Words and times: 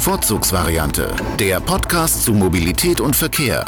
Vorzugsvariante, 0.00 1.14
der 1.38 1.60
Podcast 1.60 2.24
zu 2.24 2.32
Mobilität 2.32 3.02
und 3.02 3.14
Verkehr. 3.14 3.66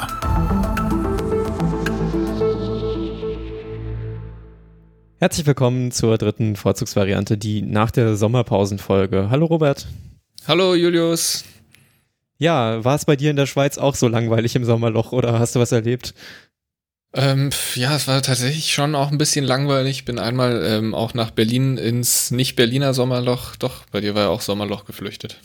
Herzlich 5.19 5.47
willkommen 5.47 5.93
zur 5.93 6.17
dritten 6.17 6.57
Vorzugsvariante, 6.57 7.37
die 7.37 7.61
nach 7.61 7.91
der 7.91 8.17
Sommerpausenfolge. 8.17 9.29
Hallo 9.29 9.45
Robert. 9.45 9.87
Hallo 10.49 10.75
Julius. 10.75 11.45
Ja, 12.39 12.83
war 12.83 12.95
es 12.95 13.05
bei 13.05 13.17
dir 13.17 13.31
in 13.31 13.37
der 13.37 13.47
Schweiz 13.47 13.77
auch 13.77 13.95
so 13.95 14.09
langweilig 14.09 14.57
im 14.57 14.65
Sommerloch 14.65 15.13
oder 15.13 15.39
hast 15.39 15.55
du 15.55 15.61
was 15.61 15.71
erlebt? 15.71 16.15
Ähm, 17.13 17.51
ja, 17.75 17.95
es 17.95 18.09
war 18.09 18.23
tatsächlich 18.23 18.73
schon 18.73 18.95
auch 18.95 19.13
ein 19.13 19.19
bisschen 19.19 19.45
langweilig. 19.45 20.07
Bin 20.07 20.19
einmal 20.19 20.65
ähm, 20.65 20.95
auch 20.95 21.13
nach 21.13 21.31
Berlin 21.31 21.77
ins 21.77 22.31
nicht-Berliner 22.31 22.95
Sommerloch. 22.95 23.55
Doch, 23.57 23.85
bei 23.93 24.01
dir 24.01 24.15
war 24.15 24.23
ja 24.23 24.29
auch 24.31 24.41
Sommerloch 24.41 24.87
geflüchtet. 24.87 25.39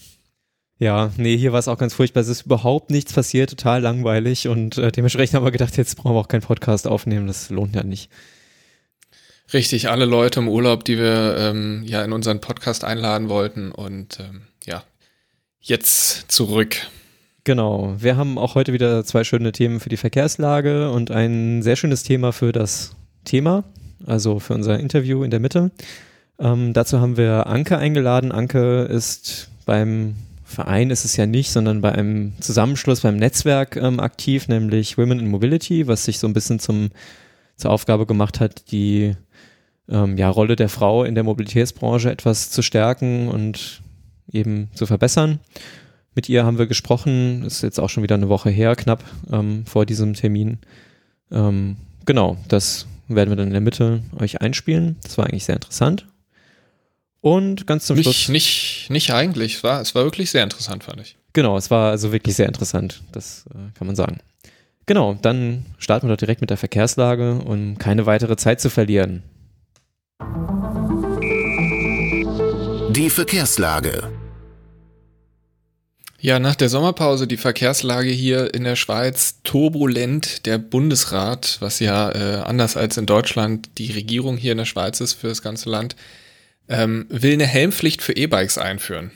Ja, 0.80 1.12
nee, 1.18 1.36
hier 1.36 1.54
war 1.54 1.60
es 1.60 1.68
auch 1.68 1.78
ganz 1.78 1.96
furchtbar. 1.96 2.22
Es 2.22 2.28
ist 2.28 2.46
überhaupt 2.46 2.92
nichts 2.92 3.12
passiert, 3.12 3.50
total 3.50 3.82
langweilig 3.82 4.48
und 4.48 4.78
äh, 4.78 4.92
dementsprechend 4.92 5.36
haben 5.36 5.46
wir 5.46 5.52
gedacht, 5.52 5.76
jetzt 5.76 5.96
brauchen 5.96 6.16
wir 6.16 6.20
auch 6.20 6.28
keinen 6.28 6.42
Podcast 6.42 6.88
aufnehmen. 6.88 7.26
Das 7.26 7.50
lohnt 7.50 7.76
ja 7.76 7.84
nicht. 7.84 8.12
Richtig, 9.54 9.90
alle 9.90 10.06
Leute 10.06 10.40
im 10.40 10.50
Urlaub, 10.50 10.84
die 10.84 10.98
wir 10.98 11.36
ähm, 11.40 11.84
ja 11.86 12.04
in 12.04 12.12
unseren 12.12 12.42
Podcast 12.42 12.84
einladen 12.84 13.30
wollten 13.30 13.72
und 13.72 14.20
ähm, 14.20 14.42
ja, 14.66 14.84
jetzt 15.62 16.30
zurück. 16.32 16.76
Genau, 17.44 17.96
wir 17.98 18.18
haben 18.18 18.38
auch 18.38 18.56
heute 18.56 18.74
wieder 18.74 19.06
zwei 19.06 19.24
schöne 19.24 19.54
Themen 19.54 19.80
für 19.80 19.90
die 19.90 19.98
Verkehrslage 19.98 20.92
und 20.92 21.12
ein 21.12 21.64
sehr 21.64 21.78
schönes 21.78 22.04
Thema 22.04 22.34
für 22.34 22.52
das 22.52 22.92
Thema, 23.24 23.64
also 24.06 24.40
für 24.40 24.54
unser 24.54 24.80
Interview 24.80 25.24
in 25.24 25.32
der 25.32 25.40
Mitte. 25.40 25.72
Ähm, 26.40 26.74
dazu 26.74 27.00
haben 27.00 27.16
wir 27.16 27.48
Anke 27.48 27.78
eingeladen. 27.78 28.34
Anke 28.34 28.84
ist 28.84 29.50
beim 29.66 30.16
Verein 30.48 30.92
ist 30.92 31.04
es 31.04 31.18
ja 31.18 31.26
nicht, 31.26 31.52
sondern 31.52 31.82
bei 31.82 31.92
einem 31.92 32.32
Zusammenschluss, 32.40 33.02
beim 33.02 33.18
Netzwerk 33.18 33.76
ähm, 33.76 34.00
aktiv, 34.00 34.48
nämlich 34.48 34.98
Women 34.98 35.20
in 35.20 35.28
Mobility, 35.28 35.88
was 35.88 36.06
sich 36.06 36.20
so 36.20 36.28
ein 36.28 36.34
bisschen 36.34 36.60
zum, 36.60 36.90
zur 37.58 37.72
Aufgabe 37.72 38.06
gemacht 38.06 38.40
hat, 38.40 38.72
die 38.72 39.14
ähm, 39.90 40.18
ja, 40.18 40.30
Rolle 40.30 40.56
der 40.56 40.70
Frau 40.70 41.04
in 41.04 41.16
der 41.16 41.26
Mobilitätsbranche 41.26 42.10
etwas 42.10 42.50
zu 42.50 42.62
stärken 42.62 43.28
und 43.28 43.82
eben 44.32 44.70
zu 44.74 44.86
verbessern. 44.86 45.40
Mit 46.16 46.30
ihr 46.30 46.46
haben 46.46 46.58
wir 46.58 46.66
gesprochen, 46.66 47.44
ist 47.44 47.62
jetzt 47.62 47.80
auch 47.80 47.90
schon 47.90 48.04
wieder 48.04 48.16
eine 48.16 48.30
Woche 48.30 48.50
her, 48.50 48.78
knapp 48.78 49.04
ähm, 49.30 49.66
vor 49.66 49.86
diesem 49.86 50.14
Termin. 50.14 50.60
Ähm, 51.30 51.76
genau, 52.06 52.38
das 52.48 52.88
werden 53.10 53.30
wir 53.30 53.36
dann 53.36 53.48
in 53.48 53.54
der 53.54 53.62
Mitte 53.62 54.02
euch 54.18 54.42
einspielen. 54.42 54.96
Das 55.04 55.18
war 55.18 55.26
eigentlich 55.26 55.44
sehr 55.44 55.56
interessant. 55.56 56.08
Und 57.28 57.68
ganz 57.68 57.86
zum 57.86 57.98
nicht, 57.98 58.06
Schluss. 58.06 58.30
Nicht, 58.30 58.86
nicht 58.90 59.12
eigentlich, 59.12 59.56
es 59.56 59.64
war, 59.66 59.82
es 59.82 59.94
war 59.94 60.06
wirklich 60.06 60.32
sehr 60.32 60.46
interessant, 60.46 60.86
fand 60.86 61.02
ich. 61.02 61.18
Genau, 61.34 61.58
es 61.58 61.70
war 61.70 61.92
also 61.92 62.14
wirklich 62.14 62.38
sehr 62.38 62.46
interessant, 62.46 63.02
das 63.12 63.44
äh, 63.50 63.78
kann 63.78 63.86
man 63.86 63.98
sagen. 63.98 64.20
Genau, 64.86 65.14
dann 65.22 65.66
starten 65.78 66.08
wir 66.08 66.14
doch 66.14 66.20
direkt 66.20 66.40
mit 66.40 66.52
der 66.52 66.56
Verkehrslage 66.56 67.34
und 67.34 67.80
keine 67.80 68.06
weitere 68.06 68.38
Zeit 68.38 68.62
zu 68.62 68.70
verlieren. 68.70 69.24
Die 72.92 73.10
Verkehrslage. 73.10 74.10
Ja, 76.22 76.40
nach 76.40 76.56
der 76.56 76.70
Sommerpause 76.70 77.28
die 77.28 77.36
Verkehrslage 77.36 78.10
hier 78.10 78.54
in 78.54 78.64
der 78.64 78.78
Schweiz 78.78 79.42
turbulent. 79.44 80.46
Der 80.46 80.60
Bundesrat, 80.60 81.58
was 81.60 81.82
ja 81.82 82.10
äh, 82.10 82.44
anders 82.46 82.78
als 82.78 82.96
in 82.96 83.06
Deutschland 83.06 83.68
die 83.80 83.92
Regierung 83.92 84.38
hier 84.38 84.54
in 84.54 84.60
der 84.60 84.66
Schweiz 84.66 85.02
ist 85.02 85.12
für 85.12 85.28
das 85.28 85.42
ganze 85.42 85.70
Land, 85.70 85.98
ähm, 86.70 87.06
will 87.10 87.34
eine 87.34 87.46
Helmpflicht 87.46 88.02
für 88.02 88.14
E-Bikes 88.14 88.58
einführen. 88.58 89.12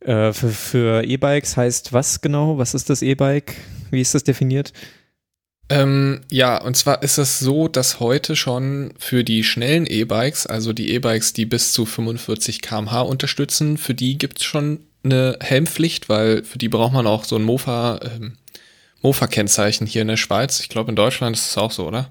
Äh, 0.00 0.32
für 0.32 0.50
für 0.50 1.04
E-Bikes 1.04 1.56
heißt 1.56 1.92
was 1.92 2.20
genau? 2.20 2.58
Was 2.58 2.74
ist 2.74 2.90
das 2.90 3.02
E-Bike? 3.02 3.54
Wie 3.90 4.00
ist 4.00 4.14
das 4.14 4.24
definiert? 4.24 4.72
Ähm, 5.68 6.20
ja, 6.30 6.58
und 6.62 6.76
zwar 6.76 7.02
ist 7.02 7.18
es 7.18 7.40
so, 7.40 7.66
dass 7.66 7.98
heute 7.98 8.36
schon 8.36 8.94
für 8.98 9.24
die 9.24 9.42
schnellen 9.42 9.84
E-Bikes, 9.86 10.46
also 10.46 10.72
die 10.72 10.90
E-Bikes, 10.92 11.32
die 11.32 11.44
bis 11.44 11.72
zu 11.72 11.86
45 11.86 12.62
km/h 12.62 13.00
unterstützen, 13.00 13.76
für 13.76 13.94
die 13.94 14.16
gibt 14.16 14.38
es 14.38 14.44
schon 14.44 14.80
eine 15.02 15.36
Helmpflicht, 15.40 16.08
weil 16.08 16.44
für 16.44 16.58
die 16.58 16.68
braucht 16.68 16.92
man 16.92 17.06
auch 17.06 17.24
so 17.24 17.36
ein 17.36 17.42
Mofa, 17.42 18.00
ähm, 18.02 18.36
Mofa-Kennzeichen 19.02 19.86
hier 19.86 20.02
in 20.02 20.08
der 20.08 20.16
Schweiz. 20.16 20.60
Ich 20.60 20.68
glaube, 20.68 20.90
in 20.90 20.96
Deutschland 20.96 21.36
ist 21.36 21.48
es 21.50 21.58
auch 21.58 21.72
so, 21.72 21.86
oder? 21.86 22.10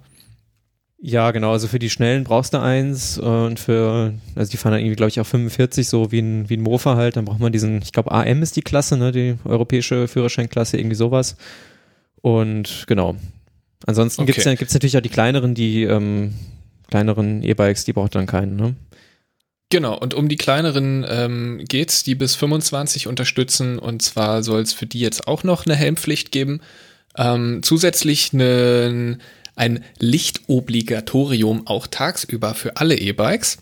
Ja, 0.97 1.31
genau. 1.31 1.51
Also 1.51 1.67
für 1.67 1.79
die 1.79 1.89
Schnellen 1.89 2.23
brauchst 2.23 2.53
du 2.53 2.61
eins 2.61 3.17
und 3.17 3.59
für, 3.59 4.13
also 4.35 4.49
die 4.49 4.57
fahren 4.57 4.71
dann 4.71 4.81
irgendwie, 4.81 4.95
glaube 4.95 5.09
ich, 5.09 5.19
auch 5.19 5.25
45, 5.25 5.87
so 5.87 6.11
wie 6.11 6.19
ein, 6.19 6.49
wie 6.49 6.57
ein 6.57 6.61
Mofa 6.61 6.95
halt. 6.95 7.17
Dann 7.17 7.25
braucht 7.25 7.39
man 7.39 7.51
diesen, 7.51 7.81
ich 7.81 7.91
glaube, 7.91 8.11
AM 8.11 8.41
ist 8.41 8.55
die 8.55 8.61
Klasse, 8.61 8.97
ne, 8.97 9.11
die 9.11 9.35
europäische 9.43 10.07
Führerscheinklasse, 10.07 10.77
irgendwie 10.77 10.95
sowas. 10.95 11.35
Und 12.21 12.85
genau. 12.87 13.15
Ansonsten 13.85 14.21
okay. 14.21 14.31
gibt's 14.31 14.45
ja, 14.45 14.55
gibt's 14.55 14.73
natürlich 14.73 14.97
auch 14.97 15.01
die 15.01 15.09
kleineren, 15.09 15.53
die 15.53 15.83
ähm, 15.83 16.33
kleineren 16.89 17.43
E-Bikes, 17.43 17.85
die 17.85 17.93
braucht 17.93 18.15
dann 18.15 18.25
keinen, 18.25 18.55
ne? 18.55 18.75
Genau, 19.69 19.97
und 19.97 20.13
um 20.13 20.29
die 20.29 20.37
kleineren 20.37 21.05
ähm, 21.09 21.61
geht's, 21.67 22.03
die 22.03 22.15
bis 22.15 22.35
25 22.35 23.07
unterstützen. 23.07 23.79
Und 23.79 24.01
zwar 24.01 24.43
soll 24.43 24.61
es 24.61 24.73
für 24.73 24.85
die 24.85 24.99
jetzt 24.99 25.27
auch 25.27 25.43
noch 25.43 25.65
eine 25.65 25.75
Helmpflicht 25.75 26.31
geben. 26.31 26.61
Ähm, 27.17 27.61
zusätzlich 27.63 28.31
eine, 28.33 29.17
ein 29.55 29.83
Lichtobligatorium 29.99 31.67
auch 31.67 31.87
tagsüber 31.87 32.53
für 32.53 32.77
alle 32.77 32.97
E-Bikes. 32.97 33.59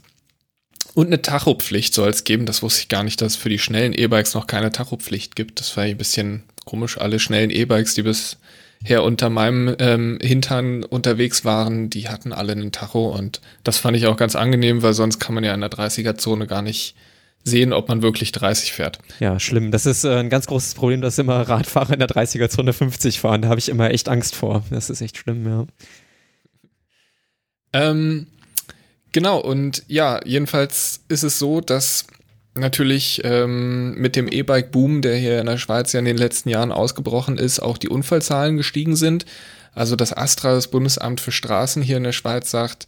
Und 0.94 1.08
eine 1.08 1.22
Tachopflicht 1.22 1.94
soll 1.94 2.10
es 2.10 2.24
geben. 2.24 2.46
Das 2.46 2.62
wusste 2.62 2.82
ich 2.82 2.90
gar 2.90 3.04
nicht, 3.04 3.22
dass 3.22 3.34
es 3.34 3.38
für 3.38 3.50
die 3.50 3.60
schnellen 3.60 3.94
E-Bikes 3.94 4.36
noch 4.36 4.48
keine 4.48 4.72
Tachopflicht 4.72 5.36
gibt. 5.36 5.60
Das 5.60 5.76
war 5.76 5.84
ein 5.84 5.98
bisschen 5.98 6.44
komisch. 6.66 6.98
Alle 6.98 7.20
schnellen 7.20 7.50
E-Bikes, 7.50 7.96
die 7.96 8.04
bis 8.04 8.38
her 8.84 9.04
unter 9.04 9.30
meinem 9.30 9.76
ähm, 9.80 10.20
Hintern 10.22 10.84
unterwegs 10.84 11.46
waren, 11.46 11.90
die 11.90 12.10
hatten 12.10 12.34
alle 12.34 12.52
einen 12.52 12.72
Tacho 12.72 13.10
und 13.16 13.40
das 13.64 13.78
fand 13.78 13.96
ich 13.96 14.08
auch 14.08 14.18
ganz 14.18 14.36
angenehm, 14.36 14.82
weil 14.84 14.94
sonst 14.94 15.20
kann 15.20 15.34
man 15.34 15.44
ja 15.44 15.54
in 15.54 15.62
der 15.62 15.72
30er-Zone 15.72 16.48
gar 16.48 16.62
nicht 16.62 16.96
sehen, 17.44 17.74
ob 17.74 17.90
man 17.90 18.02
wirklich 18.02 18.32
30 18.32 18.74
fährt. 18.74 19.00
Ja, 19.20 19.40
schlimm. 19.40 19.72
Das 19.72 19.86
ist 19.86 20.04
äh, 20.04 20.18
ein 20.18 20.30
ganz 20.30 20.48
großes 20.48 20.76
Problem, 20.76 21.02
dass 21.02 21.18
immer 21.18 21.42
Radfahrer 21.42 21.94
in 21.94 22.00
der 22.00 22.08
30er-Zone 22.08 22.74
50 22.74 23.20
fahren. 23.20 23.42
Da 23.42 23.50
habe 23.50 23.60
ich 23.60 23.70
immer 23.70 23.92
echt 23.92 24.10
Angst 24.10 24.36
vor. 24.36 24.64
Das 24.70 24.90
ist 24.90 25.02
echt 25.02 25.18
schlimm, 25.18 25.46
ja. 25.46 25.66
Ähm, 27.74 28.28
genau, 29.12 29.40
und 29.40 29.84
ja, 29.88 30.22
jedenfalls 30.26 31.02
ist 31.10 31.24
es 31.24 31.40
so, 31.40 31.60
dass 31.60 32.06
natürlich 32.56 33.22
ähm, 33.24 33.96
mit 33.96 34.16
dem 34.16 34.28
E-Bike-Boom, 34.28 35.02
der 35.02 35.16
hier 35.16 35.40
in 35.40 35.48
der 35.48 35.58
Schweiz 35.58 35.92
ja 35.92 36.00
in 36.00 36.06
den 36.06 36.18
letzten 36.18 36.50
Jahren 36.50 36.72
ausgebrochen 36.72 37.38
ist, 37.38 37.60
auch 37.60 37.78
die 37.78 37.90
Unfallzahlen 37.90 38.58
gestiegen 38.58 38.96
sind. 38.96 39.26
Also 39.74 39.96
das 39.96 40.16
Astra, 40.16 40.54
das 40.54 40.68
Bundesamt 40.68 41.20
für 41.20 41.32
Straßen 41.32 41.82
hier 41.82 41.98
in 41.98 42.04
der 42.04 42.12
Schweiz, 42.12 42.52
sagt, 42.52 42.86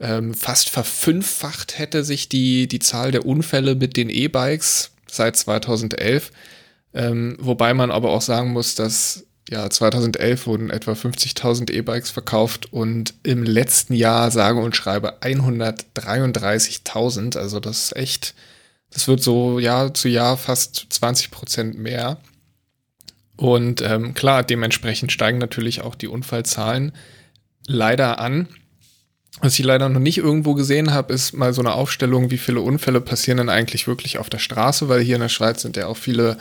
ähm, 0.00 0.34
fast 0.34 0.68
verfünffacht 0.68 1.78
hätte 1.78 2.04
sich 2.04 2.28
die, 2.28 2.68
die 2.68 2.80
Zahl 2.80 3.12
der 3.12 3.24
Unfälle 3.26 3.74
mit 3.74 3.96
den 3.96 4.10
E-Bikes 4.10 4.90
seit 5.06 5.36
2011. 5.36 6.30
Ähm, 6.94 7.36
wobei 7.40 7.74
man 7.74 7.90
aber 7.90 8.10
auch 8.10 8.22
sagen 8.22 8.52
muss, 8.52 8.74
dass 8.74 9.24
ja 9.48 9.70
2011 9.70 10.46
wurden 10.46 10.70
etwa 10.70 10.92
50.000 10.92 11.72
E-Bikes 11.72 12.10
verkauft 12.10 12.72
und 12.72 13.14
im 13.22 13.44
letzten 13.44 13.94
Jahr 13.94 14.30
sage 14.30 14.60
und 14.60 14.76
schreibe 14.76 15.20
133.000. 15.20 17.38
Also 17.38 17.60
das 17.60 17.84
ist 17.84 17.96
echt 17.96 18.34
das 18.90 19.08
wird 19.08 19.22
so 19.22 19.58
Jahr 19.58 19.94
zu 19.94 20.08
Jahr 20.08 20.36
fast 20.36 20.86
20 20.90 21.30
Prozent 21.30 21.78
mehr. 21.78 22.18
Und 23.36 23.82
ähm, 23.82 24.14
klar, 24.14 24.42
dementsprechend 24.42 25.12
steigen 25.12 25.38
natürlich 25.38 25.82
auch 25.82 25.94
die 25.94 26.08
Unfallzahlen 26.08 26.92
leider 27.66 28.18
an. 28.18 28.48
Was 29.40 29.58
ich 29.58 29.64
leider 29.64 29.88
noch 29.88 30.00
nicht 30.00 30.18
irgendwo 30.18 30.54
gesehen 30.54 30.94
habe, 30.94 31.12
ist 31.12 31.34
mal 31.34 31.52
so 31.52 31.60
eine 31.60 31.72
Aufstellung, 31.72 32.30
wie 32.30 32.38
viele 32.38 32.60
Unfälle 32.60 33.00
passieren 33.00 33.38
denn 33.38 33.48
eigentlich 33.50 33.86
wirklich 33.86 34.18
auf 34.18 34.30
der 34.30 34.38
Straße, 34.38 34.88
weil 34.88 35.02
hier 35.02 35.16
in 35.16 35.20
der 35.20 35.28
Schweiz 35.28 35.62
sind 35.62 35.76
ja 35.76 35.86
auch 35.86 35.96
viele 35.96 36.38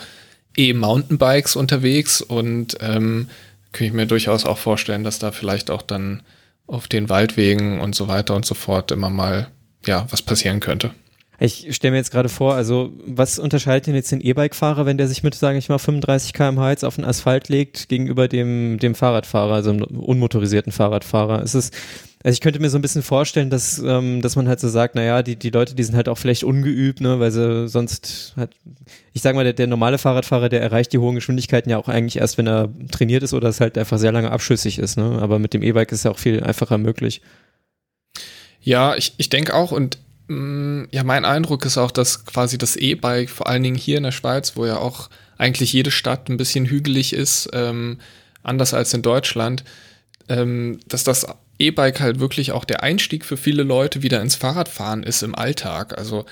E-Mountainbikes 0.56 1.56
unterwegs 1.58 2.22
und 2.22 2.78
ähm, 2.80 3.28
kann 3.74 3.88
ich 3.88 3.94
mir 3.94 4.06
durchaus 4.06 4.46
auch 4.46 4.58
vorstellen, 4.58 5.04
dass 5.04 5.20
da 5.20 5.32
vielleicht 5.32 5.70
auch 5.70 5.82
dann 5.82 6.24
auf 6.68 6.88
den 6.88 7.10
Waldwegen 7.10 7.82
und 7.82 7.94
so 7.96 8.08
weiter 8.08 8.36
und 8.36 8.46
so 8.46 8.56
fort 8.56 8.92
immer 8.92 9.10
mal 9.10 9.50
ja 9.86 10.08
was 10.10 10.22
passieren 10.22 10.62
könnte. 10.62 10.92
Ich 11.38 11.76
stelle 11.76 11.92
mir 11.92 11.98
jetzt 11.98 12.12
gerade 12.12 12.30
vor, 12.30 12.56
also 12.56 12.94
was 13.06 13.40
unterscheidet 13.40 13.88
denn 13.88 13.96
jetzt 13.96 14.12
den 14.12 14.22
E-Bike-Fahrer, 14.22 14.86
wenn 14.86 14.98
der 14.98 15.10
sich 15.10 15.22
mit, 15.22 15.36
sage 15.36 15.58
ich 15.58 15.68
mal, 15.68 15.80
35 15.80 16.32
km/h 16.32 16.70
jetzt 16.70 16.86
auf 16.86 16.96
den 16.96 17.04
Asphalt 17.04 17.50
legt, 17.50 17.90
gegenüber 17.90 18.30
dem, 18.30 18.80
dem 18.80 18.96
Fahrradfahrer, 18.96 19.54
also 19.54 19.72
einem 19.72 19.84
unmotorisierten 19.84 20.72
Fahrradfahrer? 20.72 21.44
Ist 21.44 21.56
es, 21.56 21.72
also 22.26 22.34
ich 22.34 22.42
könnte 22.42 22.60
mir 22.60 22.70
so 22.70 22.78
ein 22.78 22.82
bisschen 22.82 23.04
vorstellen, 23.04 23.50
dass, 23.50 23.78
ähm, 23.80 24.22
dass 24.22 24.36
man 24.36 24.48
halt 24.48 24.60
so 24.60 24.68
sagt, 24.68 24.96
naja, 24.96 25.22
die, 25.24 25.36
die 25.36 25.52
Leute, 25.52 25.76
die 25.76 25.84
sind 25.84 25.96
halt 25.96 26.10
auch 26.10 26.18
vielleicht 26.18 26.44
ungeübt, 26.44 27.00
ne, 27.00 27.20
weil 27.20 27.32
sie 27.32 27.68
sonst 27.68 28.34
halt, 28.36 28.52
ich 29.14 29.22
sag 29.22 29.36
mal, 29.36 29.44
der, 29.44 29.54
der 29.54 29.68
normale 29.68 29.98
Fahrradfahrer, 29.98 30.50
der 30.50 30.62
erreicht 30.62 30.92
die 30.92 30.98
hohen 30.98 31.16
Geschwindigkeiten 31.16 31.70
ja 31.70 31.78
auch 31.78 31.88
eigentlich 31.88 32.18
erst, 32.18 32.38
wenn 32.38 32.48
er 32.48 32.70
trainiert 32.92 33.24
ist 33.24 33.34
oder 33.34 33.48
es 33.48 33.62
halt 33.62 33.78
einfach 33.78 34.00
sehr 34.00 34.12
lange 34.12 34.32
abschüssig 34.32 34.80
ist, 34.80 34.98
ne? 34.98 35.20
Aber 35.22 35.40
mit 35.40 35.54
dem 35.54 35.62
E-Bike 35.62 35.92
ist 35.92 36.04
ja 36.04 36.12
auch 36.12 36.20
viel 36.20 36.44
einfacher 36.44 36.78
möglich. 36.78 37.22
Ja, 38.60 38.96
ich, 38.96 39.14
ich 39.18 39.30
denke 39.30 39.54
auch 39.54 39.72
und 39.72 40.00
Mm, 40.28 40.86
ja, 40.92 41.04
mein 41.04 41.26
Eindruck 41.26 41.66
ist 41.66 41.78
auch, 41.78 41.92
dass 41.92 42.26
quasi 42.26 42.58
das 42.58 42.76
E-Bike, 42.76 43.30
vor 43.30 43.48
allen 43.48 43.64
Dingen 43.64 43.76
hier 43.76 43.98
in 43.98 44.04
der 44.04 44.12
Schweiz, 44.12 44.56
wo 44.56 44.66
ja 44.66 44.78
auch 44.78 45.10
eigentlich 45.38 45.74
jede 45.74 45.92
Stadt 45.92 46.30
ein 46.30 46.38
bisschen 46.38 46.66
hügelig 46.66 47.14
ist, 47.14 47.50
ähm, 47.54 48.00
anders 48.42 48.74
als 48.74 48.94
in 48.94 49.02
Deutschland, 49.02 49.64
ähm, 50.28 50.80
dass 50.88 51.04
das 51.04 51.28
E-Bike 51.60 52.00
halt 52.00 52.20
wirklich 52.20 52.52
auch 52.52 52.66
der 52.66 52.84
Einstieg 52.84 53.26
für 53.26 53.38
viele 53.38 53.64
Leute 53.64 54.04
wieder 54.04 54.22
ins 54.22 54.36
Fahrradfahren 54.36 55.04
ist 55.04 55.24
im 55.24 55.36
Alltag. 55.36 55.98
Also 55.98 56.26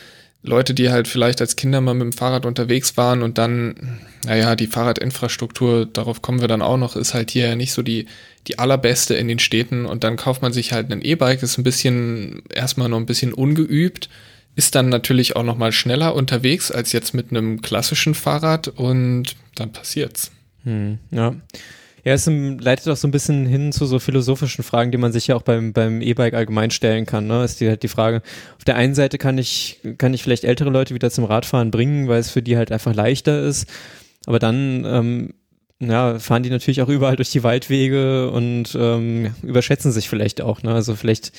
Leute, 0.43 0.73
die 0.73 0.89
halt 0.89 1.07
vielleicht 1.07 1.39
als 1.39 1.55
Kinder 1.55 1.79
mal 1.79 1.93
mit 1.93 2.03
dem 2.03 2.11
Fahrrad 2.11 2.45
unterwegs 2.45 2.97
waren 2.97 3.23
und 3.23 3.37
dann, 3.37 4.01
naja, 4.25 4.57
die 4.57 4.67
Fahrradinfrastruktur, 4.67 5.85
darauf 5.85 6.21
kommen 6.21 6.41
wir 6.41 6.49
dann 6.49 6.61
auch 6.61 6.77
noch, 6.77 6.97
ist 6.97 7.13
halt 7.13 7.31
hier 7.31 7.55
nicht 7.55 7.71
so 7.71 7.81
die, 7.81 8.07
die 8.47 8.59
allerbeste 8.59 9.13
in 9.15 9.29
den 9.29 9.39
Städten 9.39 9.85
und 9.85 10.03
dann 10.03 10.17
kauft 10.17 10.41
man 10.41 10.51
sich 10.51 10.73
halt 10.73 10.91
ein 10.91 11.01
E-Bike, 11.01 11.41
ist 11.41 11.57
ein 11.57 11.63
bisschen, 11.63 12.43
erstmal 12.53 12.89
noch 12.89 12.97
ein 12.97 13.05
bisschen 13.05 13.33
ungeübt, 13.33 14.09
ist 14.55 14.75
dann 14.75 14.89
natürlich 14.89 15.37
auch 15.37 15.43
noch 15.43 15.57
mal 15.57 15.71
schneller 15.71 16.13
unterwegs 16.13 16.71
als 16.71 16.91
jetzt 16.91 17.13
mit 17.13 17.31
einem 17.31 17.61
klassischen 17.61 18.13
Fahrrad 18.13 18.67
und 18.67 19.37
dann 19.55 19.71
passiert's. 19.71 20.31
Hm, 20.65 20.99
ja. 21.09 21.35
Ja, 22.03 22.13
es 22.13 22.25
leitet 22.27 22.89
auch 22.89 22.97
so 22.97 23.07
ein 23.07 23.11
bisschen 23.11 23.45
hin 23.45 23.71
zu 23.71 23.85
so 23.85 23.97
philosophischen 23.97 24.63
Fragen, 24.63 24.91
die 24.91 24.97
man 24.97 25.13
sich 25.13 25.27
ja 25.27 25.35
auch 25.35 25.41
beim, 25.41 25.71
beim 25.71 26.01
E-Bike 26.01 26.33
allgemein 26.33 26.69
stellen 26.69 27.05
kann. 27.05 27.27
Ne? 27.27 27.45
Ist 27.45 27.61
die 27.61 27.69
halt 27.69 27.81
die 27.81 27.88
Frage, 27.88 28.21
auf 28.57 28.65
der 28.65 28.75
einen 28.75 28.94
Seite 28.94 29.17
kann 29.17 29.38
ich, 29.38 29.79
kann 29.97 30.13
ich 30.13 30.21
vielleicht 30.21 30.44
ältere 30.44 30.69
Leute 30.69 30.94
wieder 30.94 31.09
zum 31.09 31.23
Radfahren 31.23 31.71
bringen, 31.71 32.09
weil 32.09 32.19
es 32.19 32.29
für 32.29 32.41
die 32.41 32.57
halt 32.57 32.73
einfach 32.73 32.94
leichter 32.94 33.41
ist. 33.41 33.69
Aber 34.25 34.39
dann 34.39 34.83
ähm, 34.85 35.33
ja, 35.79 36.19
fahren 36.19 36.44
die 36.44 36.50
natürlich 36.50 36.81
auch 36.81 36.89
überall 36.89 37.15
durch 37.15 37.31
die 37.31 37.44
Waldwege 37.44 38.31
und 38.31 38.75
ähm, 38.75 39.33
überschätzen 39.41 39.91
sich 39.91 40.09
vielleicht 40.09 40.41
auch. 40.41 40.61
Ne? 40.61 40.73
Also 40.73 40.95
vielleicht 40.95 41.31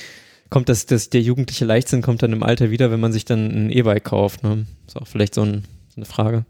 kommt 0.50 0.68
das, 0.68 0.86
das, 0.86 1.10
der 1.10 1.20
jugendliche 1.20 1.64
Leichtsinn 1.64 2.02
kommt 2.02 2.22
dann 2.22 2.32
im 2.32 2.42
Alter 2.42 2.70
wieder, 2.70 2.90
wenn 2.90 3.00
man 3.00 3.12
sich 3.12 3.24
dann 3.24 3.50
ein 3.50 3.70
E-Bike 3.70 4.04
kauft. 4.04 4.42
Ne? 4.42 4.66
Ist 4.86 4.96
auch 4.96 5.06
vielleicht 5.06 5.34
so, 5.34 5.42
ein, 5.42 5.64
so 5.88 5.96
eine 5.96 6.06
Frage. 6.06 6.44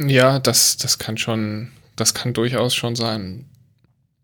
Ja, 0.00 0.38
das, 0.38 0.76
das 0.76 0.98
kann 0.98 1.16
schon, 1.16 1.72
das 2.00 2.14
kann 2.14 2.32
durchaus 2.32 2.74
schon 2.74 2.96
sein. 2.96 3.46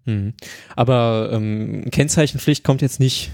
Hm. 0.07 0.35
Aber 0.77 1.31
ähm, 1.33 1.91
Kennzeichenpflicht 1.91 2.65
kommt 2.65 2.83
jetzt 2.83 3.01
nicht. 3.01 3.31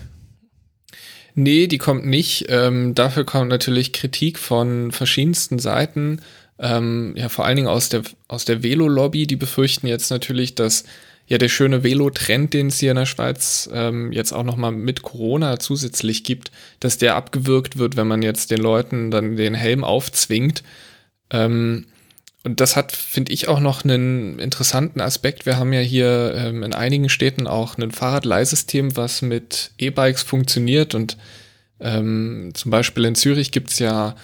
Nee, 1.35 1.67
die 1.67 1.79
kommt 1.79 2.07
nicht. 2.07 2.47
Ähm, 2.49 2.95
dafür 2.95 3.25
kommt 3.25 3.49
natürlich 3.49 3.93
Kritik 3.93 4.39
von 4.39 4.91
verschiedensten 4.93 5.59
Seiten. 5.59 6.21
Ähm, 6.59 7.15
ja, 7.17 7.29
vor 7.29 7.45
allen 7.45 7.57
Dingen 7.57 7.69
aus 7.69 7.89
der, 7.89 8.03
aus 8.29 8.45
der 8.45 8.63
Velo-Lobby. 8.63 9.27
Die 9.27 9.37
befürchten 9.37 9.87
jetzt 9.87 10.11
natürlich, 10.11 10.55
dass 10.55 10.85
ja 11.27 11.39
der 11.39 11.49
schöne 11.49 11.85
Velo-Trend, 11.85 12.53
den 12.55 12.67
es 12.67 12.81
hier 12.81 12.91
in 12.91 12.97
der 12.97 13.07
Schweiz 13.07 13.71
ähm, 13.73 14.13
jetzt 14.13 14.33
auch 14.33 14.43
nochmal 14.43 14.73
mit 14.73 15.03
Corona 15.03 15.59
zusätzlich 15.61 16.25
gibt, 16.25 16.51
dass 16.81 16.99
der 16.99 17.15
abgewürgt 17.15 17.79
wird, 17.79 17.97
wenn 17.97 18.09
man 18.09 18.23
jetzt 18.23 18.51
den 18.51 18.61
Leuten 18.61 19.11
dann 19.11 19.37
den 19.37 19.55
Helm 19.55 19.85
aufzwingt. 19.85 20.65
Ähm, 21.31 21.87
und 22.43 22.61
das 22.61 22.75
hat, 22.75 22.93
finde 22.93 23.33
ich, 23.33 23.49
auch 23.49 23.61
noch 23.61 23.85
einen 23.85 24.39
interessanten 24.39 25.01
Aspekt. 25.01 25.45
Wir 25.45 25.59
haben 25.59 25.75
ja 25.75 25.81
hier 25.81 26.35
ähm, 26.37 26.63
in 26.63 26.73
einigen 26.73 27.11
Städten 27.11 27.47
auch 27.47 27.77
ein 27.77 27.91
Fahrradleihsystem, 27.91 28.97
was 28.97 29.21
mit 29.21 29.73
E-Bikes 29.77 30.23
funktioniert. 30.23 30.95
Und 30.95 31.19
ähm, 31.81 32.53
zum 32.55 32.71
Beispiel 32.71 33.05
in 33.05 33.15
Zürich 33.15 33.53
gibt's 33.53 33.79
ja 33.79 34.17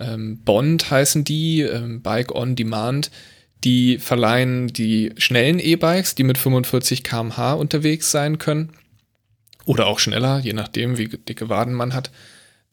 ähm, 0.00 0.38
Bond 0.44 0.90
heißen 0.90 1.24
die, 1.24 1.60
ähm, 1.60 2.00
Bike 2.00 2.34
on 2.34 2.56
Demand. 2.56 3.10
Die 3.64 3.98
verleihen 3.98 4.68
die 4.68 5.12
schnellen 5.18 5.58
E-Bikes, 5.58 6.14
die 6.14 6.22
mit 6.22 6.38
45 6.38 7.04
km/h 7.04 7.52
unterwegs 7.52 8.10
sein 8.10 8.38
können. 8.38 8.70
Oder 9.66 9.88
auch 9.88 9.98
schneller, 9.98 10.38
je 10.38 10.54
nachdem, 10.54 10.96
wie 10.96 11.08
dicke 11.08 11.50
Waden 11.50 11.74
man 11.74 11.92
hat. 11.92 12.10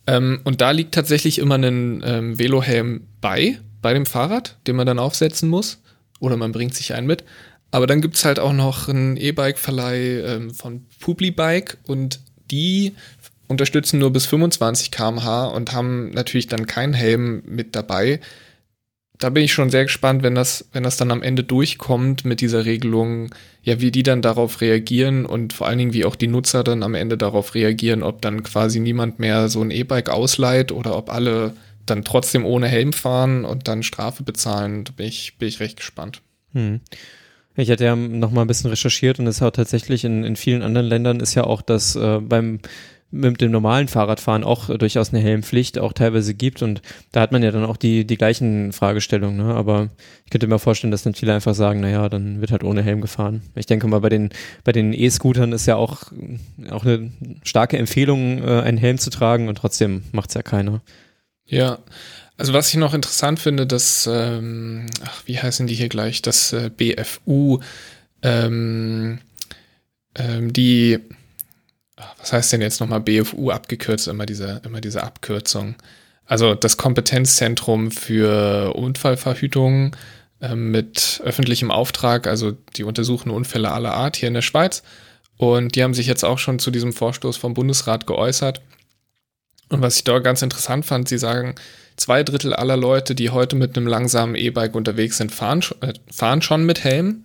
Ähm, 0.08 0.40
und 0.46 0.62
da 0.62 0.72
liegt 0.72 0.94
tatsächlich 0.94 1.40
immer 1.40 1.56
ein 1.56 2.02
ähm, 2.06 2.40
Velohelm 2.40 3.08
bei 3.20 3.58
bei 3.86 3.94
dem 3.94 4.08
Fahrrad, 4.08 4.58
den 4.66 4.78
man 4.78 4.88
dann 4.88 4.98
aufsetzen 4.98 5.48
muss. 5.48 5.80
Oder 6.20 6.38
man 6.38 6.52
bringt 6.52 6.74
sich 6.74 6.96
einen 6.96 7.06
mit. 7.06 7.24
Aber 7.70 7.86
dann 7.86 8.02
gibt 8.02 8.16
es 8.16 8.26
halt 8.26 8.40
auch 8.40 8.52
noch 8.52 8.90
einen 8.90 9.16
E-Bike-Verleih 9.16 10.24
ähm, 10.26 10.56
von 10.56 10.88
Publibike 11.00 11.78
und 11.86 12.20
die 12.50 12.94
unterstützen 13.48 14.00
nur 14.00 14.12
bis 14.12 14.26
25 14.26 14.90
km/h 14.90 15.46
und 15.50 15.74
haben 15.74 16.10
natürlich 16.10 16.48
dann 16.48 16.66
keinen 16.66 16.94
Helm 16.94 17.44
mit 17.46 17.76
dabei. 17.76 18.22
Da 19.20 19.30
bin 19.30 19.44
ich 19.44 19.54
schon 19.54 19.70
sehr 19.70 19.84
gespannt, 19.84 20.24
wenn 20.24 20.34
das, 20.34 20.66
wenn 20.74 20.82
das 20.82 20.98
dann 20.98 21.12
am 21.12 21.22
Ende 21.22 21.44
durchkommt 21.44 22.26
mit 22.26 22.42
dieser 22.42 22.66
Regelung, 22.66 23.36
ja, 23.62 23.82
wie 23.82 23.92
die 23.92 24.02
dann 24.02 24.24
darauf 24.24 24.62
reagieren 24.62 25.28
und 25.28 25.54
vor 25.54 25.68
allen 25.68 25.78
Dingen, 25.78 25.94
wie 25.94 26.06
auch 26.06 26.16
die 26.16 26.26
Nutzer 26.26 26.64
dann 26.64 26.82
am 26.82 26.96
Ende 26.96 27.20
darauf 27.20 27.54
reagieren, 27.54 28.02
ob 28.02 28.24
dann 28.24 28.42
quasi 28.42 28.80
niemand 28.80 29.20
mehr 29.20 29.48
so 29.48 29.62
ein 29.62 29.70
E-Bike 29.70 30.10
ausleiht 30.10 30.72
oder 30.72 30.98
ob 30.98 31.14
alle 31.14 31.54
dann 31.86 32.04
trotzdem 32.04 32.46
ohne 32.46 32.68
Helm 32.68 32.94
fahren 32.94 33.46
und 33.46 33.68
dann 33.68 33.84
Strafe 33.84 34.24
bezahlen, 34.24 34.84
da 34.84 34.92
bin 34.96 35.08
ich, 35.08 35.38
bin 35.38 35.48
ich 35.48 35.60
recht 35.60 35.78
gespannt. 35.78 36.22
Hm. 36.54 36.82
Ich 37.58 37.70
hatte 37.70 37.86
ja 37.86 37.96
noch 37.96 38.32
mal 38.32 38.42
ein 38.42 38.48
bisschen 38.48 38.70
recherchiert 38.70 39.20
und 39.20 39.28
es 39.28 39.42
auch 39.42 39.52
tatsächlich 39.52 40.04
in, 40.04 40.24
in 40.24 40.36
vielen 40.36 40.62
anderen 40.62 40.88
Ländern 40.88 41.20
ist 41.20 41.36
ja 41.36 41.46
auch 41.46 41.62
das 41.62 41.96
äh, 41.96 42.20
beim 42.20 42.60
mit 43.12 43.40
dem 43.40 43.52
normalen 43.52 43.88
Fahrradfahren 43.88 44.44
auch 44.44 44.70
äh, 44.70 44.78
durchaus 44.78 45.14
eine 45.14 45.24
Helmpflicht 45.24 45.80
auch 45.80 45.94
teilweise 45.94 46.34
gibt 46.34 46.62
und 46.62 46.82
da 47.12 47.22
hat 47.22 47.32
man 47.32 47.44
ja 47.44 47.52
dann 47.52 47.64
auch 47.64 47.78
die, 47.78 48.06
die 48.06 48.18
gleichen 48.18 48.74
Fragestellungen, 48.74 49.38
ne? 49.38 49.54
aber 49.54 49.90
ich 50.26 50.32
könnte 50.32 50.48
mir 50.48 50.60
vorstellen, 50.60 50.92
dass 50.92 51.04
dann 51.04 51.14
viele 51.14 51.34
einfach 51.34 51.56
sagen, 51.56 51.80
naja, 51.80 52.10
dann 52.10 52.42
wird 52.42 52.52
halt 52.52 52.64
ohne 52.64 52.84
Helm 52.84 53.02
gefahren. 53.02 53.42
Ich 53.56 53.68
denke 53.68 53.88
mal, 53.88 54.02
bei 54.02 54.10
den, 54.10 54.30
bei 54.64 54.72
den 54.72 54.92
E-Scootern 54.92 55.54
ist 55.54 55.66
ja 55.66 55.76
auch, 55.78 56.12
auch 56.72 56.86
eine 56.86 57.12
starke 57.44 57.78
Empfehlung, 57.78 58.44
äh, 58.44 58.62
einen 58.62 58.78
Helm 58.78 58.98
zu 58.98 59.10
tragen 59.10 59.48
und 59.48 59.58
trotzdem 59.58 60.04
macht 60.12 60.30
es 60.30 60.36
ja 60.36 60.42
keiner. 60.42 60.82
Ja, 61.48 61.80
also 62.38 62.54
was 62.54 62.70
ich 62.70 62.76
noch 62.76 62.94
interessant 62.94 63.40
finde, 63.40 63.66
dass, 63.66 64.10
ähm, 64.12 64.88
ach, 65.04 65.24
wie 65.26 65.40
heißen 65.40 65.68
die 65.68 65.76
hier 65.76 65.90
gleich, 65.90 66.22
das 66.22 66.52
äh, 66.54 66.70
BFU, 66.76 67.60
ähm, 68.24 69.20
ähm, 70.16 70.52
die, 70.52 71.00
ach, 71.96 72.16
was 72.20 72.34
heißt 72.34 72.54
denn 72.54 72.62
jetzt 72.62 72.82
nochmal 72.82 73.00
BFU 73.00 73.52
abgekürzt, 73.52 74.08
immer 74.08 74.26
diese, 74.26 74.62
immer 74.66 74.82
diese 74.82 75.04
Abkürzung. 75.04 75.76
Also 76.26 76.56
das 76.56 76.78
Kompetenzzentrum 76.78 77.92
für 77.92 78.74
Unfallverhütung 78.76 79.96
ähm, 80.42 80.72
mit 80.72 81.22
öffentlichem 81.24 81.72
Auftrag, 81.72 82.28
also 82.28 82.52
die 82.76 82.84
untersuchen 82.84 83.30
Unfälle 83.30 83.72
aller 83.72 83.94
Art 83.94 84.18
hier 84.18 84.28
in 84.28 84.34
der 84.34 84.42
Schweiz. 84.42 84.84
Und 85.38 85.76
die 85.76 85.84
haben 85.84 85.94
sich 85.94 86.08
jetzt 86.08 86.26
auch 86.26 86.40
schon 86.40 86.60
zu 86.60 86.72
diesem 86.72 86.92
Vorstoß 86.92 87.38
vom 87.38 87.54
Bundesrat 87.54 88.08
geäußert 88.08 88.62
und 89.76 89.82
was 89.82 89.98
ich 89.98 90.04
da 90.04 90.20
ganz 90.20 90.42
interessant 90.42 90.86
fand, 90.86 91.10
sie 91.10 91.18
sagen, 91.18 91.56
zwei 91.98 92.24
Drittel 92.24 92.54
aller 92.54 92.78
Leute, 92.78 93.14
die 93.14 93.30
heute 93.30 93.56
mit 93.56 93.78
einem 93.78 93.88
langsamen 93.88 94.36
E-Bike 94.36 94.76
unterwegs 94.76 95.18
sind, 95.18 95.34
fahren, 95.34 95.62
äh, 95.82 95.94
fahren 96.10 96.42
schon 96.42 96.66
mit 96.66 96.84
Helm. 96.84 97.24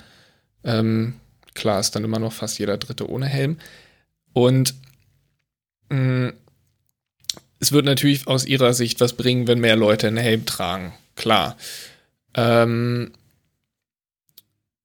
Ähm, 0.64 1.14
klar 1.54 1.80
ist 1.80 1.92
dann 1.92 2.04
immer 2.04 2.19
noch 2.19 2.33
fast 2.33 2.59
jeder 2.59 2.76
Dritte 2.76 3.09
ohne 3.09 3.26
Helm. 3.26 3.59
Und 4.33 4.75
mh, 5.90 5.99
mm, 5.99 6.33
es 7.61 7.73
wird 7.73 7.85
natürlich 7.85 8.26
aus 8.26 8.47
ihrer 8.47 8.73
Sicht 8.73 9.00
was 9.00 9.12
bringen, 9.12 9.47
wenn 9.47 9.61
mehr 9.61 9.76
Leute 9.76 10.09
einen 10.09 10.16
Helm 10.16 10.47
tragen. 10.47 10.95
Klar. 11.14 11.57
Ähm, 12.35 13.12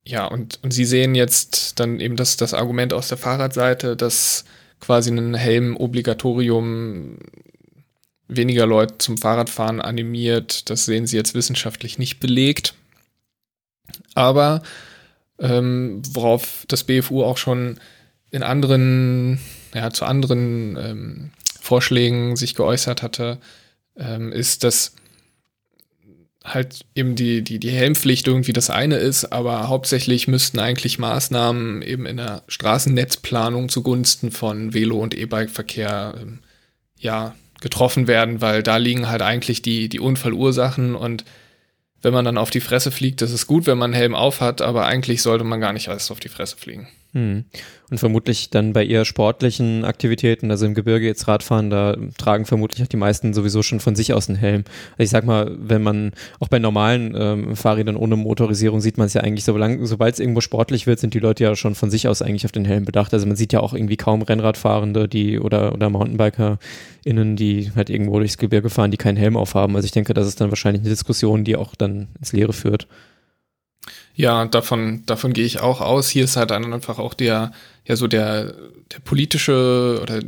ja, 0.06 0.26
und, 0.26 0.60
und 0.62 0.72
sie 0.72 0.86
sehen 0.86 1.16
jetzt 1.16 1.80
dann 1.80 2.00
eben 2.00 2.18
das, 2.18 2.38
das 2.38 2.54
Argument 2.54 2.94
aus 2.94 3.08
der 3.08 3.18
Fahrradseite, 3.18 3.96
dass 3.96 4.44
quasi 4.82 5.10
ein 5.10 5.34
Helm-Obligatorium 5.34 7.18
weniger 8.28 8.66
Leute 8.66 8.98
zum 8.98 9.18
Fahrradfahren 9.18 9.82
animiert. 9.82 10.70
Das 10.70 10.86
sehen 10.86 11.08
sie 11.08 11.18
jetzt 11.18 11.36
wissenschaftlich 11.36 11.98
nicht 11.98 12.20
belegt. 12.20 12.74
Aber 14.14 14.62
ähm, 15.40 16.02
worauf 16.12 16.66
das 16.68 16.84
BFU 16.84 17.24
auch 17.24 17.38
schon 17.38 17.80
in 18.32 18.44
anderen, 18.44 19.40
ja, 19.74 19.92
zu 19.92 20.06
anderen 20.06 20.78
ähm, 20.78 21.32
Vorschlägen 21.60 22.36
sich 22.36 22.56
geäußert 22.56 23.02
hatte, 23.02 23.40
ähm, 23.98 24.32
ist, 24.32 24.64
dass 24.64 24.94
halt 26.44 26.86
eben 26.94 27.16
die, 27.16 27.42
die, 27.42 27.60
die 27.60 27.72
Helmpflicht 27.72 28.28
irgendwie 28.28 28.54
das 28.54 28.70
eine 28.70 28.98
ist, 28.98 29.26
aber 29.26 29.68
hauptsächlich 29.68 30.28
müssten 30.28 30.60
eigentlich 30.60 31.00
Maßnahmen 31.00 31.82
eben 31.82 32.06
in 32.06 32.18
der 32.18 32.44
Straßennetzplanung 32.48 33.70
zugunsten 33.70 34.32
von 34.32 34.74
Velo- 34.74 35.02
und 35.02 35.16
E-Bike-Verkehr 35.16 36.14
ähm, 36.22 36.40
ja, 36.98 37.36
getroffen 37.66 38.06
werden, 38.06 38.42
weil 38.42 38.62
da 38.62 38.78
liegen 38.78 39.10
halt 39.10 39.24
eigentlich 39.24 39.64
die, 39.64 39.90
die 39.90 40.00
Unfallursachen 40.00 40.94
und 40.94 41.26
wenn 42.04 42.14
man 42.14 42.24
dann 42.24 42.38
auf 42.38 42.52
die 42.52 42.60
Fresse 42.60 42.92
fliegt, 42.92 43.24
das 43.24 43.32
ist 43.32 43.48
gut, 43.48 43.66
wenn 43.66 43.80
man 43.80 43.92
einen 43.92 44.00
Helm 44.00 44.14
auf 44.14 44.40
hat, 44.40 44.62
aber 44.62 44.86
eigentlich 44.86 45.24
sollte 45.24 45.44
man 45.46 45.60
gar 45.60 45.74
nicht 45.74 45.88
erst 45.88 46.12
auf 46.12 46.20
die 46.20 46.30
Fresse 46.30 46.58
fliegen. 46.58 46.88
Hm. 47.16 47.46
Und 47.90 47.98
vermutlich 47.98 48.50
dann 48.50 48.74
bei 48.74 48.86
eher 48.86 49.06
sportlichen 49.06 49.86
Aktivitäten, 49.86 50.52
also 50.52 50.66
im 50.66 50.74
Gebirge 50.74 51.06
jetzt 51.06 51.30
Radfahren, 51.30 51.70
da 51.70 51.96
tragen 52.18 52.46
vermutlich 52.46 52.84
auch 52.84 52.90
die 52.90 52.98
meisten 52.98 53.34
sowieso 53.34 53.64
schon 53.64 53.80
von 53.80 53.96
sich 53.96 54.12
aus 54.12 54.28
einen 54.28 54.38
Helm. 54.38 54.66
Also 54.98 55.04
ich 55.04 55.10
sag 55.12 55.24
mal, 55.24 55.56
wenn 55.58 55.82
man 55.82 56.12
auch 56.42 56.50
bei 56.50 56.60
normalen 56.60 57.16
ähm, 57.18 57.56
Fahrrädern 57.56 57.96
ohne 57.96 58.18
Motorisierung 58.18 58.82
sieht 58.82 58.98
man 58.98 59.08
es 59.08 59.14
ja 59.14 59.22
eigentlich, 59.22 59.46
sobald 59.46 60.14
es 60.14 60.20
irgendwo 60.20 60.42
sportlich 60.42 60.88
wird, 60.88 61.00
sind 61.00 61.14
die 61.14 61.20
Leute 61.20 61.46
ja 61.46 61.56
schon 61.56 61.74
von 61.74 61.90
sich 61.90 62.10
aus 62.10 62.22
eigentlich 62.22 62.44
auf 62.44 62.52
den 62.52 62.66
Helm 62.66 62.84
bedacht. 62.84 63.14
Also 63.14 63.26
man 63.28 63.38
sieht 63.38 63.54
ja 63.54 63.62
auch 63.62 63.74
irgendwie 63.74 63.96
kaum 63.98 64.22
Rennradfahrende, 64.22 65.08
die 65.08 65.40
oder, 65.40 65.74
oder 65.74 65.90
MountainbikerInnen, 65.90 67.38
die 67.38 67.72
halt 67.78 67.90
irgendwo 67.90 68.20
durchs 68.20 68.38
Gebirge 68.38 68.70
fahren, 68.70 68.92
die 68.92 68.98
keinen 68.98 69.18
Helm 69.18 69.38
aufhaben. 69.38 69.74
Also 69.78 69.86
ich 69.86 69.94
denke, 69.94 70.14
das 70.14 70.28
ist 70.28 70.42
dann 70.42 70.50
wahrscheinlich 70.50 70.82
eine 70.82 70.90
Diskussion, 70.90 71.46
die 71.46 71.56
auch 71.56 71.76
dann 71.76 72.08
ins 72.20 72.34
Leere 72.34 72.52
führt. 72.52 72.88
Ja, 74.16 74.46
davon, 74.46 75.04
davon 75.06 75.34
gehe 75.34 75.46
ich 75.46 75.60
auch 75.60 75.82
aus. 75.82 76.10
Hier 76.10 76.24
ist 76.24 76.38
halt 76.38 76.52
dann 76.52 76.74
einfach 76.74 77.00
auch 77.00 77.14
der, 77.14 77.52
ja, 77.86 77.96
so 77.96 78.08
der, 78.08 78.54
der 78.92 79.00
politische 79.04 80.00
oder 80.02 80.22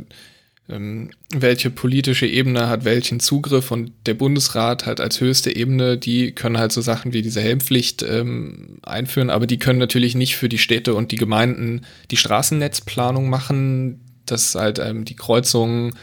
ähm, 0.68 1.10
welche 1.30 1.70
politische 1.70 2.26
Ebene 2.26 2.68
hat 2.68 2.84
welchen 2.84 3.20
Zugriff 3.20 3.70
und 3.70 3.92
der 4.06 4.14
Bundesrat 4.14 4.84
halt 4.84 5.00
als 5.00 5.20
höchste 5.20 5.54
Ebene, 5.54 5.96
die 5.96 6.32
können 6.32 6.58
halt 6.58 6.72
so 6.72 6.82
Sachen 6.82 7.14
wie 7.14 7.22
diese 7.22 7.40
Helmpflicht 7.40 8.02
ähm, 8.02 8.78
einführen, 8.82 9.30
aber 9.30 9.46
die 9.46 9.58
können 9.58 9.78
natürlich 9.78 10.14
nicht 10.14 10.36
für 10.36 10.50
die 10.50 10.58
Städte 10.58 10.94
und 10.94 11.10
die 11.10 11.16
Gemeinden 11.16 11.86
die 12.10 12.18
Straßennetzplanung 12.18 13.30
machen, 13.30 14.00
dass 14.26 14.54
halt 14.54 14.78
ähm, 14.78 15.06
die 15.06 15.16
Kreuzungen 15.16 15.94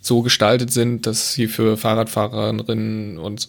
so 0.00 0.22
gestaltet 0.22 0.70
sind, 0.70 1.06
dass 1.06 1.32
sie 1.32 1.46
für 1.46 1.76
Fahrradfahrerinnen 1.78 3.18
und 3.18 3.48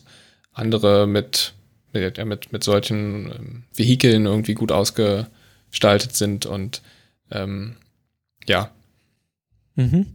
andere 0.54 1.08
mit 1.08 1.54
mit, 1.94 2.26
mit, 2.26 2.54
mit 2.54 2.64
solchen 2.64 3.32
ähm, 3.32 3.64
Vehikeln 3.74 4.26
irgendwie 4.26 4.54
gut 4.54 4.72
ausgestaltet 4.72 6.16
sind 6.16 6.46
und 6.46 6.82
ähm, 7.32 7.76
ja. 8.48 8.72
Mhm. 9.76 10.06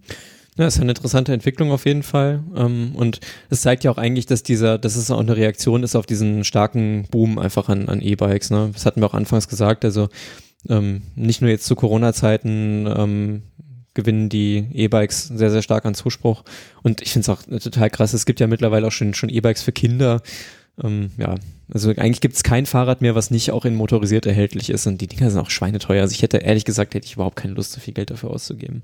Ja, 0.58 0.66
ist 0.66 0.80
eine 0.80 0.90
interessante 0.90 1.34
Entwicklung 1.34 1.70
auf 1.70 1.84
jeden 1.84 2.02
Fall. 2.02 2.42
Ähm, 2.56 2.92
und 2.94 3.20
es 3.50 3.60
zeigt 3.60 3.84
ja 3.84 3.90
auch 3.90 3.98
eigentlich, 3.98 4.24
dass 4.24 4.42
dieser, 4.42 4.78
dass 4.78 4.96
es 4.96 5.10
auch 5.10 5.20
eine 5.20 5.36
Reaktion 5.36 5.82
ist 5.82 5.94
auf 5.96 6.06
diesen 6.06 6.44
starken 6.44 7.06
Boom 7.10 7.38
einfach 7.38 7.68
an, 7.68 7.88
an 7.88 8.00
E-Bikes. 8.00 8.50
Ne? 8.50 8.70
Das 8.72 8.86
hatten 8.86 9.02
wir 9.02 9.06
auch 9.06 9.14
anfangs 9.14 9.48
gesagt. 9.48 9.84
Also 9.84 10.08
ähm, 10.68 11.02
nicht 11.14 11.42
nur 11.42 11.50
jetzt 11.50 11.66
zu 11.66 11.76
Corona-Zeiten 11.76 12.86
ähm, 12.86 13.42
gewinnen 13.92 14.28
die 14.30 14.66
E-Bikes 14.72 15.28
sehr, 15.28 15.50
sehr 15.50 15.62
stark 15.62 15.84
an 15.84 15.94
Zuspruch. 15.94 16.42
Und 16.82 17.02
ich 17.02 17.12
finde 17.12 17.24
es 17.24 17.28
auch 17.28 17.42
total 17.42 17.90
krass. 17.90 18.14
Es 18.14 18.24
gibt 18.24 18.40
ja 18.40 18.46
mittlerweile 18.46 18.86
auch 18.86 18.92
schon, 18.92 19.12
schon 19.12 19.28
E-Bikes 19.28 19.62
für 19.62 19.72
Kinder. 19.72 20.22
Ähm, 20.82 21.10
ja, 21.18 21.34
also 21.72 21.90
eigentlich 21.90 22.20
gibt 22.20 22.36
es 22.36 22.42
kein 22.42 22.66
Fahrrad 22.66 23.00
mehr, 23.00 23.14
was 23.14 23.30
nicht 23.30 23.50
auch 23.50 23.64
in 23.64 23.74
motorisiert 23.74 24.26
erhältlich 24.26 24.70
ist 24.70 24.86
und 24.86 25.00
die 25.00 25.08
Dinger 25.08 25.30
sind 25.30 25.40
auch 25.40 25.50
schweineteuer. 25.50 26.02
Also 26.02 26.14
ich 26.14 26.22
hätte 26.22 26.38
ehrlich 26.38 26.64
gesagt, 26.64 26.94
hätte 26.94 27.06
ich 27.06 27.14
überhaupt 27.14 27.36
keine 27.36 27.54
Lust, 27.54 27.72
so 27.72 27.80
viel 27.80 27.94
Geld 27.94 28.10
dafür 28.10 28.30
auszugeben. 28.30 28.82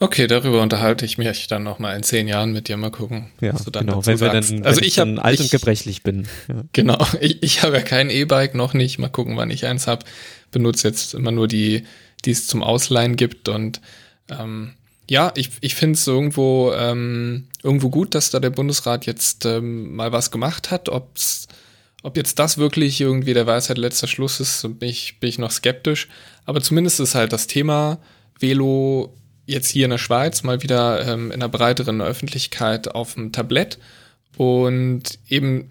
Okay, 0.00 0.28
darüber 0.28 0.62
unterhalte 0.62 1.04
ich 1.04 1.18
mich 1.18 1.48
dann 1.48 1.64
nochmal 1.64 1.96
in 1.96 2.04
zehn 2.04 2.28
Jahren 2.28 2.52
mit 2.52 2.68
dir 2.68 2.76
mal 2.76 2.92
gucken. 2.92 3.32
Ja, 3.40 3.52
was 3.52 3.64
du 3.64 3.72
dann 3.72 3.86
genau, 3.86 4.06
wenn 4.06 4.20
wir 4.20 4.28
dann, 4.28 4.64
also 4.64 4.80
ich, 4.80 4.88
ich 4.88 4.94
dann 4.94 5.18
alt 5.18 5.34
ich, 5.34 5.40
und 5.40 5.50
gebrechlich 5.50 6.04
bin. 6.04 6.28
Ja. 6.46 6.62
Genau, 6.72 7.04
ich, 7.20 7.42
ich 7.42 7.62
habe 7.64 7.76
ja 7.76 7.82
kein 7.82 8.08
E-Bike 8.08 8.54
noch 8.54 8.74
nicht. 8.74 8.98
Mal 8.98 9.08
gucken, 9.08 9.36
wann 9.36 9.50
ich 9.50 9.66
eins 9.66 9.88
habe. 9.88 10.04
Benutze 10.52 10.86
jetzt 10.86 11.14
immer 11.14 11.32
nur 11.32 11.48
die, 11.48 11.82
die 12.24 12.30
es 12.30 12.46
zum 12.46 12.62
Ausleihen 12.62 13.16
gibt 13.16 13.48
und 13.48 13.80
ähm, 14.30 14.74
ja, 15.10 15.32
ich, 15.34 15.50
ich 15.62 15.74
finde 15.74 15.94
es 15.94 16.06
irgendwo, 16.06 16.72
ähm, 16.74 17.47
irgendwo 17.62 17.90
gut, 17.90 18.14
dass 18.14 18.30
da 18.30 18.40
der 18.40 18.50
Bundesrat 18.50 19.06
jetzt 19.06 19.44
ähm, 19.44 19.94
mal 19.94 20.12
was 20.12 20.30
gemacht 20.30 20.70
hat. 20.70 20.88
Ob's, 20.88 21.48
ob 22.02 22.16
jetzt 22.16 22.38
das 22.38 22.58
wirklich 22.58 23.00
irgendwie 23.00 23.34
der 23.34 23.46
Weisheit 23.46 23.78
letzter 23.78 24.06
Schluss 24.06 24.40
ist, 24.40 24.62
bin 24.78 24.88
ich, 24.88 25.18
bin 25.20 25.28
ich 25.28 25.38
noch 25.38 25.50
skeptisch. 25.50 26.08
Aber 26.44 26.60
zumindest 26.60 27.00
ist 27.00 27.14
halt 27.14 27.32
das 27.32 27.46
Thema 27.46 27.98
Velo 28.38 29.14
jetzt 29.46 29.68
hier 29.68 29.84
in 29.84 29.90
der 29.90 29.98
Schweiz 29.98 30.42
mal 30.42 30.62
wieder 30.62 31.06
ähm, 31.06 31.30
in 31.30 31.42
einer 31.42 31.48
breiteren 31.48 32.00
Öffentlichkeit 32.00 32.94
auf 32.94 33.14
dem 33.14 33.32
Tablett. 33.32 33.78
Und 34.36 35.18
eben 35.28 35.70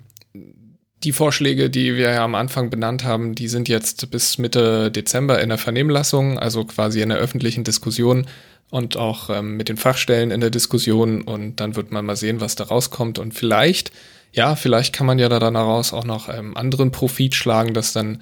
die 1.03 1.12
Vorschläge, 1.12 1.70
die 1.70 1.96
wir 1.96 2.12
ja 2.12 2.24
am 2.24 2.36
Anfang 2.36 2.70
benannt 2.70 3.03
haben, 3.03 3.36
die 3.36 3.48
sind 3.48 3.70
jetzt 3.70 4.10
bis 4.10 4.38
Mitte 4.38 4.91
Dezember 4.91 5.39
in 5.41 5.50
der 5.50 5.58
Vernehmlassung, 5.58 6.39
also 6.39 6.65
quasi 6.65 7.01
in 7.01 7.10
der 7.10 7.20
öffentlichen 7.20 7.63
Diskussion 7.63 8.25
und 8.69 8.97
auch 8.97 9.29
ähm, 9.29 9.55
mit 9.57 9.69
den 9.69 9.77
Fachstellen 9.77 10.31
in 10.31 10.41
der 10.41 10.50
Diskussion 10.50 11.21
und 11.21 11.57
dann 11.57 11.75
wird 11.75 11.91
man 11.91 12.05
mal 12.05 12.15
sehen, 12.15 12.41
was 12.41 12.55
da 12.55 12.65
rauskommt 12.65 13.19
und 13.19 13.33
vielleicht, 13.33 13.91
ja, 14.33 14.55
vielleicht 14.55 14.93
kann 14.93 15.07
man 15.07 15.19
ja 15.19 15.29
da 15.29 15.39
daraus 15.39 15.93
auch 15.93 16.03
noch 16.03 16.29
ähm, 16.29 16.55
anderen 16.57 16.91
Profit 16.91 17.33
schlagen, 17.36 17.74
dass 17.74 17.93
dann 17.93 18.21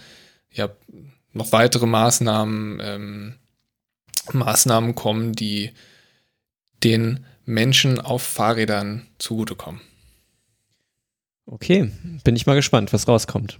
ja 0.52 0.70
noch 1.34 1.52
weitere 1.52 1.86
Maßnahmen, 1.86 2.80
ähm, 2.82 3.36
Maßnahmen 4.32 4.96
kommen, 4.96 5.34
die 5.34 5.72
den 6.84 7.26
Menschen 7.46 8.00
auf 8.00 8.24
Fahrrädern 8.24 9.08
zugutekommen. 9.20 9.82
Okay, 11.48 11.92
bin 12.24 12.36
ich 12.36 12.48
mal 12.48 12.56
gespannt, 12.56 12.92
was 12.92 13.08
rauskommt. 13.08 13.58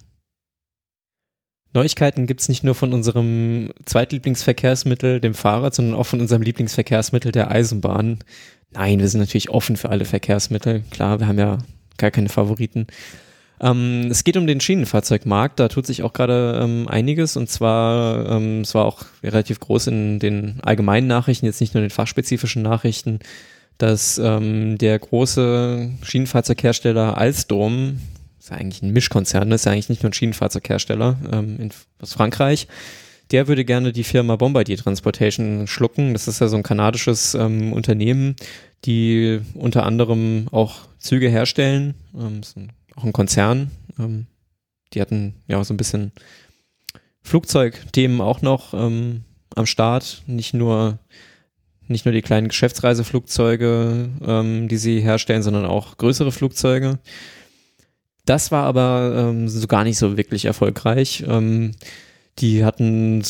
Neuigkeiten 1.76 2.26
gibt 2.26 2.42
es 2.42 2.50
nicht 2.50 2.64
nur 2.64 2.74
von 2.74 2.94
unserem 2.94 3.72
Zweitlieblingsverkehrsmittel, 3.86 5.20
dem 5.20 5.34
Fahrrad, 5.34 5.76
sondern 5.76 5.96
auch 5.96 6.06
von 6.06 6.22
unserem 6.22 6.42
Lieblingsverkehrsmittel, 6.42 7.32
der 7.32 7.52
Eisenbahn. 7.52 8.20
Nein, 8.72 9.00
wir 9.00 9.08
sind 9.08 9.20
natürlich 9.20 9.50
offen 9.50 9.78
für 9.78 9.90
alle 9.90 10.06
Verkehrsmittel. 10.06 10.84
Klar, 10.90 11.20
wir 11.20 11.28
haben 11.28 11.38
ja 11.38 11.60
gar 11.98 12.12
keine 12.12 12.30
Favoriten. 12.30 12.88
Ähm, 13.60 14.08
es 14.10 14.24
geht 14.24 14.38
um 14.38 14.48
den 14.48 14.60
Schienenfahrzeugmarkt. 14.60 15.60
Da 15.60 15.68
tut 15.68 15.86
sich 15.86 16.04
auch 16.04 16.14
gerade 16.14 16.60
ähm, 16.62 16.88
einiges. 16.88 17.38
Und 17.38 17.50
zwar, 17.50 18.30
ähm, 18.30 18.62
es 18.62 18.74
war 18.74 18.86
auch 18.86 19.06
relativ 19.24 19.60
groß 19.60 19.88
in 19.88 20.20
den 20.20 20.60
allgemeinen 20.62 21.08
Nachrichten, 21.08 21.46
jetzt 21.46 21.62
nicht 21.62 21.74
nur 21.74 21.84
in 21.84 21.90
den 21.90 21.96
fachspezifischen 21.96 22.62
Nachrichten, 22.62 23.20
dass 23.78 24.18
ähm, 24.18 24.78
der 24.78 24.98
große 25.00 25.90
Schienenfahrzeughersteller 26.02 27.18
Alstom 27.18 28.00
ist 28.46 28.52
ja 28.52 28.58
eigentlich 28.58 28.84
ein 28.84 28.94
Mischkonzern, 28.94 29.52
ist 29.52 29.66
ja 29.66 29.72
eigentlich 29.72 29.90
nicht 29.90 30.04
nur 30.04 30.12
ein 30.12 30.14
Schienenfahrzeughersteller 30.14 31.18
ähm, 31.32 31.58
in, 31.60 31.72
aus 32.00 32.14
Frankreich. 32.14 32.68
Der 33.32 33.48
würde 33.48 33.66
gerne 33.66 33.92
die 33.92 34.04
Firma 34.04 34.36
Bombardier 34.36 34.78
Transportation 34.78 35.66
schlucken. 35.66 36.14
Das 36.14 36.28
ist 36.28 36.42
ja 36.42 36.48
so 36.48 36.56
ein 36.56 36.62
kanadisches 36.62 37.34
ähm, 37.34 37.74
Unternehmen, 37.74 38.36
die 38.86 39.42
unter 39.56 39.84
anderem 39.84 40.48
auch 40.52 40.82
Züge 41.00 41.28
herstellen. 41.28 41.96
Ähm, 42.16 42.42
ist 42.42 42.56
ein, 42.56 42.72
auch 42.96 43.04
ein 43.04 43.14
Konzern. 43.14 43.72
Ähm, 43.98 44.28
die 44.94 45.02
hatten 45.02 45.34
ja 45.48 45.64
so 45.64 45.74
ein 45.74 45.78
bisschen 45.78 46.12
Flugzeugthemen 47.24 48.22
auch 48.22 48.44
noch 48.44 48.76
ähm, 48.76 49.24
am 49.56 49.66
Start. 49.66 50.22
Nicht 50.28 50.54
nur 50.54 51.00
nicht 51.88 52.06
nur 52.06 52.14
die 52.14 52.22
kleinen 52.22 52.48
Geschäftsreiseflugzeuge, 52.48 54.10
ähm, 54.24 54.68
die 54.68 54.78
sie 54.78 55.02
herstellen, 55.02 55.44
sondern 55.44 55.66
auch 55.66 55.98
größere 55.98 56.32
Flugzeuge. 56.32 57.00
Das 58.26 58.52
war 58.52 58.66
aber 58.66 59.30
ähm, 59.30 59.48
so 59.48 59.68
gar 59.68 59.84
nicht 59.84 59.98
so 59.98 60.18
wirklich 60.18 60.46
erfolgreich. 60.46 61.24
Ähm, 61.28 61.76
die 62.40 62.66
hatten 62.66 63.24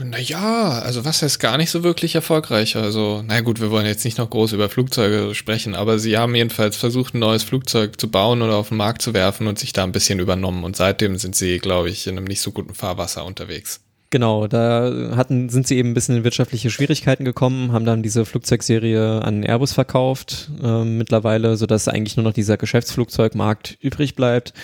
naja, 0.00 0.80
also 0.80 1.04
was 1.04 1.22
heißt 1.22 1.38
gar 1.38 1.56
nicht 1.56 1.70
so 1.70 1.84
wirklich 1.84 2.16
erfolgreich? 2.16 2.74
Also, 2.76 3.22
na 3.24 3.40
gut, 3.42 3.60
wir 3.60 3.70
wollen 3.70 3.86
jetzt 3.86 4.04
nicht 4.04 4.18
noch 4.18 4.28
groß 4.28 4.52
über 4.52 4.68
Flugzeuge 4.68 5.34
sprechen, 5.34 5.74
aber 5.76 5.98
sie 6.00 6.16
haben 6.18 6.34
jedenfalls 6.34 6.76
versucht, 6.76 7.14
ein 7.14 7.20
neues 7.20 7.44
Flugzeug 7.44 8.00
zu 8.00 8.10
bauen 8.10 8.42
oder 8.42 8.56
auf 8.56 8.70
den 8.70 8.76
Markt 8.78 9.02
zu 9.02 9.14
werfen 9.14 9.46
und 9.46 9.58
sich 9.58 9.72
da 9.72 9.84
ein 9.84 9.92
bisschen 9.92 10.18
übernommen. 10.18 10.64
Und 10.64 10.76
seitdem 10.76 11.16
sind 11.16 11.36
sie, 11.36 11.58
glaube 11.58 11.90
ich, 11.90 12.06
in 12.08 12.16
einem 12.16 12.26
nicht 12.26 12.40
so 12.40 12.50
guten 12.50 12.74
Fahrwasser 12.74 13.24
unterwegs. 13.24 13.80
Genau, 14.14 14.46
da 14.46 15.16
hatten, 15.16 15.48
sind 15.48 15.66
sie 15.66 15.76
eben 15.76 15.90
ein 15.90 15.94
bisschen 15.94 16.18
in 16.18 16.22
wirtschaftliche 16.22 16.70
Schwierigkeiten 16.70 17.24
gekommen, 17.24 17.72
haben 17.72 17.84
dann 17.84 18.04
diese 18.04 18.24
Flugzeugserie 18.24 19.20
an 19.20 19.42
Airbus 19.42 19.72
verkauft 19.72 20.52
äh, 20.62 20.84
mittlerweile, 20.84 21.56
sodass 21.56 21.88
eigentlich 21.88 22.16
nur 22.16 22.22
noch 22.22 22.32
dieser 22.32 22.56
Geschäftsflugzeugmarkt 22.56 23.76
übrig 23.80 24.14
bleibt. 24.14 24.54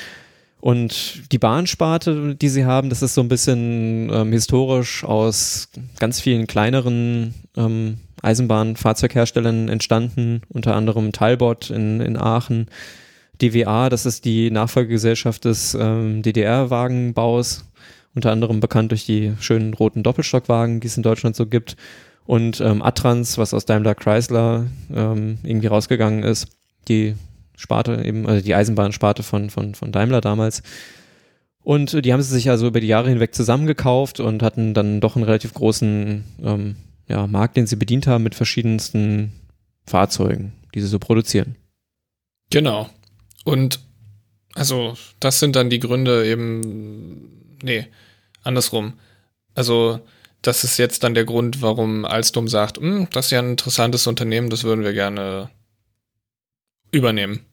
Und 0.60 1.32
die 1.32 1.38
Bahnsparte, 1.38 2.36
die 2.36 2.48
sie 2.48 2.64
haben, 2.64 2.90
das 2.90 3.02
ist 3.02 3.14
so 3.14 3.22
ein 3.22 3.28
bisschen 3.28 4.08
ähm, 4.12 4.30
historisch 4.30 5.02
aus 5.02 5.70
ganz 5.98 6.20
vielen 6.20 6.46
kleineren 6.46 7.34
ähm, 7.56 7.98
Eisenbahnfahrzeugherstellern 8.22 9.68
entstanden, 9.68 10.42
unter 10.50 10.76
anderem 10.76 11.10
Talbot 11.10 11.70
in, 11.70 12.00
in 12.00 12.16
Aachen, 12.16 12.68
DWA, 13.42 13.88
das 13.88 14.06
ist 14.06 14.24
die 14.26 14.52
Nachfolgegesellschaft 14.52 15.44
des 15.44 15.74
ähm, 15.74 16.22
DDR-Wagenbaus, 16.22 17.64
unter 18.14 18.32
anderem 18.32 18.60
bekannt 18.60 18.90
durch 18.90 19.06
die 19.06 19.34
schönen 19.40 19.74
roten 19.74 20.02
Doppelstockwagen, 20.02 20.80
die 20.80 20.86
es 20.86 20.96
in 20.96 21.02
Deutschland 21.02 21.36
so 21.36 21.46
gibt. 21.46 21.76
Und 22.26 22.60
ähm, 22.60 22.82
Atrans, 22.82 23.38
was 23.38 23.54
aus 23.54 23.66
Daimler 23.66 23.94
Chrysler 23.94 24.66
ähm, 24.94 25.38
irgendwie 25.42 25.68
rausgegangen 25.68 26.22
ist, 26.22 26.48
die 26.88 27.14
Sparte 27.56 28.02
eben, 28.04 28.26
also 28.26 28.44
die 28.44 28.54
Eisenbahnsparte 28.54 29.22
von, 29.22 29.50
von, 29.50 29.74
von 29.74 29.92
Daimler 29.92 30.20
damals. 30.20 30.62
Und 31.62 32.04
die 32.04 32.12
haben 32.12 32.22
sie 32.22 32.32
sich 32.32 32.48
also 32.48 32.66
über 32.66 32.80
die 32.80 32.86
Jahre 32.86 33.08
hinweg 33.08 33.34
zusammengekauft 33.34 34.18
und 34.20 34.42
hatten 34.42 34.74
dann 34.74 35.00
doch 35.00 35.16
einen 35.16 35.24
relativ 35.24 35.52
großen 35.54 36.24
ähm, 36.42 36.76
ja, 37.06 37.26
Markt, 37.26 37.56
den 37.56 37.66
sie 37.66 37.76
bedient 37.76 38.06
haben 38.06 38.24
mit 38.24 38.34
verschiedensten 38.34 39.32
Fahrzeugen, 39.84 40.52
die 40.74 40.80
sie 40.80 40.86
so 40.86 40.98
produzieren. 40.98 41.56
Genau. 42.50 42.88
Und 43.44 43.80
also 44.54 44.94
das 45.20 45.38
sind 45.38 45.54
dann 45.56 45.70
die 45.70 45.80
Gründe 45.80 46.26
eben 46.26 47.40
nee, 47.62 47.86
andersrum. 48.42 48.94
Also 49.54 50.00
das 50.42 50.64
ist 50.64 50.78
jetzt 50.78 51.04
dann 51.04 51.14
der 51.14 51.24
Grund, 51.24 51.62
warum 51.62 52.04
Alstom 52.04 52.48
sagt, 52.48 52.78
hm, 52.78 53.08
das 53.12 53.26
ist 53.26 53.32
ja 53.32 53.40
ein 53.40 53.50
interessantes 53.50 54.06
Unternehmen, 54.06 54.50
das 54.50 54.64
würden 54.64 54.84
wir 54.84 54.92
gerne 54.92 55.50
übernehmen. 56.92 57.44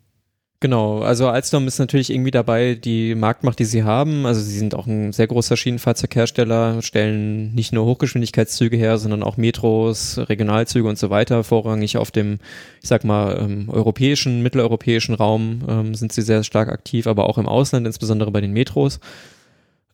Genau, 0.59 1.01
also 1.01 1.27
Alstom 1.27 1.67
ist 1.67 1.77
natürlich 1.77 2.09
irgendwie 2.09 2.31
dabei, 2.31 2.73
die 2.73 3.13
Marktmacht, 3.13 3.59
die 3.59 3.65
sie 3.65 3.83
haben, 3.83 4.25
also 4.25 4.41
sie 4.41 4.57
sind 4.57 4.73
auch 4.73 4.87
ein 4.87 5.13
sehr 5.13 5.27
großer 5.27 5.55
Schienenfahrzeughersteller, 5.55 6.81
stellen 6.81 7.53
nicht 7.53 7.73
nur 7.73 7.85
Hochgeschwindigkeitszüge 7.85 8.75
her, 8.75 8.97
sondern 8.97 9.21
auch 9.21 9.37
Metros, 9.37 10.17
Regionalzüge 10.17 10.89
und 10.89 10.97
so 10.97 11.11
weiter, 11.11 11.43
vorrangig 11.43 11.97
auf 11.97 12.09
dem, 12.09 12.39
ich 12.81 12.89
sag 12.89 13.03
mal, 13.03 13.37
ähm, 13.39 13.69
europäischen, 13.69 14.41
mitteleuropäischen 14.41 15.13
Raum 15.13 15.61
ähm, 15.69 15.93
sind 15.93 16.11
sie 16.11 16.23
sehr 16.23 16.43
stark 16.43 16.69
aktiv, 16.69 17.05
aber 17.05 17.29
auch 17.29 17.37
im 17.37 17.47
Ausland, 17.47 17.85
insbesondere 17.85 18.31
bei 18.31 18.41
den 18.41 18.53
Metros. 18.53 18.99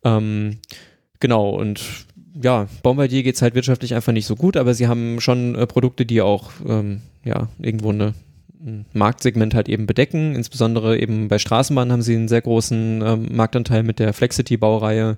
Ähm, 0.03 0.59
genau, 1.19 1.49
und 1.49 1.81
ja, 2.41 2.67
Bombardier 2.81 3.23
geht's 3.23 3.41
halt 3.41 3.55
wirtschaftlich 3.55 3.93
einfach 3.93 4.11
nicht 4.11 4.25
so 4.25 4.35
gut, 4.35 4.57
aber 4.57 4.73
sie 4.73 4.87
haben 4.87 5.21
schon 5.21 5.55
äh, 5.55 5.67
Produkte, 5.67 6.05
die 6.05 6.21
auch 6.21 6.51
ähm, 6.67 7.01
ja, 7.23 7.47
irgendwo 7.59 7.89
eine 7.89 8.13
Marktsegment 8.93 9.53
halt 9.53 9.69
eben 9.69 9.85
bedecken. 9.85 10.35
Insbesondere 10.35 10.97
eben 10.97 11.27
bei 11.27 11.37
Straßenbahnen 11.37 11.91
haben 11.91 12.01
sie 12.01 12.15
einen 12.15 12.27
sehr 12.27 12.41
großen 12.41 13.01
ähm, 13.05 13.27
Marktanteil 13.31 13.83
mit 13.83 13.99
der 13.99 14.13
Flexity-Baureihe. 14.13 15.17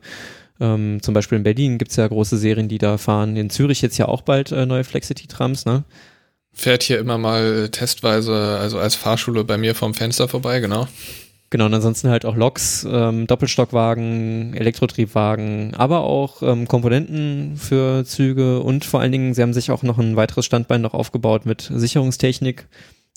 Ähm, 0.60 1.00
zum 1.02 1.14
Beispiel 1.14 1.38
in 1.38 1.44
Berlin 1.44 1.78
gibt's 1.78 1.96
ja 1.96 2.08
große 2.08 2.38
Serien, 2.38 2.70
die 2.70 2.78
da 2.78 2.98
fahren. 2.98 3.36
In 3.36 3.50
Zürich 3.50 3.82
jetzt 3.82 3.98
ja 3.98 4.08
auch 4.08 4.22
bald 4.22 4.52
äh, 4.52 4.66
neue 4.66 4.84
Flexity-Trams, 4.84 5.66
ne? 5.66 5.84
Fährt 6.54 6.84
hier 6.84 7.00
immer 7.00 7.18
mal 7.18 7.68
testweise, 7.70 8.58
also 8.60 8.80
als 8.80 8.96
Fahrschule 8.96 9.44
bei 9.44 9.58
mir 9.58 9.76
vom 9.76 9.94
Fenster 9.94 10.30
vorbei, 10.30 10.62
genau. 10.62 10.88
Genau, 11.56 11.68
und 11.68 11.74
ansonsten 11.74 12.10
halt 12.10 12.26
auch 12.26 12.36
Loks, 12.36 12.86
ähm, 12.86 13.28
Doppelstockwagen, 13.28 14.56
Elektrotriebwagen, 14.56 15.74
aber 15.74 16.02
auch 16.02 16.44
ähm, 16.44 16.68
Komponenten 16.68 17.56
für 17.56 18.04
Züge 18.04 18.60
und 18.60 18.84
vor 18.84 19.00
allen 19.00 19.14
Dingen, 19.14 19.34
sie 19.34 19.42
haben 19.42 19.54
sich 19.54 19.72
auch 19.72 19.82
noch 19.82 19.98
ein 19.98 20.18
weiteres 20.18 20.46
Standbein 20.46 20.82
noch 20.82 20.94
aufgebaut 20.94 21.46
mit 21.46 21.72
Sicherungstechnik. 21.74 22.68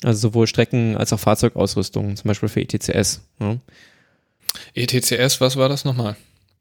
Also 0.04 0.28
sowohl 0.28 0.46
Strecken- 0.46 0.96
als 0.96 1.12
auch 1.12 1.18
Fahrzeugausrüstung, 1.18 2.14
zum 2.14 2.28
Beispiel 2.28 2.48
für 2.48 2.60
ETCS. 2.60 3.22
Ja. 3.40 3.56
ETCS, 4.74 5.40
was 5.40 5.56
war 5.56 5.68
das 5.68 5.84
nochmal? 5.84 6.14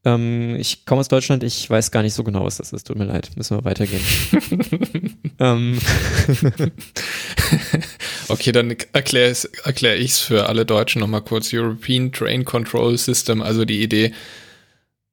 Ähm, 0.08 0.56
ich 0.58 0.86
komme 0.86 1.00
aus 1.00 1.08
Deutschland, 1.08 1.42
ich 1.42 1.68
weiß 1.68 1.90
gar 1.90 2.02
nicht 2.02 2.14
so 2.14 2.24
genau, 2.24 2.44
was 2.44 2.56
das 2.56 2.72
ist. 2.72 2.86
Tut 2.86 2.96
mir 2.96 3.04
leid, 3.04 3.30
müssen 3.36 3.58
wir 3.58 3.64
weitergehen. 3.64 4.02
ähm. 5.38 5.78
okay, 8.28 8.52
dann 8.52 8.74
erkläre 8.92 9.36
erklär 9.64 9.98
ich 9.98 10.12
es 10.12 10.18
für 10.20 10.48
alle 10.48 10.64
Deutschen 10.64 11.00
nochmal 11.00 11.22
kurz. 11.22 11.52
European 11.52 12.12
Train 12.12 12.44
Control 12.44 12.96
System, 12.96 13.42
also 13.42 13.64
die 13.64 13.82
Idee, 13.82 14.14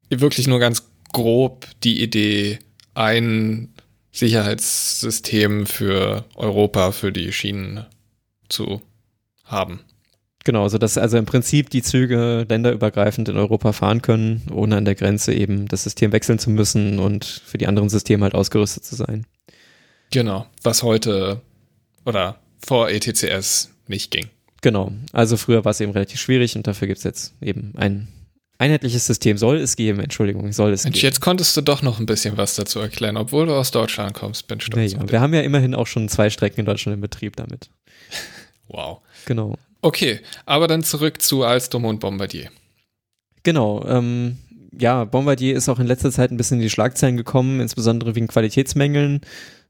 wirklich 0.09 0.47
nur 0.47 0.59
ganz 0.59 0.83
grob 1.11 1.67
die 1.83 2.01
Idee, 2.01 2.59
ein 2.93 3.73
Sicherheitssystem 4.11 5.65
für 5.65 6.23
Europa, 6.35 6.93
für 6.93 7.11
die 7.11 7.33
Schienen 7.33 7.85
zu 8.47 8.81
haben. 9.43 9.81
Genau, 10.45 10.67
so 10.69 10.77
dass 10.77 10.97
also 10.97 11.17
im 11.17 11.25
Prinzip 11.25 11.71
die 11.71 11.81
Züge 11.81 12.45
länderübergreifend 12.47 13.27
in 13.27 13.35
Europa 13.35 13.73
fahren 13.73 14.03
können, 14.03 14.43
ohne 14.53 14.77
an 14.77 14.85
der 14.85 14.93
Grenze 14.93 15.33
eben 15.33 15.67
das 15.67 15.83
System 15.83 16.11
wechseln 16.11 16.37
zu 16.37 16.51
müssen 16.51 16.99
und 16.99 17.25
für 17.25 17.57
die 17.57 17.65
anderen 17.65 17.89
Systeme 17.89 18.23
halt 18.23 18.35
ausgerüstet 18.35 18.85
zu 18.85 18.95
sein. 18.95 19.25
Genau, 20.11 20.45
was 20.61 20.83
heute 20.83 21.41
oder 22.05 22.39
vor 22.63 22.89
ETCS 22.89 23.71
nicht 23.87 24.11
ging. 24.11 24.27
Genau, 24.61 24.91
also 25.11 25.35
früher 25.35 25.65
war 25.65 25.71
es 25.71 25.81
eben 25.81 25.91
relativ 25.91 26.19
schwierig 26.19 26.55
und 26.55 26.67
dafür 26.67 26.87
gibt 26.87 26.99
es 26.99 27.03
jetzt 27.03 27.33
eben 27.41 27.73
ein 27.75 28.07
einheitliches 28.59 29.07
System. 29.07 29.39
Soll 29.39 29.57
es 29.57 29.75
geben, 29.75 29.99
Entschuldigung, 29.99 30.53
soll 30.53 30.73
es 30.73 30.83
Mensch, 30.83 30.97
geben. 30.97 31.07
jetzt 31.07 31.21
konntest 31.21 31.57
du 31.57 31.61
doch 31.61 31.81
noch 31.81 31.99
ein 31.99 32.05
bisschen 32.05 32.37
was 32.37 32.53
dazu 32.53 32.79
erklären, 32.79 33.17
obwohl 33.17 33.47
du 33.47 33.55
aus 33.55 33.71
Deutschland 33.71 34.13
kommst, 34.13 34.47
bin 34.47 34.61
stolz. 34.61 34.93
Naja, 34.93 35.11
wir 35.11 35.21
haben 35.21 35.33
ja 35.33 35.41
immerhin 35.41 35.73
auch 35.73 35.87
schon 35.87 36.07
zwei 36.07 36.29
Strecken 36.29 36.59
in 36.59 36.65
Deutschland 36.67 36.93
in 36.93 37.01
Betrieb 37.01 37.35
damit. 37.35 37.71
Wow. 38.67 38.99
Genau. 39.25 39.57
Okay, 39.85 40.19
aber 40.47 40.67
dann 40.67 40.81
zurück 40.81 41.21
zu 41.21 41.43
Alstom 41.43 41.85
und 41.85 41.99
Bombardier. 41.99 42.49
Genau. 43.43 43.85
Ähm, 43.87 44.37
ja, 44.75 45.03
Bombardier 45.03 45.55
ist 45.55 45.69
auch 45.69 45.77
in 45.77 45.85
letzter 45.85 46.11
Zeit 46.11 46.31
ein 46.31 46.37
bisschen 46.37 46.57
in 46.57 46.63
die 46.63 46.71
Schlagzeilen 46.71 47.17
gekommen, 47.17 47.59
insbesondere 47.59 48.15
wegen 48.15 48.25
Qualitätsmängeln. 48.25 49.21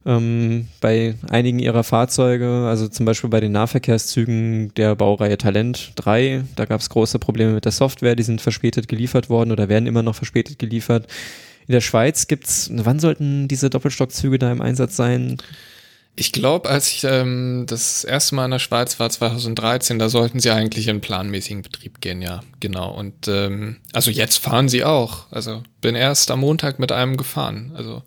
Ähm, 0.05 0.69
bei 0.79 1.15
einigen 1.27 1.60
ihrer 1.60 1.84
Fahrzeuge, 1.84 2.66
also 2.66 2.87
zum 2.87 3.05
Beispiel 3.05 3.29
bei 3.29 3.42
den 3.42 3.51
Nahverkehrszügen 3.51 4.74
der 4.75 4.96
Baureihe 4.96 5.37
Talent 5.37 5.92
3, 5.96 6.46
da 6.55 6.63
gab 6.63 6.79
es 6.79 6.89
große 6.89 7.20
Probleme 7.20 7.51
mit 7.51 7.66
der 7.66 7.74
Software, 7.74 8.16
die 8.16 8.24
sind 8.24 8.39
verspätet 8.39 8.87
geliefert 8.87 9.29
worden 9.29 9.51
oder 9.51 9.68
werden 9.68 9.85
immer 9.85 10.01
noch 10.01 10.16
verspätet 10.16 10.59
geliefert. 10.59 11.07
In 11.68 11.74
der 11.74 11.81
Schweiz 11.81 12.27
gibt's, 12.27 12.70
wann 12.72 13.00
sollten 13.00 13.50
diese 13.50 13.70
Doppelstockzüge 13.70 14.39
da 14.39 14.50
im 14.50 14.61
Einsatz 14.61 14.96
sein? 14.96 15.39
Ich 16.17 16.31
glaube, 16.31 16.69
als 16.69 16.91
ich 16.91 17.03
ähm, 17.03 17.65
das 17.67 18.05
erste 18.05 18.35
Mal 18.35 18.45
in 18.45 18.51
der 18.51 18.59
Schweiz 18.59 18.99
war, 18.99 19.09
2013, 19.09 19.99
da 19.99 20.07
sollten 20.07 20.39
sie 20.39 20.49
eigentlich 20.49 20.87
in 20.87 21.01
planmäßigen 21.01 21.61
Betrieb 21.61 21.99
gehen, 21.99 22.21
ja, 22.21 22.39
genau. 22.61 22.93
Und 22.93 23.27
ähm, 23.27 23.77
also 23.91 24.11
jetzt 24.11 24.37
fahren 24.37 24.69
sie 24.69 24.85
auch. 24.85 25.29
Also 25.31 25.63
bin 25.81 25.95
erst 25.95 26.31
am 26.31 26.39
Montag 26.39 26.79
mit 26.79 26.93
einem 26.93 27.17
gefahren. 27.17 27.73
Also 27.75 28.01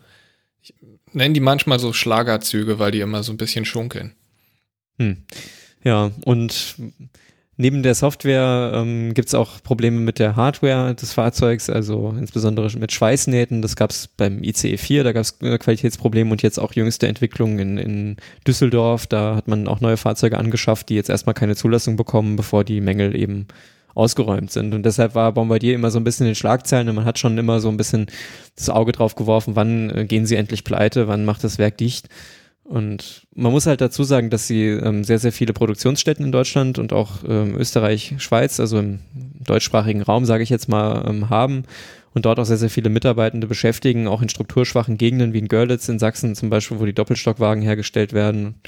ich 0.61 0.73
nenne 1.13 1.35
die 1.35 1.39
manchmal 1.39 1.79
so 1.79 1.93
Schlagerzüge, 1.93 2.79
weil 2.79 2.91
die 2.91 3.01
immer 3.01 3.21
so 3.21 3.31
ein 3.31 3.37
bisschen 3.37 3.65
schunkeln. 3.65 4.15
Hm. 4.97 5.23
Ja, 5.83 6.11
und 6.25 6.75
Neben 7.61 7.83
der 7.83 7.93
Software 7.93 8.71
ähm, 8.73 9.13
gibt 9.13 9.27
es 9.27 9.35
auch 9.35 9.61
Probleme 9.61 9.99
mit 9.99 10.17
der 10.17 10.37
Hardware 10.37 10.95
des 10.95 11.11
Fahrzeugs, 11.11 11.69
also 11.69 12.15
insbesondere 12.17 12.71
mit 12.79 12.93
Schweißnähten. 12.93 13.61
Das 13.61 13.75
gab 13.75 13.89
es 13.89 14.07
beim 14.07 14.41
ICE 14.41 14.77
4, 14.77 15.03
da 15.03 15.11
gab 15.11 15.23
es 15.23 15.41
äh, 15.41 15.57
Qualitätsprobleme 15.57 16.31
und 16.31 16.41
jetzt 16.41 16.57
auch 16.57 16.71
jüngste 16.71 17.09
Entwicklungen 17.09 17.59
in, 17.59 17.77
in 17.77 18.17
Düsseldorf. 18.47 19.07
Da 19.07 19.35
hat 19.35 19.49
man 19.49 19.67
auch 19.67 19.81
neue 19.81 19.97
Fahrzeuge 19.97 20.37
angeschafft, 20.37 20.87
die 20.87 20.95
jetzt 20.95 21.09
erstmal 21.09 21.33
keine 21.33 21.57
Zulassung 21.57 21.97
bekommen, 21.97 22.37
bevor 22.37 22.63
die 22.63 22.79
Mängel 22.79 23.13
eben 23.13 23.47
ausgeräumt 23.93 24.53
sind. 24.53 24.73
Und 24.73 24.83
deshalb 24.83 25.13
war 25.13 25.33
Bombardier 25.33 25.75
immer 25.75 25.91
so 25.91 25.99
ein 25.99 26.05
bisschen 26.05 26.27
in 26.27 26.31
den 26.31 26.35
Schlagzeilen 26.35 26.87
und 26.87 26.95
man 26.95 27.03
hat 27.03 27.19
schon 27.19 27.37
immer 27.37 27.59
so 27.59 27.67
ein 27.67 27.75
bisschen 27.75 28.07
das 28.55 28.69
Auge 28.69 28.93
drauf 28.93 29.15
geworfen, 29.15 29.57
wann 29.57 29.89
äh, 29.89 30.05
gehen 30.05 30.25
sie 30.25 30.37
endlich 30.37 30.63
pleite, 30.63 31.09
wann 31.09 31.25
macht 31.25 31.43
das 31.43 31.57
Werk 31.57 31.77
dicht. 31.77 32.07
Und 32.69 33.25
man 33.33 33.51
muss 33.51 33.65
halt 33.65 33.81
dazu 33.81 34.03
sagen, 34.03 34.29
dass 34.29 34.45
sie 34.45 34.67
ähm, 34.67 35.03
sehr, 35.03 35.17
sehr 35.17 35.31
viele 35.31 35.53
Produktionsstätten 35.53 36.23
in 36.23 36.31
Deutschland 36.31 36.77
und 36.77 36.93
auch 36.93 37.23
ähm, 37.27 37.55
Österreich, 37.57 38.13
Schweiz, 38.19 38.59
also 38.59 38.77
im 38.77 38.99
deutschsprachigen 39.43 40.03
Raum, 40.03 40.23
sage 40.23 40.43
ich 40.43 40.51
jetzt 40.51 40.69
mal, 40.69 41.03
ähm, 41.09 41.31
haben 41.31 41.63
und 42.13 42.27
dort 42.27 42.37
auch 42.37 42.45
sehr, 42.45 42.57
sehr 42.57 42.69
viele 42.69 42.91
Mitarbeitende 42.91 43.47
beschäftigen, 43.47 44.07
auch 44.07 44.21
in 44.21 44.29
strukturschwachen 44.29 44.99
Gegenden 44.99 45.33
wie 45.33 45.39
in 45.39 45.47
Görlitz 45.47 45.89
in 45.89 45.97
Sachsen 45.97 46.35
zum 46.35 46.51
Beispiel, 46.51 46.79
wo 46.79 46.85
die 46.85 46.93
Doppelstockwagen 46.93 47.63
hergestellt 47.63 48.13
werden. 48.13 48.61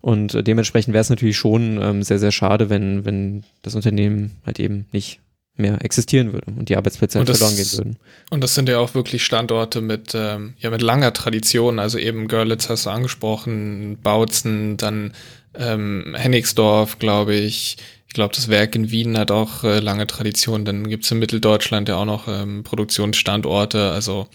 Und 0.00 0.34
äh, 0.34 0.44
dementsprechend 0.44 0.94
wäre 0.94 1.02
es 1.02 1.10
natürlich 1.10 1.36
schon 1.36 1.82
ähm, 1.82 2.04
sehr, 2.04 2.20
sehr 2.20 2.30
schade, 2.30 2.70
wenn, 2.70 3.04
wenn 3.04 3.42
das 3.62 3.74
Unternehmen 3.74 4.36
halt 4.46 4.60
eben 4.60 4.86
nicht 4.92 5.18
mehr 5.54 5.84
existieren 5.84 6.32
würde 6.32 6.50
und 6.50 6.68
die 6.68 6.76
Arbeitsplätze 6.76 7.18
halt 7.18 7.28
verloren 7.28 7.56
gehen 7.56 7.72
würden. 7.72 7.96
Und 8.30 8.42
das 8.42 8.54
sind 8.54 8.68
ja 8.68 8.78
auch 8.78 8.94
wirklich 8.94 9.24
Standorte 9.24 9.80
mit, 9.80 10.12
ähm, 10.14 10.54
ja, 10.58 10.70
mit 10.70 10.82
langer 10.82 11.12
Tradition, 11.12 11.78
also 11.78 11.98
eben 11.98 12.28
Görlitz 12.28 12.68
hast 12.68 12.86
du 12.86 12.90
angesprochen, 12.90 13.98
Bautzen, 14.02 14.76
dann 14.78 15.12
ähm, 15.54 16.14
Hennigsdorf, 16.16 16.98
glaube 16.98 17.34
ich. 17.34 17.76
Ich 18.08 18.14
glaube, 18.14 18.34
das 18.34 18.48
Werk 18.48 18.74
in 18.74 18.90
Wien 18.90 19.16
hat 19.16 19.30
auch 19.30 19.64
äh, 19.64 19.78
lange 19.78 20.06
Tradition. 20.06 20.64
Dann 20.64 20.88
gibt's 20.88 21.10
in 21.10 21.18
Mitteldeutschland 21.18 21.88
ja 21.88 21.96
auch 21.96 22.04
noch 22.04 22.28
ähm, 22.28 22.62
Produktionsstandorte. 22.62 23.90
Also 23.90 24.28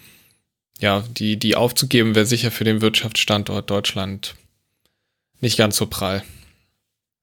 ja, 0.79 1.03
die, 1.17 1.37
die 1.37 1.55
aufzugeben 1.55 2.15
wäre 2.15 2.25
sicher 2.25 2.51
für 2.51 2.63
den 2.63 2.81
Wirtschaftsstandort 2.81 3.69
Deutschland 3.69 4.35
nicht 5.41 5.57
ganz 5.57 5.77
so 5.77 5.85
prall. 5.85 6.23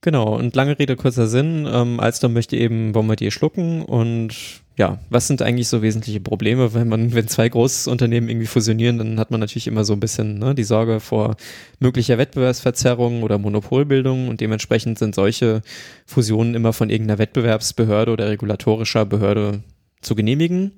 Genau, 0.05 0.37
und 0.37 0.55
lange 0.55 0.79
Rede, 0.79 0.97
kurzer 0.97 1.27
Sinn. 1.29 1.67
Ähm, 1.67 1.99
Alstom 1.99 2.35
möchte 2.35 2.59
eben 2.59 2.93
Bombardier 2.93 3.31
schlucken 3.31 3.81
und 3.81 4.35
ja, 4.77 4.99
was 5.09 5.29
sind 5.29 5.41
eigentlich 5.41 5.69
so 5.69 5.81
wesentliche 5.81 6.21
Probleme? 6.21 6.75
Wenn 6.75 6.89
man, 6.89 7.15
wenn 7.15 7.27
zwei 7.27 7.49
Großunternehmen 7.49 8.29
irgendwie 8.29 8.47
fusionieren, 8.47 8.99
dann 8.99 9.19
hat 9.19 9.31
man 9.31 9.41
natürlich 9.41 9.67
immer 9.67 9.83
so 9.83 9.95
ein 9.95 10.01
bisschen 10.01 10.39
ne, 10.39 10.55
die 10.55 10.65
Sorge 10.65 11.01
vor 11.01 11.37
möglicher 11.79 12.19
Wettbewerbsverzerrung 12.19 13.23
oder 13.23 13.39
Monopolbildung 13.39 14.29
und 14.29 14.43
dementsprechend 14.43 14.99
sind 14.99 15.15
solche 15.15 15.63
Fusionen 16.05 16.55
immer 16.55 16.75
von 16.75 16.91
irgendeiner 16.91 17.19
Wettbewerbsbehörde 17.19 18.13
oder 18.13 18.29
regulatorischer 18.29 19.07
Behörde 19.07 19.63
zu 20.03 20.15
genehmigen. 20.15 20.73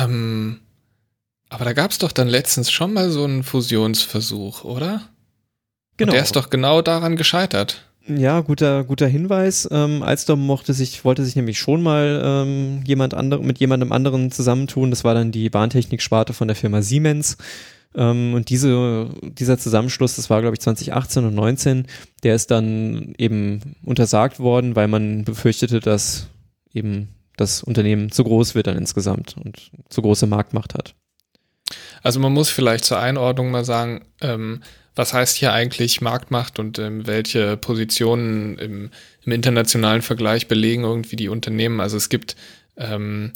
Ähm, 0.00 0.60
aber 1.50 1.66
da 1.66 1.74
gab 1.74 1.90
es 1.90 1.98
doch 1.98 2.12
dann 2.12 2.28
letztens 2.28 2.70
schon 2.70 2.94
mal 2.94 3.10
so 3.10 3.24
einen 3.24 3.42
Fusionsversuch, 3.42 4.64
oder? 4.64 5.11
Genau. 5.96 6.10
Und 6.10 6.14
der 6.14 6.22
ist 6.22 6.36
doch 6.36 6.50
genau 6.50 6.82
daran 6.82 7.16
gescheitert. 7.16 7.84
Ja, 8.08 8.40
guter, 8.40 8.82
guter 8.84 9.06
Hinweis. 9.06 9.68
Ähm, 9.70 10.02
Alstom 10.02 10.44
mochte 10.44 10.74
sich, 10.74 11.04
wollte 11.04 11.24
sich 11.24 11.36
nämlich 11.36 11.58
schon 11.58 11.82
mal 11.82 12.20
ähm, 12.24 12.82
jemand 12.84 13.14
andere, 13.14 13.44
mit 13.44 13.60
jemandem 13.60 13.92
anderen 13.92 14.32
zusammentun. 14.32 14.90
Das 14.90 15.04
war 15.04 15.14
dann 15.14 15.30
die 15.30 15.50
Bahntechnik-Sparte 15.50 16.32
von 16.32 16.48
der 16.48 16.56
Firma 16.56 16.82
Siemens. 16.82 17.36
Ähm, 17.94 18.34
und 18.34 18.48
diese, 18.48 19.10
dieser 19.22 19.58
Zusammenschluss, 19.58 20.16
das 20.16 20.30
war 20.30 20.40
glaube 20.40 20.54
ich 20.54 20.60
2018 20.60 21.24
und 21.24 21.34
19, 21.34 21.86
der 22.22 22.34
ist 22.34 22.50
dann 22.50 23.14
eben 23.18 23.76
untersagt 23.84 24.40
worden, 24.40 24.74
weil 24.74 24.88
man 24.88 25.24
befürchtete, 25.24 25.78
dass 25.80 26.28
eben 26.72 27.08
das 27.36 27.62
Unternehmen 27.62 28.10
zu 28.10 28.24
groß 28.24 28.54
wird 28.54 28.66
dann 28.66 28.78
insgesamt 28.78 29.36
und 29.42 29.70
zu 29.88 30.02
große 30.02 30.26
Marktmacht 30.26 30.74
hat. 30.74 30.94
Also 32.02 32.18
man 32.20 32.32
muss 32.32 32.50
vielleicht 32.50 32.84
zur 32.84 32.98
Einordnung 32.98 33.50
mal 33.50 33.64
sagen, 33.64 34.04
ähm, 34.20 34.62
was 34.94 35.12
heißt 35.12 35.36
hier 35.36 35.52
eigentlich 35.52 36.00
Marktmacht 36.00 36.58
und 36.58 36.78
ähm, 36.78 37.06
welche 37.06 37.56
Positionen 37.56 38.58
im, 38.58 38.90
im, 39.24 39.32
internationalen 39.32 40.02
Vergleich 40.02 40.48
belegen 40.48 40.84
irgendwie 40.84 41.16
die 41.16 41.28
Unternehmen. 41.28 41.80
Also 41.80 41.96
es 41.96 42.08
gibt 42.08 42.36
ähm, 42.76 43.32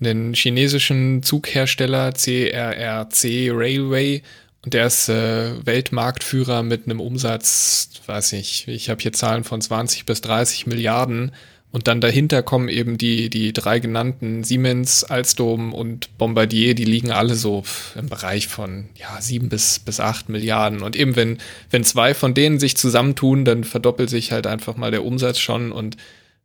einen 0.00 0.34
chinesischen 0.34 1.22
Zughersteller 1.22 2.12
CRRC 2.12 3.50
Railway 3.50 4.22
und 4.62 4.74
der 4.74 4.86
ist 4.86 5.08
äh, 5.08 5.64
Weltmarktführer 5.64 6.62
mit 6.62 6.84
einem 6.84 7.00
Umsatz, 7.00 7.90
weiß 8.06 8.34
ich, 8.34 8.68
ich 8.68 8.90
habe 8.90 9.00
hier 9.00 9.12
Zahlen 9.12 9.44
von 9.44 9.60
20 9.60 10.04
bis 10.04 10.20
30 10.20 10.66
Milliarden 10.66 11.32
und 11.72 11.86
dann 11.86 12.00
dahinter 12.00 12.42
kommen 12.42 12.68
eben 12.68 12.98
die, 12.98 13.30
die 13.30 13.52
drei 13.52 13.78
genannten 13.78 14.42
Siemens, 14.42 15.04
Alstom 15.04 15.72
und 15.72 16.16
Bombardier, 16.18 16.74
die 16.74 16.84
liegen 16.84 17.12
alle 17.12 17.36
so 17.36 17.62
im 17.94 18.08
Bereich 18.08 18.48
von 18.48 18.88
ja, 18.96 19.20
sieben 19.20 19.48
bis, 19.48 19.78
bis 19.78 20.00
acht 20.00 20.28
Milliarden. 20.28 20.82
Und 20.82 20.96
eben 20.96 21.14
wenn, 21.14 21.38
wenn 21.70 21.84
zwei 21.84 22.14
von 22.14 22.34
denen 22.34 22.58
sich 22.58 22.76
zusammentun, 22.76 23.44
dann 23.44 23.62
verdoppelt 23.62 24.10
sich 24.10 24.32
halt 24.32 24.48
einfach 24.48 24.76
mal 24.76 24.90
der 24.90 25.04
Umsatz 25.04 25.38
schon 25.38 25.70
und 25.70 25.96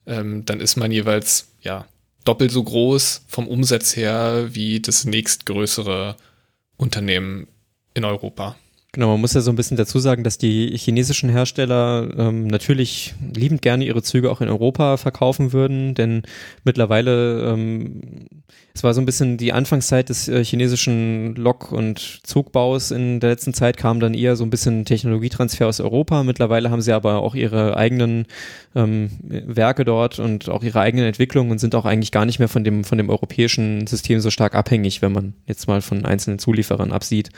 ähm, 0.05 0.45
dann 0.45 0.59
ist 0.59 0.75
man 0.75 0.91
jeweils 0.91 1.47
ja 1.61 1.87
doppelt 2.23 2.51
so 2.51 2.63
groß 2.63 3.23
vom 3.27 3.47
Umsatz 3.47 3.95
her 3.95 4.49
wie 4.51 4.79
das 4.79 5.05
nächstgrößere 5.05 6.17
Unternehmen 6.77 7.47
in 7.95 8.05
Europa. 8.05 8.55
Genau, 8.95 9.09
man 9.09 9.19
muss 9.19 9.33
ja 9.33 9.41
so 9.41 9.51
ein 9.51 9.57
bisschen 9.57 9.75
dazu 9.75 9.99
sagen, 9.99 10.23
dass 10.23 10.37
die 10.37 10.71
chinesischen 10.77 11.29
Hersteller 11.29 12.07
ähm, 12.17 12.47
natürlich 12.47 13.13
liebend 13.35 13.61
gerne 13.61 13.83
ihre 13.83 14.01
Züge 14.01 14.31
auch 14.31 14.39
in 14.39 14.47
Europa 14.47 14.95
verkaufen 14.95 15.51
würden, 15.51 15.95
denn 15.95 16.23
mittlerweile, 16.63 17.41
ähm, 17.51 18.29
es 18.73 18.85
war 18.85 18.93
so 18.93 19.01
ein 19.01 19.05
bisschen 19.05 19.35
die 19.35 19.51
Anfangszeit 19.51 20.07
des 20.07 20.29
äh, 20.29 20.45
chinesischen 20.45 21.35
Lok- 21.35 21.73
und 21.73 22.21
Zugbaus 22.23 22.91
in 22.91 23.19
der 23.19 23.31
letzten 23.31 23.53
Zeit 23.53 23.75
kam 23.75 23.99
dann 23.99 24.13
eher 24.13 24.37
so 24.37 24.45
ein 24.45 24.49
bisschen 24.49 24.85
Technologietransfer 24.85 25.67
aus 25.67 25.81
Europa. 25.81 26.23
Mittlerweile 26.23 26.71
haben 26.71 26.81
sie 26.81 26.93
aber 26.93 27.21
auch 27.21 27.35
ihre 27.35 27.75
eigenen 27.75 28.27
ähm, 28.75 29.09
Werke 29.19 29.83
dort 29.83 30.19
und 30.19 30.47
auch 30.47 30.63
ihre 30.63 30.79
eigenen 30.79 31.05
Entwicklungen 31.05 31.51
und 31.51 31.59
sind 31.59 31.75
auch 31.75 31.83
eigentlich 31.83 32.13
gar 32.13 32.23
nicht 32.23 32.39
mehr 32.39 32.47
von 32.47 32.63
dem, 32.63 32.85
von 32.85 32.97
dem 32.97 33.09
europäischen 33.09 33.87
System 33.87 34.21
so 34.21 34.31
stark 34.31 34.55
abhängig, 34.55 35.01
wenn 35.01 35.11
man 35.11 35.33
jetzt 35.47 35.67
mal 35.67 35.81
von 35.81 36.05
einzelnen 36.05 36.39
Zulieferern 36.39 36.93
absieht. 36.93 37.31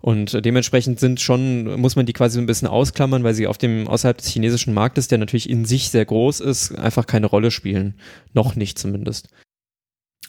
Und 0.00 0.44
dementsprechend 0.44 1.00
sind 1.00 1.20
schon, 1.20 1.80
muss 1.80 1.96
man 1.96 2.06
die 2.06 2.12
quasi 2.12 2.34
so 2.34 2.40
ein 2.40 2.46
bisschen 2.46 2.68
ausklammern, 2.68 3.24
weil 3.24 3.34
sie 3.34 3.46
auf 3.46 3.58
dem, 3.58 3.88
außerhalb 3.88 4.16
des 4.16 4.28
chinesischen 4.28 4.72
Marktes, 4.72 5.08
der 5.08 5.18
natürlich 5.18 5.50
in 5.50 5.64
sich 5.64 5.90
sehr 5.90 6.04
groß 6.04 6.40
ist, 6.40 6.78
einfach 6.78 7.06
keine 7.06 7.26
Rolle 7.26 7.50
spielen. 7.50 7.94
Noch 8.32 8.54
nicht 8.54 8.78
zumindest. 8.78 9.28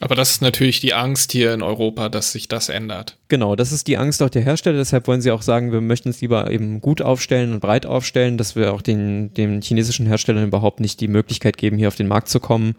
Aber 0.02 0.16
das 0.16 0.32
ist 0.32 0.42
natürlich 0.42 0.80
die 0.80 0.94
Angst 0.94 1.34
hier 1.34 1.54
in 1.54 1.62
Europa, 1.62 2.08
dass 2.08 2.32
sich 2.32 2.48
das 2.48 2.70
ändert. 2.70 3.18
Genau, 3.28 3.56
das 3.56 3.72
ist 3.74 3.88
die 3.88 3.98
Angst 3.98 4.24
auch 4.24 4.30
der 4.30 4.44
Hersteller. 4.44 4.78
Deshalb 4.78 5.08
wollen 5.08 5.22
sie 5.22 5.32
auch 5.32 5.42
sagen, 5.42 5.72
wir 5.72 5.82
möchten 5.82 6.10
es 6.10 6.22
lieber 6.22 6.50
eben 6.50 6.80
gut 6.80 7.02
aufstellen 7.02 7.52
und 7.52 7.60
breit 7.60 7.86
aufstellen, 7.86 8.38
dass 8.38 8.56
wir 8.56 8.74
auch 8.74 8.82
den, 8.82 9.34
den 9.34 9.62
chinesischen 9.62 10.06
Herstellern 10.06 10.48
überhaupt 10.48 10.80
nicht 10.80 11.02
die 11.02 11.10
Möglichkeit 11.10 11.58
geben, 11.58 11.78
hier 11.78 11.90
auf 11.90 11.98
den 11.98 12.08
Markt 12.08 12.30
zu 12.30 12.40
kommen. 12.40 12.76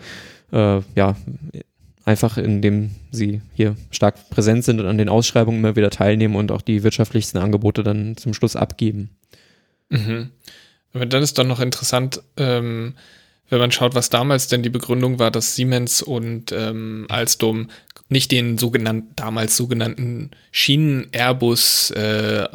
Äh, 0.50 0.80
ja, 0.96 1.14
einfach 2.04 2.38
indem 2.38 2.90
sie 3.10 3.40
hier 3.54 3.76
stark 3.90 4.30
präsent 4.30 4.64
sind 4.64 4.80
und 4.80 4.86
an 4.86 4.98
den 4.98 5.08
Ausschreibungen 5.08 5.60
immer 5.60 5.76
wieder 5.76 5.90
teilnehmen 5.90 6.36
und 6.36 6.50
auch 6.50 6.62
die 6.62 6.82
wirtschaftlichsten 6.82 7.40
Angebote 7.40 7.82
dann 7.82 8.16
zum 8.16 8.34
Schluss 8.34 8.56
abgeben. 8.56 9.10
Mhm. 9.90 10.30
Aber 10.92 11.06
dann 11.06 11.22
ist 11.22 11.38
doch 11.38 11.44
noch 11.44 11.60
interessant, 11.60 12.22
ähm, 12.36 12.94
wenn 13.48 13.58
man 13.58 13.72
schaut, 13.72 13.94
was 13.94 14.10
damals 14.10 14.48
denn 14.48 14.62
die 14.62 14.70
Begründung 14.70 15.18
war, 15.18 15.30
dass 15.30 15.56
Siemens 15.56 16.02
und 16.02 16.52
ähm, 16.52 17.06
Alstom 17.08 17.68
nicht 18.08 18.30
den 18.32 18.58
sogenannten, 18.58 19.14
damals 19.16 19.56
sogenannten 19.56 20.30
Schienen-Airbus 20.52 21.90
äh, 21.92 22.48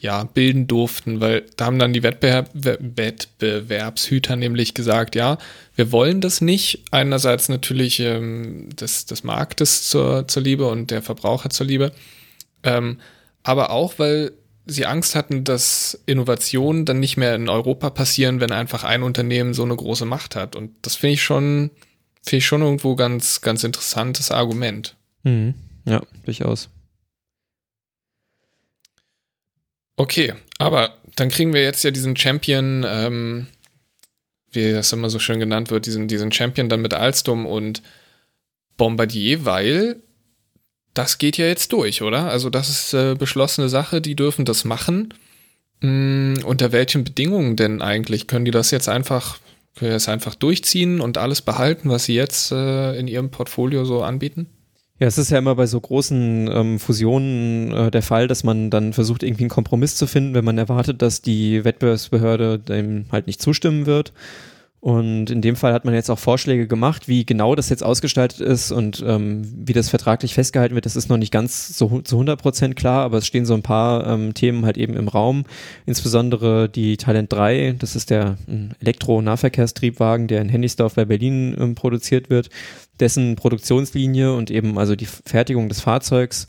ja, 0.00 0.24
bilden 0.24 0.66
durften, 0.68 1.20
weil 1.20 1.44
da 1.56 1.66
haben 1.66 1.78
dann 1.78 1.92
die 1.92 2.02
Wettbewerb 2.02 2.50
Wettbewerbshüter 2.52 4.36
nämlich 4.36 4.74
gesagt, 4.74 5.16
ja, 5.16 5.38
wir 5.74 5.90
wollen 5.90 6.20
das 6.20 6.40
nicht. 6.40 6.84
Einerseits 6.92 7.48
natürlich 7.48 7.98
ähm, 8.00 8.68
des, 8.76 9.06
des 9.06 9.24
Marktes 9.24 9.88
zur, 9.90 10.28
zur 10.28 10.42
Liebe 10.42 10.66
und 10.68 10.90
der 10.90 11.02
Verbraucher 11.02 11.50
zur 11.50 11.66
Liebe, 11.66 11.92
ähm, 12.62 12.98
aber 13.42 13.70
auch, 13.70 13.98
weil 13.98 14.32
sie 14.66 14.86
Angst 14.86 15.14
hatten, 15.14 15.44
dass 15.44 16.00
Innovationen 16.06 16.84
dann 16.84 17.00
nicht 17.00 17.16
mehr 17.16 17.34
in 17.34 17.48
Europa 17.48 17.90
passieren, 17.90 18.40
wenn 18.40 18.52
einfach 18.52 18.84
ein 18.84 19.02
Unternehmen 19.02 19.54
so 19.54 19.64
eine 19.64 19.74
große 19.74 20.04
Macht 20.04 20.36
hat. 20.36 20.54
Und 20.54 20.72
das 20.82 20.96
finde 20.96 21.14
ich 21.14 21.22
schon, 21.22 21.70
finde 22.22 22.36
ich 22.36 22.46
schon 22.46 22.62
irgendwo 22.62 22.94
ganz, 22.94 23.40
ganz 23.40 23.64
interessantes 23.64 24.30
Argument. 24.30 24.94
Mhm. 25.22 25.54
Ja, 25.86 26.02
durchaus. 26.24 26.68
Okay, 29.98 30.32
aber 30.58 30.94
dann 31.16 31.28
kriegen 31.28 31.52
wir 31.52 31.62
jetzt 31.62 31.82
ja 31.82 31.90
diesen 31.90 32.16
Champion, 32.16 32.86
ähm, 32.88 33.48
wie 34.52 34.72
das 34.72 34.92
immer 34.92 35.10
so 35.10 35.18
schön 35.18 35.40
genannt 35.40 35.72
wird, 35.72 35.86
diesen, 35.86 36.06
diesen 36.06 36.30
Champion 36.30 36.68
dann 36.68 36.80
mit 36.80 36.94
Alstom 36.94 37.46
und 37.46 37.82
Bombardier, 38.76 39.44
weil 39.44 39.96
das 40.94 41.18
geht 41.18 41.36
ja 41.36 41.46
jetzt 41.46 41.72
durch, 41.72 42.00
oder? 42.00 42.30
Also 42.30 42.48
das 42.48 42.68
ist 42.68 42.94
äh, 42.94 43.16
beschlossene 43.16 43.68
Sache, 43.68 44.00
die 44.00 44.14
dürfen 44.14 44.44
das 44.44 44.64
machen. 44.64 45.14
Hm, 45.80 46.44
unter 46.44 46.70
welchen 46.70 47.02
Bedingungen 47.02 47.56
denn 47.56 47.82
eigentlich? 47.82 48.28
Können 48.28 48.44
die 48.44 48.52
das 48.52 48.70
jetzt 48.70 48.88
einfach, 48.88 49.40
können 49.74 49.90
das 49.90 50.08
einfach 50.08 50.36
durchziehen 50.36 51.00
und 51.00 51.18
alles 51.18 51.42
behalten, 51.42 51.90
was 51.90 52.04
sie 52.04 52.14
jetzt 52.14 52.52
äh, 52.52 52.96
in 52.96 53.08
ihrem 53.08 53.32
Portfolio 53.32 53.84
so 53.84 54.04
anbieten? 54.04 54.46
Ja, 55.00 55.06
es 55.06 55.16
ist 55.16 55.30
ja 55.30 55.38
immer 55.38 55.54
bei 55.54 55.66
so 55.66 55.80
großen 55.80 56.50
ähm, 56.52 56.78
Fusionen 56.80 57.72
äh, 57.72 57.90
der 57.90 58.02
Fall, 58.02 58.26
dass 58.26 58.42
man 58.42 58.68
dann 58.68 58.92
versucht, 58.92 59.22
irgendwie 59.22 59.44
einen 59.44 59.50
Kompromiss 59.50 59.94
zu 59.94 60.08
finden, 60.08 60.34
wenn 60.34 60.44
man 60.44 60.58
erwartet, 60.58 61.02
dass 61.02 61.22
die 61.22 61.64
Wettbewerbsbehörde 61.64 62.58
dem 62.58 63.06
halt 63.12 63.28
nicht 63.28 63.40
zustimmen 63.40 63.86
wird. 63.86 64.12
Und 64.80 65.28
in 65.30 65.42
dem 65.42 65.56
Fall 65.56 65.72
hat 65.72 65.84
man 65.84 65.94
jetzt 65.94 66.08
auch 66.08 66.20
Vorschläge 66.20 66.68
gemacht, 66.68 67.08
wie 67.08 67.26
genau 67.26 67.56
das 67.56 67.68
jetzt 67.68 67.82
ausgestaltet 67.82 68.40
ist 68.40 68.70
und 68.70 69.02
ähm, 69.04 69.42
wie 69.66 69.72
das 69.72 69.88
vertraglich 69.88 70.34
festgehalten 70.34 70.76
wird. 70.76 70.86
Das 70.86 70.94
ist 70.94 71.08
noch 71.08 71.16
nicht 71.16 71.32
ganz 71.32 71.76
so 71.76 72.00
zu 72.02 72.14
100 72.14 72.40
Prozent 72.40 72.76
klar, 72.76 73.02
aber 73.02 73.18
es 73.18 73.26
stehen 73.26 73.44
so 73.44 73.54
ein 73.54 73.62
paar 73.62 74.06
ähm, 74.06 74.34
Themen 74.34 74.64
halt 74.64 74.78
eben 74.78 74.94
im 74.94 75.08
Raum. 75.08 75.44
Insbesondere 75.84 76.68
die 76.68 76.96
Talent 76.96 77.32
3, 77.32 77.74
das 77.76 77.96
ist 77.96 78.10
der 78.10 78.38
Elektro-Nahverkehrstriebwagen, 78.80 80.28
der 80.28 80.42
in 80.42 80.48
Hennigsdorf 80.48 80.94
bei 80.94 81.04
Berlin 81.04 81.56
ähm, 81.58 81.74
produziert 81.74 82.30
wird, 82.30 82.48
dessen 83.00 83.34
Produktionslinie 83.34 84.32
und 84.32 84.48
eben 84.48 84.78
also 84.78 84.94
die 84.94 85.06
Fertigung 85.06 85.68
des 85.68 85.80
Fahrzeugs 85.80 86.46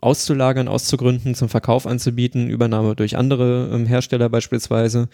auszulagern, 0.00 0.68
auszugründen, 0.68 1.34
zum 1.34 1.48
Verkauf 1.48 1.88
anzubieten, 1.88 2.50
Übernahme 2.50 2.94
durch 2.94 3.16
andere 3.16 3.70
ähm, 3.72 3.86
Hersteller 3.86 4.28
beispielsweise. 4.28 5.08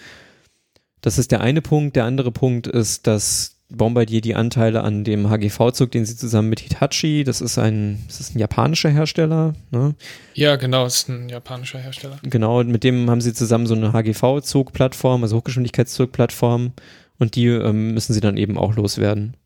Das 1.05 1.19
ist 1.19 1.33
der 1.33 1.43
eine 1.43 1.61
Punkt. 1.61 1.97
Der 1.97 2.05
andere 2.07 2.33
Punkt 2.33 2.67
ist, 2.67 3.07
dass 3.07 3.57
Bombardier 3.69 4.23
die 4.23 4.35
Anteile 4.35 4.83
an 4.83 5.05
dem 5.05 5.29
HGV-Zug, 5.29 5.90
den 5.90 6.07
sie 6.07 6.17
zusammen 6.17 6.49
mit 6.49 6.61
Hitachi, 6.61 7.25
das 7.25 7.43
ist 7.43 7.59
ein, 7.59 8.03
das 8.07 8.21
ist 8.21 8.35
ein 8.35 8.38
japanischer 8.38 8.88
Hersteller. 8.88 9.53
Ne? 9.71 9.95
Ja, 10.33 10.57
genau, 10.57 10.87
ist 10.87 11.11
ein 11.11 11.29
japanischer 11.29 11.79
Hersteller. 11.79 12.17
Genau, 12.23 12.64
mit 12.64 12.85
dem 12.85 13.11
haben 13.11 13.21
sie 13.21 13.35
zusammen 13.35 13.67
so 13.67 13.75
eine 13.75 13.93
HGV-Zugplattform, 13.93 15.23
also 15.23 15.37
Hochgeschwindigkeitszugplattform 15.37 16.73
und 17.19 17.35
die 17.35 17.49
ähm, 17.49 17.93
müssen 17.93 18.14
sie 18.14 18.21
dann 18.21 18.38
eben 18.38 18.57
auch 18.57 18.75
loswerden. 18.75 19.37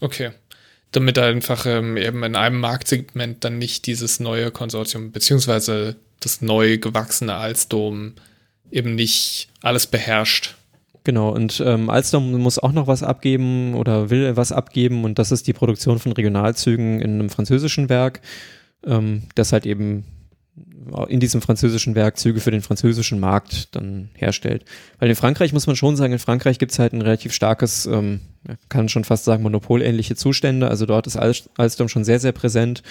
Okay. 0.00 0.30
Damit 0.92 1.18
einfach 1.18 1.66
ähm, 1.66 1.98
eben 1.98 2.22
in 2.22 2.36
einem 2.36 2.60
Marktsegment 2.60 3.44
dann 3.44 3.58
nicht 3.58 3.84
dieses 3.84 4.18
neue 4.18 4.50
Konsortium, 4.50 5.12
beziehungsweise 5.12 5.96
das 6.20 6.40
neu 6.40 6.78
gewachsene 6.78 7.34
Alstom 7.34 8.14
eben 8.74 8.94
nicht 8.94 9.48
alles 9.62 9.86
beherrscht. 9.86 10.56
Genau, 11.04 11.30
und 11.30 11.62
ähm, 11.64 11.90
Alstom 11.90 12.32
muss 12.32 12.58
auch 12.58 12.72
noch 12.72 12.86
was 12.86 13.02
abgeben 13.02 13.74
oder 13.74 14.08
will 14.10 14.36
was 14.36 14.52
abgeben 14.52 15.04
und 15.04 15.18
das 15.18 15.32
ist 15.32 15.46
die 15.46 15.52
Produktion 15.52 15.98
von 15.98 16.12
Regionalzügen 16.12 17.00
in 17.00 17.14
einem 17.14 17.30
französischen 17.30 17.90
Werk, 17.90 18.20
ähm, 18.86 19.24
das 19.34 19.52
halt 19.52 19.66
eben 19.66 20.04
in 21.08 21.20
diesem 21.20 21.40
französischen 21.40 21.94
Werk 21.94 22.18
Züge 22.18 22.40
für 22.40 22.50
den 22.50 22.62
französischen 22.62 23.18
Markt 23.20 23.74
dann 23.74 24.10
herstellt. 24.14 24.64
Weil 24.98 25.08
in 25.08 25.16
Frankreich 25.16 25.52
muss 25.52 25.66
man 25.66 25.76
schon 25.76 25.96
sagen, 25.96 26.12
in 26.12 26.18
Frankreich 26.18 26.58
gibt 26.58 26.72
es 26.72 26.78
halt 26.78 26.92
ein 26.92 27.02
relativ 27.02 27.32
starkes, 27.32 27.86
ähm, 27.86 28.20
kann 28.68 28.88
schon 28.88 29.04
fast 29.04 29.24
sagen, 29.24 29.42
monopolähnliche 29.42 30.14
Zustände. 30.14 30.68
Also 30.68 30.84
dort 30.84 31.06
ist 31.06 31.16
Alstom 31.16 31.88
schon 31.88 32.04
sehr, 32.04 32.20
sehr 32.20 32.32
präsent 32.32 32.82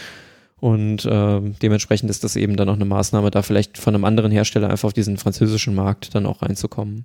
und 0.63 1.04
äh, 1.04 1.41
dementsprechend 1.62 2.10
ist 2.10 2.23
das 2.23 2.38
eben 2.38 2.56
dann 2.56 2.69
auch 2.69 2.76
eine 2.76 2.86
Maßnahme, 2.86 3.32
da 3.32 3.41
vielleicht 3.41 3.78
von 3.78 3.93
einem 3.93 4.06
anderen 4.06 4.32
Hersteller 4.32 4.69
einfach 4.69 4.88
auf 4.88 4.93
diesen 4.93 5.17
französischen 5.17 5.76
Markt 5.76 6.15
dann 6.15 6.26
auch 6.26 6.41
reinzukommen. 6.41 7.04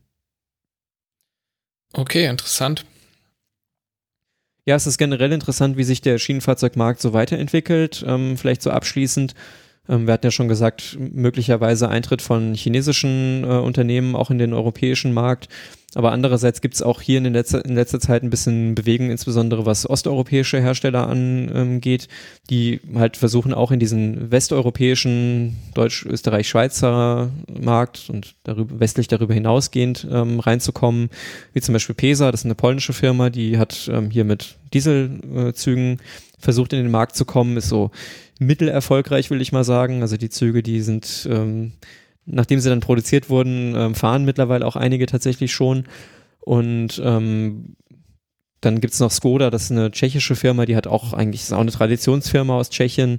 Okay, 1.93 2.27
interessant. 2.27 2.85
Ja, 4.65 4.77
es 4.77 4.87
ist 4.87 4.97
generell 4.97 5.33
interessant, 5.33 5.77
wie 5.77 5.83
sich 5.83 6.01
der 6.01 6.19
Schienenfahrzeugmarkt 6.19 7.01
so 7.01 7.13
weiterentwickelt. 7.13 8.05
Ähm, 8.07 8.37
vielleicht 8.37 8.63
so 8.63 8.71
abschließend. 8.71 9.35
Ähm, 9.89 10.07
wir 10.07 10.15
hatten 10.15 10.27
ja 10.27 10.31
schon 10.31 10.49
gesagt, 10.49 10.99
möglicherweise 10.99 11.89
Eintritt 11.89 12.23
von 12.23 12.55
chinesischen 12.55 13.45
äh, 13.45 13.59
Unternehmen 13.59 14.15
auch 14.15 14.31
in 14.31 14.39
den 14.39 14.53
europäischen 14.53 15.13
Markt. 15.13 15.49
Aber 15.95 16.13
andererseits 16.13 16.61
gibt 16.61 16.75
es 16.75 16.83
auch 16.83 17.01
hier 17.01 17.17
in, 17.17 17.25
den 17.25 17.33
letzter, 17.33 17.65
in 17.65 17.75
letzter 17.75 17.99
Zeit 17.99 18.23
ein 18.23 18.29
bisschen 18.29 18.75
Bewegung, 18.75 19.11
insbesondere 19.11 19.65
was 19.65 19.89
osteuropäische 19.89 20.61
Hersteller 20.61 21.09
angeht, 21.09 22.09
die 22.51 22.81
halt 22.95 23.17
versuchen 23.17 23.55
auch 23.55 23.71
in 23.71 23.81
diesen 23.81 24.31
westeuropäischen 24.31 25.57
Deutsch, 25.73 26.05
Österreich, 26.05 26.47
Schweizer 26.47 27.31
Markt 27.49 28.11
und 28.11 28.35
darüber, 28.45 28.81
westlich 28.81 29.09
darüber 29.09 29.33
hinausgehend 29.33 30.07
ähm, 30.11 30.41
reinzukommen, 30.41 31.09
wie 31.55 31.63
zum 31.63 31.73
Beispiel 31.73 31.95
PESA, 31.95 32.31
das 32.31 32.43
ist 32.43 32.45
eine 32.45 32.55
polnische 32.55 32.93
Firma, 32.93 33.31
die 33.31 33.57
hat 33.57 33.91
ähm, 33.91 34.11
hier 34.11 34.25
mit 34.25 34.57
Dieselzügen 34.75 36.01
versucht 36.39 36.75
in 36.75 36.83
den 36.83 36.91
Markt 36.91 37.17
zu 37.17 37.25
kommen, 37.25 37.57
ist 37.57 37.69
so 37.69 37.91
mittelerfolgreich, 38.39 39.31
will 39.31 39.41
ich 39.41 39.53
mal 39.53 39.65
sagen. 39.65 40.03
Also 40.03 40.17
die 40.17 40.31
Züge, 40.31 40.63
die 40.63 40.81
sind, 40.81 41.29
ähm, 41.31 41.73
nachdem 42.25 42.61
sie 42.61 42.69
dann 42.69 42.81
produziert 42.81 43.31
wurden, 43.31 43.75
ähm, 43.77 43.95
fahren 43.95 44.25
mittlerweile 44.25 44.67
auch 44.67 44.77
einige 44.77 45.07
tatsächlich 45.07 45.53
schon. 45.53 45.85
Und 46.41 47.01
ähm, 47.05 47.77
dann 48.61 48.81
gibt's 48.81 49.01
noch 49.01 49.11
Skoda, 49.11 49.51
das 49.51 49.65
ist 49.65 49.73
eine 49.73 49.91
tschechische 49.91 50.35
Firma, 50.35 50.67
die 50.67 50.77
hat 50.77 50.87
auch 50.87 51.13
eigentlich, 51.13 51.43
ist 51.43 51.53
auch 51.53 51.61
eine 51.61 51.71
Traditionsfirma 51.71 52.57
aus 52.57 52.71
Tschechien. 52.71 53.19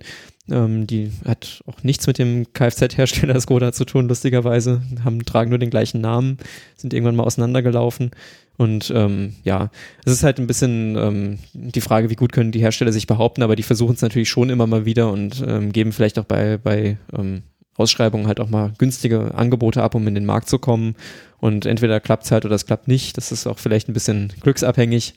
Ähm, 0.52 0.88
die 0.88 1.12
hat 1.26 1.62
auch 1.66 1.84
nichts 1.84 2.08
mit 2.08 2.18
dem 2.18 2.52
Kfz-Hersteller 2.54 3.40
Skoda 3.40 3.72
zu 3.72 3.86
tun, 3.86 4.08
lustigerweise. 4.08 4.82
Haben, 5.04 5.26
tragen 5.26 5.50
nur 5.50 5.60
den 5.60 5.70
gleichen 5.70 6.02
Namen, 6.02 6.38
sind 6.76 6.94
irgendwann 6.94 7.16
mal 7.16 7.24
auseinandergelaufen. 7.24 8.12
Und 8.58 8.92
ähm, 8.94 9.36
ja, 9.44 9.72
es 10.04 10.12
ist 10.12 10.24
halt 10.24 10.38
ein 10.38 10.48
bisschen 10.48 10.98
ähm, 10.98 11.40
die 11.54 11.82
Frage, 11.82 12.10
wie 12.10 12.16
gut 12.16 12.34
können 12.34 12.52
die 12.52 12.60
Hersteller 12.60 12.92
sich 12.92 13.08
behaupten, 13.08 13.42
aber 13.42 13.56
die 13.56 13.64
versuchen 13.64 13.96
es 13.96 14.02
natürlich 14.02 14.30
schon 14.30 14.50
immer 14.50 14.68
mal 14.68 14.84
wieder 14.86 15.12
und 15.12 15.42
ähm, 15.48 15.72
geben 15.72 15.94
vielleicht 15.94 16.20
auch 16.20 16.26
bei, 16.26 16.58
bei 16.58 16.98
ähm, 17.18 17.44
Ausschreibungen 17.78 18.28
halt 18.28 18.42
auch 18.42 18.50
mal 18.50 18.74
günstige 18.78 19.34
Angebote 19.34 19.82
ab, 19.82 19.96
um 19.96 20.06
in 20.08 20.16
den 20.16 20.26
Markt 20.26 20.50
zu 20.50 20.60
kommen. 20.60 20.96
Und 21.38 21.66
entweder 21.66 22.02
klappt 22.02 22.26
es 22.26 22.32
halt 22.32 22.44
oder 22.44 22.56
es 22.56 22.66
klappt 22.66 22.90
nicht. 22.90 23.16
Das 23.16 23.32
ist 23.32 23.48
auch 23.48 23.60
vielleicht 23.60 23.88
ein 23.88 23.94
bisschen 23.94 24.34
glücksabhängig. 24.42 25.14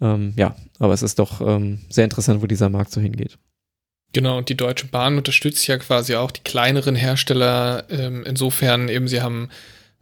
Ähm, 0.00 0.32
ja, 0.36 0.56
aber 0.80 0.92
es 0.92 1.02
ist 1.02 1.20
doch 1.20 1.40
ähm, 1.40 1.78
sehr 1.88 2.02
interessant, 2.02 2.42
wo 2.42 2.46
dieser 2.46 2.68
Markt 2.68 2.90
so 2.90 3.00
hingeht. 3.00 3.38
Genau, 4.12 4.38
und 4.38 4.48
die 4.48 4.56
Deutsche 4.56 4.86
Bahn 4.86 5.16
unterstützt 5.16 5.66
ja 5.66 5.78
quasi 5.78 6.16
auch 6.16 6.30
die 6.30 6.42
kleineren 6.42 6.94
Hersteller. 6.94 7.84
Ähm, 7.90 8.24
insofern 8.26 8.88
eben, 8.88 9.08
sie 9.08 9.22
haben 9.22 9.48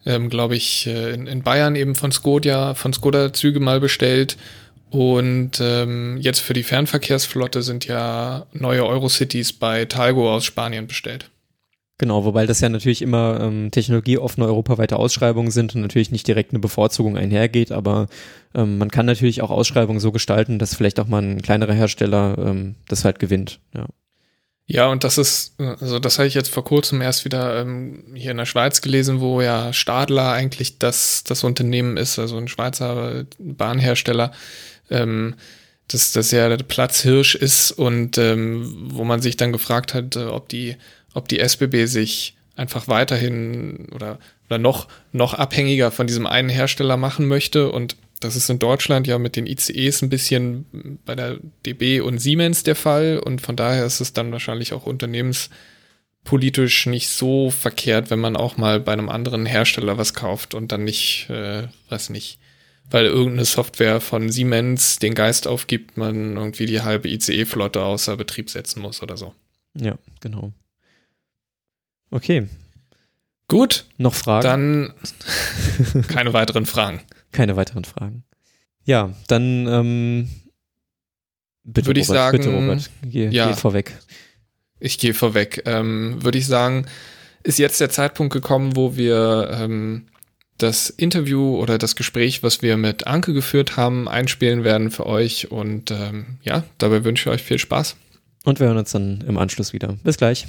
ähm, 0.07 0.31
glaube 0.31 0.57
ich, 0.57 0.87
äh, 0.87 1.13
in, 1.13 1.27
in, 1.27 1.43
Bayern 1.43 1.77
eben 1.77 1.95
von 1.95 2.13
Skoda, 2.13 2.75
von 2.75 2.93
Skoda 2.93 3.33
Züge 3.33 3.61
mal 3.61 3.81
bestellt. 3.81 4.37
Und 4.91 5.61
ähm, 5.61 6.19
jetzt 6.21 6.41
für 6.41 6.53
die 6.53 6.65
Fernverkehrsflotte 6.65 7.63
sind 7.63 7.87
ja 7.87 8.47
neue 8.53 8.85
Eurocities 8.85 9.53
bei 9.53 9.85
Talgo 9.85 10.33
aus 10.35 10.45
Spanien 10.45 10.89
bestellt. 10.89 11.31
Genau, 11.99 12.25
wobei 12.25 12.47
das 12.47 12.61
ja 12.61 12.71
natürlich 12.71 13.03
immer 13.03 13.39
ähm, 13.41 13.71
technologieoffene 13.71 14.47
europaweite 14.47 14.97
Ausschreibungen 14.97 15.51
sind 15.51 15.75
und 15.75 15.83
natürlich 15.83 16.11
nicht 16.11 16.27
direkt 16.27 16.53
eine 16.53 16.59
Bevorzugung 16.59 17.19
einhergeht, 17.19 17.73
aber 17.73 18.09
ähm, 18.55 18.79
man 18.79 18.91
kann 18.91 19.05
natürlich 19.05 19.43
auch 19.43 19.51
Ausschreibungen 19.51 20.01
so 20.01 20.11
gestalten, 20.11 20.59
dass 20.59 20.75
vielleicht 20.75 20.99
auch 20.99 21.09
mal 21.09 21.23
ein 21.23 21.43
kleinerer 21.43 21.75
Hersteller 21.75 22.39
ähm, 22.39 22.75
das 22.89 23.05
halt 23.05 23.19
gewinnt. 23.19 23.61
Ja. 23.75 23.85
Ja, 24.73 24.87
und 24.87 25.03
das 25.03 25.19
ist, 25.19 25.55
also 25.59 25.99
das 25.99 26.21
habe 26.21 26.29
ich 26.29 26.35
jetzt 26.35 26.49
vor 26.49 26.63
kurzem 26.63 27.03
erst 27.03 27.25
wieder 27.25 27.61
ähm, 27.61 28.05
hier 28.15 28.31
in 28.31 28.37
der 28.37 28.47
Schweiz 28.47 28.81
gelesen, 28.81 29.19
wo 29.19 29.41
ja 29.41 29.73
Stadler 29.73 30.31
eigentlich 30.31 30.79
das, 30.79 31.25
das 31.25 31.43
Unternehmen 31.43 31.97
ist, 31.97 32.21
also 32.21 32.37
ein 32.37 32.47
Schweizer 32.47 33.25
Bahnhersteller, 33.41 34.31
ähm, 34.89 35.35
dass 35.89 36.13
das 36.13 36.31
ja 36.31 36.49
der 36.49 36.63
Platzhirsch 36.63 37.35
ist 37.35 37.73
und 37.73 38.17
ähm, 38.17 38.91
wo 38.93 39.03
man 39.03 39.21
sich 39.21 39.37
dann 39.37 39.51
gefragt 39.51 39.93
hat, 39.93 40.15
äh, 40.15 40.27
ob 40.27 40.49
die, 40.49 40.77
ob 41.15 41.27
die 41.27 41.41
SBB 41.41 41.87
sich 41.87 42.37
einfach 42.55 42.87
weiterhin 42.87 43.89
oder, 43.93 44.21
oder 44.49 44.59
noch, 44.59 44.87
noch 45.11 45.35
abhängiger 45.35 45.91
von 45.91 46.07
diesem 46.07 46.29
einen 46.29 46.49
Hersteller 46.49 46.97
machen 46.97 47.27
möchte 47.27 47.73
und 47.73 47.97
das 48.21 48.37
ist 48.37 48.51
in 48.51 48.59
Deutschland 48.59 49.07
ja 49.07 49.19
mit 49.19 49.35
den 49.35 49.47
ICEs 49.47 50.03
ein 50.03 50.11
bisschen 50.11 50.99
bei 51.07 51.15
der 51.15 51.39
DB 51.65 52.01
und 52.01 52.19
Siemens 52.19 52.63
der 52.63 52.77
Fall 52.77 53.19
und 53.19 53.41
von 53.41 53.57
daher 53.57 53.87
ist 53.87 54.01
es 54.01 54.13
dann 54.13 54.31
wahrscheinlich 54.31 54.75
auch 54.75 54.85
unternehmenspolitisch 54.85 56.87
nicht 56.87 57.09
so 57.09 57.51
verkehrt, 57.51 58.11
wenn 58.11 58.21
man 58.21 58.37
auch 58.37 58.59
mal 58.59 58.79
bei 58.79 58.93
einem 58.93 59.09
anderen 59.09 59.47
Hersteller 59.47 59.97
was 59.97 60.13
kauft 60.13 60.55
und 60.55 60.71
dann 60.71 60.85
nicht, 60.85 61.31
äh, 61.31 61.69
weiß 61.89 62.11
nicht, 62.11 62.39
weil 62.91 63.07
irgendeine 63.07 63.47
Software 63.47 64.03
von 64.03 64.31
Siemens 64.31 64.99
den 64.99 65.15
Geist 65.15 65.49
aufgibt, 65.49 65.97
man 65.97 66.37
irgendwie 66.37 66.67
die 66.67 66.83
halbe 66.83 67.09
ICE-Flotte 67.09 67.83
außer 67.83 68.19
Betrieb 68.19 68.51
setzen 68.51 68.83
muss 68.83 69.03
oder 69.03 69.17
so. 69.17 69.35
Ja, 69.75 69.97
genau. 70.21 70.53
Okay. 72.11 72.49
Gut. 73.49 73.87
Noch 73.97 74.15
Fragen? 74.15 74.43
Dann 74.43 74.93
keine 76.09 76.33
weiteren 76.33 76.67
Fragen. 76.67 77.01
Keine 77.33 77.57
weiteren 77.57 77.85
Fragen. 77.85 78.25
Ja, 78.85 79.15
dann 79.29 79.67
ähm, 79.69 80.29
bitte, 81.65 81.87
würde 81.89 82.01
ich 82.01 82.09
Robert, 82.09 82.19
sagen, 82.19 82.39
bitte 82.39 82.55
Robert, 82.55 82.91
geh, 83.03 83.29
ja, 83.29 83.49
geh 83.49 83.55
vorweg. 83.55 83.97
Ich 84.79 84.99
gehe 84.99 85.15
vorweg. 85.15 85.63
Ähm, 85.67 86.23
würde 86.23 86.39
ich 86.39 86.47
sagen, 86.47 86.87
ist 87.43 87.59
jetzt 87.59 87.81
der 87.81 87.91
Zeitpunkt 87.91 88.33
gekommen, 88.33 88.77
wo 88.77 88.97
wir 88.97 89.51
ähm, 89.53 90.07
das 90.59 90.91
Interview 90.91 91.57
oder 91.57 91.79
das 91.79 91.97
Gespräch, 91.97 92.43
was 92.43 92.63
wir 92.63 92.77
mit 92.77 93.07
Anke 93.07 93.33
geführt 93.33 93.77
haben, 93.77 94.09
einspielen 94.09 94.65
werden 94.65 94.91
für 94.91 95.07
euch. 95.07 95.51
Und 95.51 95.91
ähm, 95.91 96.39
ja, 96.43 96.65
dabei 96.79 97.05
wünsche 97.05 97.29
ich 97.29 97.35
euch 97.35 97.43
viel 97.43 97.59
Spaß. 97.59 97.97
Und 98.45 98.61
wir 98.61 98.67
hören 98.67 98.79
uns 98.79 98.93
dann 98.93 99.23
im 99.27 99.39
Anschluss 99.39 99.73
wieder. 99.73 99.97
Bis 100.03 100.17
gleich. 100.17 100.47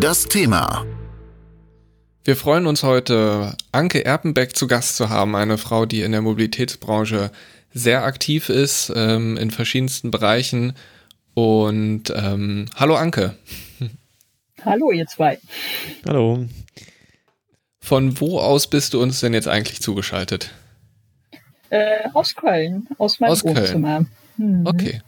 Das 0.00 0.24
Thema. 0.24 0.84
Wir 2.26 2.34
freuen 2.34 2.66
uns 2.66 2.82
heute, 2.82 3.56
Anke 3.70 4.04
Erpenbeck 4.04 4.56
zu 4.56 4.66
Gast 4.66 4.96
zu 4.96 5.10
haben, 5.10 5.36
eine 5.36 5.58
Frau, 5.58 5.86
die 5.86 6.02
in 6.02 6.10
der 6.10 6.22
Mobilitätsbranche 6.22 7.30
sehr 7.72 8.02
aktiv 8.02 8.48
ist, 8.48 8.92
ähm, 8.96 9.36
in 9.36 9.52
verschiedensten 9.52 10.10
Bereichen. 10.10 10.72
Und 11.34 12.12
ähm, 12.12 12.66
hallo 12.74 12.96
Anke. 12.96 13.36
Hallo 14.64 14.90
ihr 14.90 15.06
zwei. 15.06 15.38
Hallo. 16.04 16.48
Von 17.78 18.20
wo 18.20 18.40
aus 18.40 18.68
bist 18.68 18.94
du 18.94 19.00
uns 19.00 19.20
denn 19.20 19.32
jetzt 19.32 19.46
eigentlich 19.46 19.80
zugeschaltet? 19.80 20.50
Äh, 21.70 22.08
aus 22.12 22.34
Köln, 22.34 22.88
aus 22.98 23.20
meinem 23.20 23.30
aus 23.30 23.44
Wohnzimmer. 23.44 24.04
Köln. 24.36 24.60
Mhm. 24.60 24.66
Okay. 24.66 25.02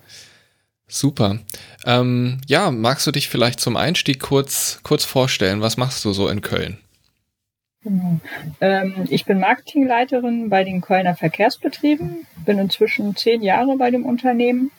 Super. 0.87 1.40
Ähm, 1.85 2.40
ja, 2.46 2.70
magst 2.70 3.09
du 3.09 3.11
dich 3.11 3.28
vielleicht 3.28 3.59
zum 3.59 3.76
Einstieg 3.76 4.20
kurz, 4.20 4.78
kurz 4.85 5.04
vorstellen? 5.04 5.61
Was 5.61 5.76
machst 5.76 6.04
du 6.04 6.12
so 6.12 6.28
in 6.28 6.42
Köln? 6.42 6.78
Genau. 7.84 8.20
Ähm, 8.60 9.06
ich 9.08 9.24
bin 9.24 9.38
Marketingleiterin 9.38 10.48
bei 10.48 10.64
den 10.64 10.80
Kölner 10.80 11.14
Verkehrsbetrieben, 11.14 12.26
bin 12.44 12.58
inzwischen 12.58 13.14
zehn 13.14 13.42
Jahre 13.42 13.76
bei 13.76 13.90
dem 13.90 14.04
Unternehmen 14.04 14.70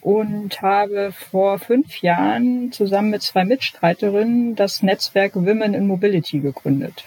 und 0.00 0.62
habe 0.62 1.12
vor 1.12 1.58
fünf 1.58 2.00
Jahren 2.02 2.70
zusammen 2.70 3.10
mit 3.10 3.22
zwei 3.22 3.44
Mitstreiterinnen 3.44 4.54
das 4.54 4.82
Netzwerk 4.82 5.34
Women 5.34 5.74
in 5.74 5.86
Mobility 5.86 6.38
gegründet. 6.38 7.04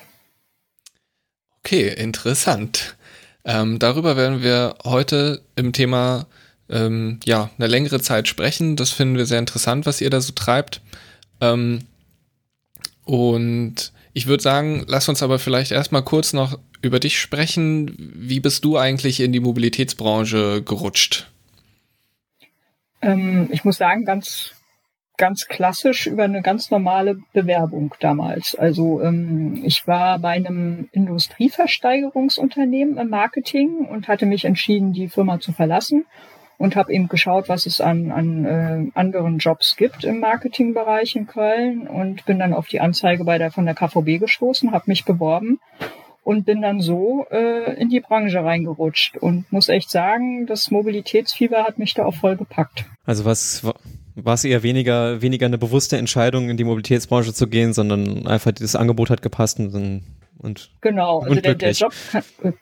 Okay, 1.64 1.88
interessant. 1.88 2.98
Ähm, 3.46 3.80
darüber 3.80 4.18
werden 4.18 4.44
wir 4.44 4.76
heute 4.84 5.42
im 5.56 5.72
Thema 5.72 6.28
ähm, 6.70 7.20
ja 7.24 7.50
eine 7.58 7.68
längere 7.68 8.02
Zeit 8.02 8.28
sprechen. 8.28 8.76
Das 8.76 8.92
finden 8.92 9.18
wir 9.18 9.26
sehr 9.26 9.40
interessant, 9.40 9.86
was 9.86 10.02
ihr 10.02 10.10
da 10.10 10.20
so 10.20 10.34
treibt. 10.34 10.82
Ähm, 11.40 11.88
und 13.06 13.92
ich 14.14 14.28
würde 14.28 14.44
sagen, 14.44 14.84
lass 14.88 15.10
uns 15.10 15.24
aber 15.24 15.40
vielleicht 15.40 15.72
erstmal 15.72 16.04
kurz 16.04 16.34
noch 16.34 16.60
über 16.82 17.00
dich 17.00 17.20
sprechen. 17.20 17.96
Wie 17.98 18.40
bist 18.40 18.64
du 18.66 18.78
eigentlich 18.78 19.20
in 19.20 19.32
die 19.32 19.40
Mobilitätsbranche 19.40 20.62
gerutscht? 20.64 21.32
Ähm, 23.02 23.50
ich 23.52 23.64
muss 23.64 23.78
sagen, 23.78 24.06
ganz, 24.06 24.54
ganz 25.18 25.48
klassisch 25.48 26.08
über 26.08 26.24
eine 26.24 26.42
ganz 26.42 26.72
normale 26.72 27.20
Bewerbung 27.34 27.94
damals. 28.00 28.56
Also 28.56 29.02
ähm, 29.02 29.62
ich 29.64 29.86
war 29.88 30.18
bei 30.20 30.32
einem 30.32 30.90
Industrieversteigerungsunternehmen 30.92 32.98
im 32.98 33.10
Marketing 33.10 33.88
und 33.90 34.08
hatte 34.08 34.26
mich 34.26 34.46
entschieden, 34.46 34.94
die 34.94 35.10
Firma 35.10 35.40
zu 35.40 35.52
verlassen 35.54 36.06
und 36.62 36.76
habe 36.76 36.94
eben 36.94 37.08
geschaut, 37.08 37.50
was 37.50 37.66
es 37.66 37.82
an, 37.82 38.12
an 38.12 38.46
äh, 38.46 38.92
anderen 38.94 39.40
Jobs 39.40 39.76
gibt 39.76 40.04
im 40.04 40.20
Marketingbereich 40.20 41.16
in 41.16 41.26
Köln 41.26 41.88
und 41.88 42.24
bin 42.26 42.38
dann 42.38 42.54
auf 42.54 42.68
die 42.68 42.80
Anzeige 42.80 43.24
bei 43.24 43.40
der 43.40 43.52
von 43.52 43.66
der 43.66 43.74
KVB 43.74 44.20
gestoßen, 44.20 44.72
habe 44.72 44.84
mich 44.86 45.04
beworben 45.04 45.60
und 46.24 46.46
bin 46.46 46.62
dann 46.62 46.80
so 46.80 47.26
äh, 47.32 47.74
in 47.82 47.90
die 47.90 48.00
Branche 48.00 48.44
reingerutscht 48.44 49.18
und 49.18 49.52
muss 49.52 49.70
echt 49.70 49.90
sagen, 49.90 50.46
das 50.46 50.70
Mobilitätsfieber 50.70 51.64
hat 51.64 51.80
mich 51.80 51.96
da 51.96 52.06
auch 52.06 52.14
voll 52.14 52.38
gepackt. 52.38 52.86
Also 53.06 53.26
was 53.26 53.64
war 54.14 54.34
es 54.36 54.44
eher 54.44 54.62
weniger 54.62 55.20
weniger 55.24 55.48
eine 55.48 55.58
bewusste 55.58 55.98
Entscheidung 55.98 56.52
in 56.52 56.58
die 56.58 56.64
Mobilitätsbranche 56.64 57.34
zu 57.34 57.48
gehen, 57.48 57.74
sondern 57.74 58.28
einfach 58.28 58.52
das 58.52 58.76
Angebot 58.76 59.10
hat 59.10 59.24
gepasst 59.24 59.60
und 59.60 60.04
und 60.38 60.72
genau, 60.82 61.22
also 61.22 61.36
der, 61.36 61.56
der 61.56 61.72
Job 61.72 61.94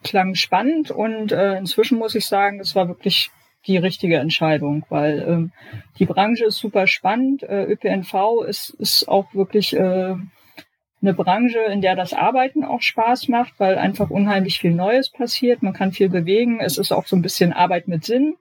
klang 0.04 0.36
spannend 0.36 0.92
und 0.92 1.32
äh, 1.32 1.58
inzwischen 1.58 1.98
muss 1.98 2.16
ich 2.16 2.26
sagen, 2.26 2.60
das 2.60 2.76
war 2.76 2.90
wirklich 2.90 3.32
die 3.68 3.78
richtige 3.78 4.18
Entscheidung, 4.18 4.86
weil 4.90 5.26
ähm, 5.28 5.52
die 5.98 6.06
Branche 6.06 6.46
ist 6.46 6.58
super 6.58 6.88
spannend. 6.88 7.44
Äh, 7.44 7.66
ÖPNV 7.66 8.44
ist, 8.48 8.70
ist 8.72 9.08
auch 9.08 9.34
wirklich 9.34 9.76
äh, 9.76 10.16
eine 11.02 11.14
Branche, 11.14 11.60
in 11.60 11.82
der 11.82 11.96
das 11.96 12.14
Arbeiten 12.14 12.64
auch 12.64 12.82
Spaß 12.82 13.28
macht, 13.28 13.54
weil 13.58 13.78
einfach 13.78 14.10
unheimlich 14.10 14.60
viel 14.60 14.74
Neues 14.74 15.10
passiert. 15.10 15.62
Man 15.62 15.74
kann 15.74 15.92
viel 15.92 16.10
bewegen. 16.10 16.60
Es 16.60 16.78
ist 16.78 16.92
auch 16.92 17.06
so 17.06 17.16
ein 17.16 17.22
bisschen 17.22 17.54
Arbeit 17.54 17.88
mit 17.88 18.06
Sinn 18.06 18.36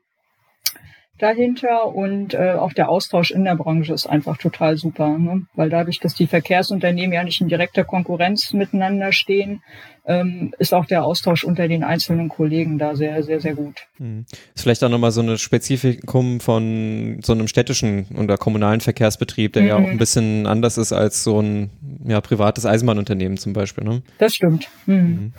dahinter 1.19 1.95
und 1.95 2.35
äh, 2.35 2.53
auch 2.53 2.73
der 2.73 2.89
Austausch 2.89 3.31
in 3.31 3.45
der 3.45 3.57
Branche 3.57 3.93
ist 3.93 4.07
einfach 4.07 4.37
total 4.37 4.77
super, 4.77 5.19
ne? 5.19 5.47
weil 5.55 5.71
dadurch, 5.71 6.01
dass 6.01 6.15
die 6.15 6.27
Verkehrsunternehmen 6.27 7.13
ja 7.13 7.25
nicht 7.25 7.41
in 7.41 7.49
direkter 7.49 7.85
Konkurrenz 7.85 8.53
miteinander 8.53 9.13
stehen, 9.13 9.63
ähm, 10.07 10.55
ist 10.59 10.73
auch 10.73 10.87
der 10.87 11.05
Austausch 11.05 11.45
unter 11.45 11.69
den 11.69 11.85
einzelnen 11.85 12.29
Kollegen 12.29 12.79
da 12.79 12.97
sehr, 12.97 13.23
sehr, 13.23 13.41
sehr 13.41 13.55
gut. 13.55 13.87
Hm. 13.99 14.25
Ist 14.55 14.63
vielleicht 14.63 14.83
auch 14.83 14.89
nochmal 14.89 15.11
so 15.11 15.21
eine 15.21 15.37
Spezifikum 15.37 16.41
von 16.41 17.21
so 17.23 17.33
einem 17.33 17.49
städtischen 17.49 18.07
oder 18.17 18.39
kommunalen 18.39 18.81
Verkehrsbetrieb, 18.81 19.53
der 19.53 19.63
mhm. 19.63 19.69
ja 19.69 19.77
auch 19.77 19.87
ein 19.87 19.99
bisschen 19.99 20.47
anders 20.47 20.79
ist 20.79 20.93
als 20.93 21.25
so 21.25 21.41
ein 21.41 21.71
ja, 22.07 22.21
privates 22.21 22.65
Eisenbahnunternehmen 22.65 23.37
zum 23.37 23.53
Beispiel. 23.53 23.85
Ne? 23.85 24.03
Das 24.19 24.35
stimmt. 24.35 24.69
Mhm. 24.87 24.95
mhm. 24.95 25.33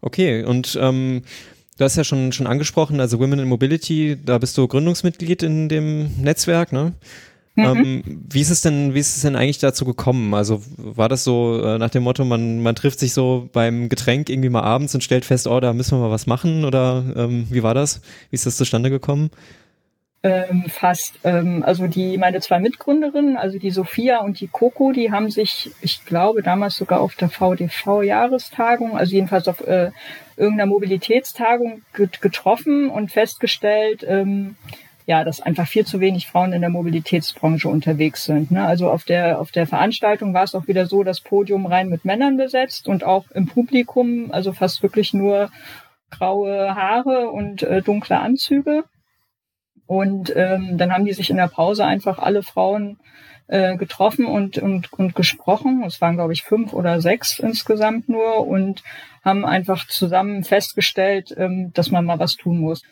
Okay, 0.00 0.44
und 0.44 0.78
ähm, 0.80 1.22
Du 1.78 1.84
hast 1.84 1.96
ja 1.96 2.04
schon, 2.04 2.32
schon 2.32 2.46
angesprochen, 2.46 3.00
also 3.00 3.18
Women 3.20 3.38
in 3.38 3.48
Mobility, 3.48 4.18
da 4.22 4.38
bist 4.38 4.58
du 4.58 4.66
Gründungsmitglied 4.68 5.42
in 5.42 5.68
dem 5.68 6.10
Netzwerk, 6.20 6.72
ne? 6.72 6.92
Mhm. 7.54 7.64
Ähm, 7.64 8.02
wie 8.30 8.40
ist 8.40 8.50
es 8.50 8.62
denn, 8.62 8.94
wie 8.94 8.98
ist 8.98 9.16
es 9.16 9.22
denn 9.22 9.34
eigentlich 9.34 9.58
dazu 9.58 9.84
gekommen? 9.84 10.34
Also 10.34 10.62
war 10.76 11.08
das 11.08 11.24
so 11.24 11.60
äh, 11.60 11.78
nach 11.78 11.90
dem 11.90 12.04
Motto, 12.04 12.24
man, 12.24 12.62
man 12.62 12.74
trifft 12.74 13.00
sich 13.00 13.12
so 13.12 13.48
beim 13.52 13.88
Getränk 13.88 14.28
irgendwie 14.28 14.48
mal 14.48 14.62
abends 14.62 14.94
und 14.94 15.02
stellt 15.02 15.24
fest, 15.24 15.46
oh, 15.48 15.58
da 15.58 15.72
müssen 15.72 15.98
wir 15.98 16.02
mal 16.02 16.10
was 16.10 16.26
machen? 16.26 16.64
Oder 16.64 17.04
ähm, 17.16 17.46
wie 17.50 17.62
war 17.62 17.74
das? 17.74 18.00
Wie 18.30 18.34
ist 18.34 18.46
das 18.46 18.56
zustande 18.56 18.90
gekommen? 18.90 19.30
ähm, 20.22 20.64
fast. 20.68 21.18
Ähm, 21.24 21.62
also 21.64 21.86
die 21.86 22.18
meine 22.18 22.40
zwei 22.40 22.58
Mitgründerinnen, 22.58 23.36
also 23.36 23.58
die 23.58 23.70
Sophia 23.70 24.18
und 24.20 24.40
die 24.40 24.48
Coco, 24.48 24.92
die 24.92 25.12
haben 25.12 25.30
sich, 25.30 25.70
ich 25.80 26.04
glaube, 26.04 26.42
damals 26.42 26.76
sogar 26.76 27.00
auf 27.00 27.14
der 27.14 27.28
VDV-Jahrestagung, 27.28 28.96
also 28.96 29.12
jedenfalls 29.12 29.48
auf 29.48 29.60
äh, 29.60 29.90
irgendeiner 30.38 30.66
Mobilitätstagung 30.66 31.82
getroffen 31.92 32.90
und 32.90 33.10
festgestellt, 33.10 34.04
ähm, 34.06 34.56
ja, 35.06 35.24
dass 35.24 35.40
einfach 35.40 35.66
viel 35.66 35.86
zu 35.86 36.00
wenig 36.00 36.26
Frauen 36.26 36.52
in 36.52 36.60
der 36.60 36.70
Mobilitätsbranche 36.70 37.68
unterwegs 37.68 38.24
sind. 38.24 38.50
Ne? 38.50 38.64
Also 38.64 38.90
auf 38.90 39.04
der 39.04 39.40
auf 39.40 39.50
der 39.50 39.66
Veranstaltung 39.66 40.34
war 40.34 40.44
es 40.44 40.54
auch 40.54 40.68
wieder 40.68 40.84
so, 40.86 41.02
das 41.02 41.20
Podium 41.20 41.64
rein 41.64 41.88
mit 41.88 42.04
Männern 42.04 42.36
besetzt 42.36 42.88
und 42.88 43.04
auch 43.04 43.30
im 43.30 43.46
Publikum, 43.46 44.30
also 44.32 44.52
fast 44.52 44.82
wirklich 44.82 45.14
nur 45.14 45.50
graue 46.10 46.74
Haare 46.74 47.30
und 47.30 47.62
äh, 47.62 47.80
dunkle 47.80 48.18
Anzüge. 48.18 48.84
Und 49.86 50.30
ähm, 50.36 50.76
dann 50.76 50.92
haben 50.92 51.06
die 51.06 51.14
sich 51.14 51.30
in 51.30 51.38
der 51.38 51.48
Pause 51.48 51.86
einfach 51.86 52.18
alle 52.18 52.42
Frauen 52.42 52.98
äh, 53.46 53.78
getroffen 53.78 54.26
und, 54.26 54.58
und, 54.58 54.92
und 54.92 55.14
gesprochen. 55.14 55.82
Es 55.86 56.02
waren, 56.02 56.16
glaube 56.16 56.34
ich, 56.34 56.42
fünf 56.42 56.74
oder 56.74 57.00
sechs 57.00 57.38
insgesamt 57.38 58.10
nur 58.10 58.46
und 58.46 58.82
haben 59.28 59.44
einfach 59.44 59.86
zusammen 59.86 60.42
festgestellt, 60.42 61.34
ähm, 61.36 61.70
dass 61.74 61.90
man 61.90 62.04
mal 62.04 62.18
was 62.18 62.34
tun 62.34 62.58
muss. 62.58 62.82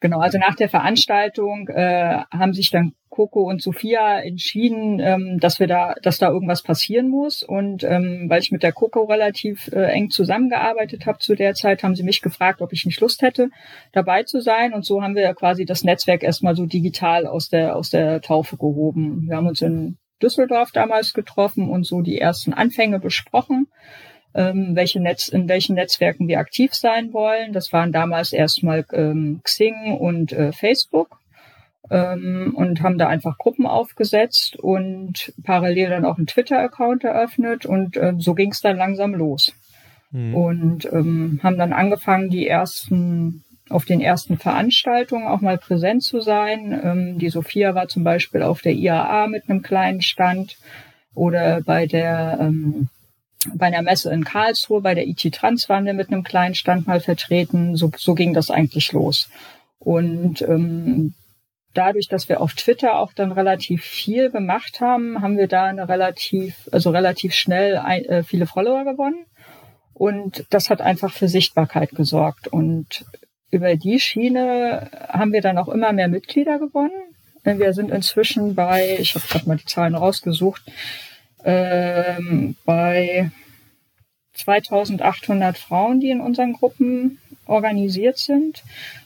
Genau, 0.00 0.20
also 0.20 0.38
nach 0.38 0.54
der 0.54 0.68
Veranstaltung 0.68 1.66
äh, 1.68 2.22
haben 2.30 2.52
sich 2.52 2.70
dann 2.70 2.92
Coco 3.08 3.42
und 3.42 3.60
Sophia 3.60 4.20
entschieden, 4.20 5.00
ähm, 5.00 5.40
dass 5.40 5.58
wir 5.58 5.66
da, 5.66 5.94
dass 6.02 6.18
da 6.18 6.28
irgendwas 6.28 6.62
passieren 6.62 7.08
muss. 7.08 7.42
Und 7.42 7.82
ähm, 7.82 8.26
weil 8.28 8.40
ich 8.40 8.52
mit 8.52 8.62
der 8.62 8.70
Coco 8.70 9.02
relativ 9.02 9.68
äh, 9.72 9.90
eng 9.90 10.10
zusammengearbeitet 10.10 11.06
habe 11.06 11.18
zu 11.18 11.34
der 11.34 11.54
Zeit, 11.54 11.82
haben 11.82 11.96
sie 11.96 12.04
mich 12.04 12.22
gefragt, 12.22 12.62
ob 12.62 12.72
ich 12.72 12.86
nicht 12.86 13.00
Lust 13.00 13.22
hätte, 13.22 13.50
dabei 13.92 14.22
zu 14.22 14.40
sein. 14.40 14.72
Und 14.72 14.84
so 14.84 15.02
haben 15.02 15.16
wir 15.16 15.34
quasi 15.34 15.64
das 15.64 15.82
Netzwerk 15.82 16.22
erstmal 16.22 16.54
so 16.54 16.66
digital 16.66 17.26
aus 17.26 17.48
der 17.48 17.74
aus 17.74 17.90
der 17.90 18.20
Taufe 18.20 18.56
gehoben. 18.56 19.26
Wir 19.26 19.36
haben 19.36 19.48
uns 19.48 19.62
in 19.62 19.98
Düsseldorf 20.22 20.70
damals 20.70 21.12
getroffen 21.12 21.68
und 21.68 21.84
so 21.84 22.02
die 22.02 22.20
ersten 22.20 22.52
Anfänge 22.52 23.00
besprochen 23.00 23.66
ähm, 24.34 24.74
welche 24.74 25.00
Netz, 25.00 25.28
in 25.28 25.48
welchen 25.48 25.74
Netzwerken 25.74 26.28
wir 26.28 26.38
aktiv 26.38 26.74
sein 26.74 27.12
wollen. 27.12 27.52
Das 27.52 27.72
waren 27.72 27.92
damals 27.92 28.32
erstmal 28.32 28.84
ähm, 28.92 29.40
Xing 29.42 29.96
und 29.98 30.32
äh, 30.32 30.52
Facebook 30.52 31.18
ähm, 31.90 32.52
und 32.54 32.82
haben 32.82 32.98
da 32.98 33.08
einfach 33.08 33.38
Gruppen 33.38 33.66
aufgesetzt 33.66 34.56
und 34.56 35.32
parallel 35.44 35.90
dann 35.90 36.04
auch 36.04 36.18
einen 36.18 36.26
Twitter-Account 36.26 37.04
eröffnet 37.04 37.66
und 37.66 37.96
äh, 37.96 38.14
so 38.18 38.34
ging 38.34 38.50
es 38.50 38.60
dann 38.60 38.76
langsam 38.76 39.14
los. 39.14 39.52
Mhm. 40.10 40.34
Und 40.34 40.92
ähm, 40.92 41.40
haben 41.42 41.58
dann 41.58 41.72
angefangen, 41.72 42.30
die 42.30 42.46
ersten 42.46 43.44
auf 43.70 43.84
den 43.84 44.00
ersten 44.00 44.38
Veranstaltungen 44.38 45.26
auch 45.26 45.42
mal 45.42 45.58
präsent 45.58 46.02
zu 46.02 46.20
sein. 46.20 46.78
Ähm, 46.82 47.18
die 47.18 47.28
Sophia 47.28 47.74
war 47.74 47.88
zum 47.88 48.02
Beispiel 48.04 48.42
auf 48.42 48.62
der 48.62 48.72
IAA 48.72 49.26
mit 49.26 49.48
einem 49.48 49.62
kleinen 49.62 50.00
Stand 50.00 50.56
oder 51.14 51.60
bei 51.60 51.86
der 51.86 52.38
ähm, 52.40 52.88
bei 53.54 53.66
einer 53.66 53.82
Messe 53.82 54.12
in 54.12 54.24
Karlsruhe, 54.24 54.80
bei 54.80 54.94
der 54.94 55.06
IT 55.06 55.34
Trans 55.34 55.68
waren 55.68 55.84
wir 55.84 55.94
mit 55.94 56.10
einem 56.10 56.24
kleinen 56.24 56.54
Stand 56.54 56.86
mal 56.86 57.00
vertreten. 57.00 57.76
So, 57.76 57.90
so 57.96 58.14
ging 58.14 58.34
das 58.34 58.50
eigentlich 58.50 58.92
los. 58.92 59.28
Und 59.78 60.42
ähm, 60.42 61.14
dadurch, 61.74 62.08
dass 62.08 62.28
wir 62.28 62.40
auf 62.40 62.54
Twitter 62.54 62.98
auch 62.98 63.12
dann 63.12 63.32
relativ 63.32 63.84
viel 63.84 64.30
gemacht 64.30 64.80
haben, 64.80 65.22
haben 65.22 65.36
wir 65.36 65.46
da 65.46 65.66
eine 65.66 65.88
relativ, 65.88 66.68
also 66.72 66.90
relativ 66.90 67.34
schnell 67.34 67.76
ein, 67.76 68.04
äh, 68.06 68.22
viele 68.24 68.46
Follower 68.46 68.84
gewonnen. 68.84 69.24
Und 69.94 70.44
das 70.50 70.70
hat 70.70 70.80
einfach 70.80 71.12
für 71.12 71.28
Sichtbarkeit 71.28 71.90
gesorgt. 71.90 72.48
Und 72.48 73.04
über 73.50 73.76
die 73.76 74.00
Schiene 74.00 74.90
haben 75.08 75.32
wir 75.32 75.40
dann 75.40 75.58
auch 75.58 75.68
immer 75.68 75.92
mehr 75.92 76.08
Mitglieder 76.08 76.58
gewonnen. 76.58 76.92
Wir 77.44 77.72
sind 77.72 77.90
inzwischen 77.90 78.54
bei, 78.54 78.98
ich 79.00 79.14
habe 79.14 79.26
gerade 79.26 79.48
mal 79.48 79.56
die 79.56 79.64
Zahlen 79.64 79.94
rausgesucht, 79.94 80.62
ähm, 81.48 82.56
bei 82.66 83.30
2800 84.34 85.56
Frauen, 85.56 85.98
die 86.00 86.10
in 86.10 86.20
unseren 86.20 86.52
Gruppen 86.52 87.18
organisiert 87.46 88.18
sind. 88.18 88.62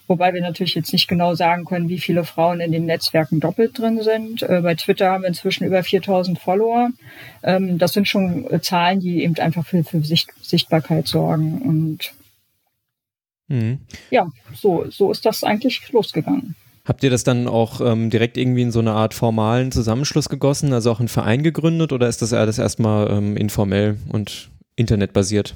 Wobei 0.09 0.35
wir 0.35 0.43
natürlich 0.43 0.75
jetzt 0.75 0.93
nicht 0.93 1.07
genau 1.07 1.35
sagen 1.35 1.65
können, 1.65 1.89
wie 1.89 2.01
viele 2.01 2.25
Frauen 2.25 2.61
in 2.61 2.73
den 2.73 2.85
Netzwerken 2.85 3.39
doppelt 3.39 3.79
drin 3.79 4.03
sind. 4.03 4.43
Äh, 4.43 4.61
bei 4.61 4.75
Twitter 4.75 5.11
haben 5.11 5.23
wir 5.23 5.29
inzwischen 5.29 5.65
über 5.65 5.85
4000 5.85 6.39
Follower. 6.39 6.91
Ähm, 7.45 7.79
das 7.79 7.93
sind 7.93 8.09
schon 8.09 8.51
äh, 8.51 8.61
Zahlen, 8.61 8.99
die 8.99 9.23
eben 9.23 9.37
einfach 9.37 9.65
für, 9.65 9.85
für 9.85 10.03
Sicht, 10.03 10.31
Sichtbarkeit 10.43 11.07
sorgen. 11.07 11.63
Und 11.63 12.13
mhm. 13.47 13.79
ja, 14.11 14.27
so, 14.53 14.91
so 14.91 15.13
ist 15.13 15.25
das 15.25 15.45
eigentlich 15.45 15.93
losgegangen. 15.93 16.57
Habt 16.85 17.05
ihr 17.05 17.11
das 17.11 17.23
dann 17.23 17.47
auch 17.47 17.81
ähm, 17.81 18.11
direkt 18.11 18.37
irgendwie 18.37 18.63
in 18.63 18.73
so 18.73 18.81
eine 18.81 18.93
Art 18.93 19.15
formalen 19.15 19.71
Zusammenschluss 19.71 20.29
gegossen, 20.29 20.73
also 20.73 20.91
auch 20.91 20.99
einen 20.99 21.09
Verein 21.09 21.43
gegründet 21.45 21.93
oder 21.93 22.09
ist 22.09 22.23
das 22.23 22.33
alles 22.33 22.59
erstmal 22.59 23.09
ähm, 23.11 23.37
informell 23.37 23.99
und 24.09 24.51
internetbasiert? 24.75 25.55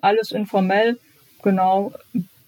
Alles 0.00 0.32
informell, 0.32 0.98
genau. 1.42 1.92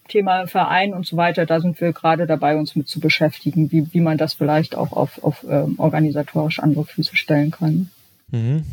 Thema 0.08 0.46
Verein 0.46 0.94
und 0.94 1.06
so 1.06 1.16
weiter, 1.16 1.46
da 1.46 1.60
sind 1.60 1.80
wir 1.80 1.92
gerade 1.92 2.26
dabei, 2.26 2.56
uns 2.56 2.74
mit 2.74 2.88
zu 2.88 2.98
beschäftigen, 2.98 3.70
wie, 3.70 3.92
wie 3.92 4.00
man 4.00 4.18
das 4.18 4.34
vielleicht 4.34 4.74
auch 4.74 4.92
auf, 4.92 5.22
auf 5.22 5.44
ähm, 5.48 5.74
organisatorisch 5.78 6.58
andere 6.60 6.84
Füße 6.86 7.14
stellen 7.14 7.50
kann. 7.50 7.90
Mhm. 8.30 8.64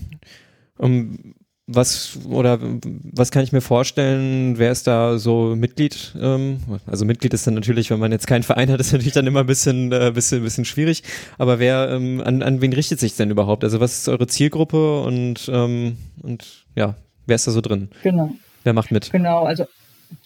Um, 0.78 1.35
was 1.68 2.20
oder 2.30 2.60
was 2.62 3.32
kann 3.32 3.44
ich 3.44 3.52
mir 3.52 3.62
vorstellen, 3.62 4.58
wer 4.58 4.72
ist 4.72 4.86
da 4.86 5.18
so 5.18 5.56
Mitglied? 5.56 6.14
Ähm, 6.20 6.60
also 6.86 7.06
Mitglied 7.06 7.34
ist 7.34 7.48
dann 7.48 7.56
natürlich, 7.56 7.90
wenn 7.90 8.00
man 8.00 8.12
jetzt 8.12 8.28
keinen 8.28 8.44
Verein 8.44 8.70
hat, 8.70 8.80
ist 8.80 8.92
natürlich 8.92 9.14
dann 9.14 9.26
immer 9.26 9.40
ein 9.40 9.48
bisschen, 9.48 9.92
äh, 9.92 10.12
bisschen, 10.14 10.44
bisschen 10.44 10.66
schwierig. 10.66 11.02
Aber 11.38 11.58
wer, 11.58 11.90
ähm, 11.90 12.22
an, 12.24 12.44
an 12.44 12.62
wen 12.62 12.74
richtet 12.74 13.00
sich 13.00 13.16
denn 13.16 13.32
überhaupt? 13.32 13.64
Also 13.64 13.80
was 13.80 14.00
ist 14.00 14.08
eure 14.08 14.28
Zielgruppe 14.28 15.02
und, 15.02 15.50
ähm, 15.52 15.98
und 16.22 16.66
ja, 16.76 16.96
wer 17.26 17.36
ist 17.36 17.48
da 17.48 17.52
so 17.52 17.62
drin? 17.62 17.90
Genau. 18.04 18.32
Wer 18.64 18.74
macht 18.74 18.92
mit? 18.92 19.12
Genau, 19.12 19.44
also 19.44 19.66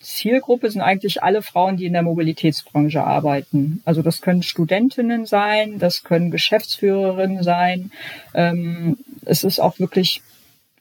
Zielgruppe 0.01 0.69
sind 0.69 0.81
eigentlich 0.81 1.23
alle 1.23 1.41
Frauen, 1.41 1.77
die 1.77 1.85
in 1.85 1.93
der 1.93 2.03
Mobilitätsbranche 2.03 3.01
arbeiten. 3.01 3.81
Also 3.85 4.01
das 4.01 4.19
können 4.19 4.43
Studentinnen 4.43 5.25
sein, 5.25 5.79
das 5.79 6.03
können 6.03 6.31
Geschäftsführerinnen 6.31 7.43
sein. 7.43 7.91
Ähm, 8.33 8.97
es 9.25 9.45
ist 9.45 9.59
auch 9.59 9.79
wirklich 9.79 10.21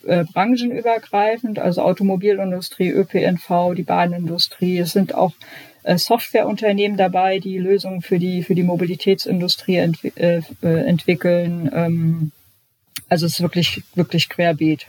äh, 0.05 0.25
branchenübergreifend, 0.25 1.59
also 1.59 1.83
Automobilindustrie, 1.83 2.91
ÖPNV, 2.91 3.75
die 3.77 3.83
Bahnindustrie. 3.83 4.79
Es 4.79 4.93
sind 4.93 5.15
auch 5.15 5.33
äh, 5.83 5.99
Softwareunternehmen 5.99 6.97
dabei, 6.97 7.39
die 7.39 7.59
Lösungen 7.59 8.03
für 8.03 8.19
die, 8.19 8.43
für 8.43 8.55
die 8.55 8.63
Mobilitätsindustrie 8.63 9.77
ent 9.77 9.99
äh, 10.17 10.43
äh, 10.63 10.87
entwickeln. 10.87 11.71
Ähm, 11.73 12.33
also 13.09 13.27
es 13.27 13.33
ist 13.35 13.41
wirklich, 13.41 13.83
wirklich 13.95 14.29
querbeet. 14.29 14.87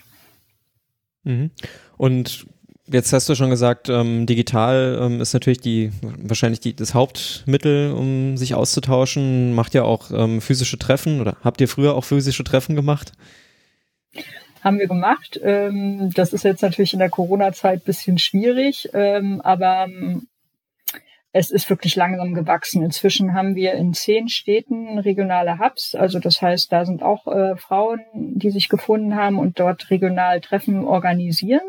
Mhm. 1.23 1.51
Und 1.97 2.45
Jetzt 2.91 3.13
hast 3.13 3.29
du 3.29 3.35
schon 3.35 3.51
gesagt, 3.51 3.87
ähm, 3.87 4.25
digital 4.25 4.97
ähm, 4.99 5.21
ist 5.21 5.33
natürlich 5.33 5.59
die 5.59 5.91
wahrscheinlich 6.01 6.59
die, 6.59 6.75
das 6.75 6.95
Hauptmittel, 6.95 7.91
um 7.91 8.35
sich 8.35 8.55
auszutauschen. 8.55 9.53
Macht 9.53 9.75
ja 9.75 9.83
auch 9.83 10.09
ähm, 10.11 10.41
physische 10.41 10.79
Treffen 10.79 11.21
oder 11.21 11.37
habt 11.43 11.61
ihr 11.61 11.67
früher 11.67 11.93
auch 11.93 12.03
physische 12.03 12.43
Treffen 12.43 12.75
gemacht? 12.75 13.11
Haben 14.63 14.79
wir 14.79 14.87
gemacht. 14.87 15.39
Ähm, 15.43 16.11
das 16.13 16.33
ist 16.33 16.43
jetzt 16.43 16.61
natürlich 16.61 16.93
in 16.93 16.99
der 16.99 17.09
Corona-Zeit 17.09 17.85
bisschen 17.85 18.17
schwierig, 18.17 18.89
ähm, 18.93 19.41
aber 19.41 19.85
ähm, 19.85 20.27
es 21.31 21.51
ist 21.51 21.69
wirklich 21.69 21.95
langsam 21.95 22.33
gewachsen. 22.33 22.83
Inzwischen 22.83 23.33
haben 23.33 23.55
wir 23.55 23.73
in 23.73 23.93
zehn 23.93 24.29
Städten 24.29 24.97
regionale 24.97 25.59
Hubs. 25.59 25.93
Also 25.93 26.19
das 26.19 26.41
heißt, 26.41 26.71
da 26.71 26.85
sind 26.85 27.03
auch 27.03 27.27
äh, 27.27 27.55
Frauen, 27.55 27.99
die 28.13 28.49
sich 28.49 28.67
gefunden 28.67 29.15
haben 29.15 29.37
und 29.37 29.59
dort 29.59 29.91
regional 29.91 30.41
Treffen 30.41 30.85
organisieren. 30.85 31.61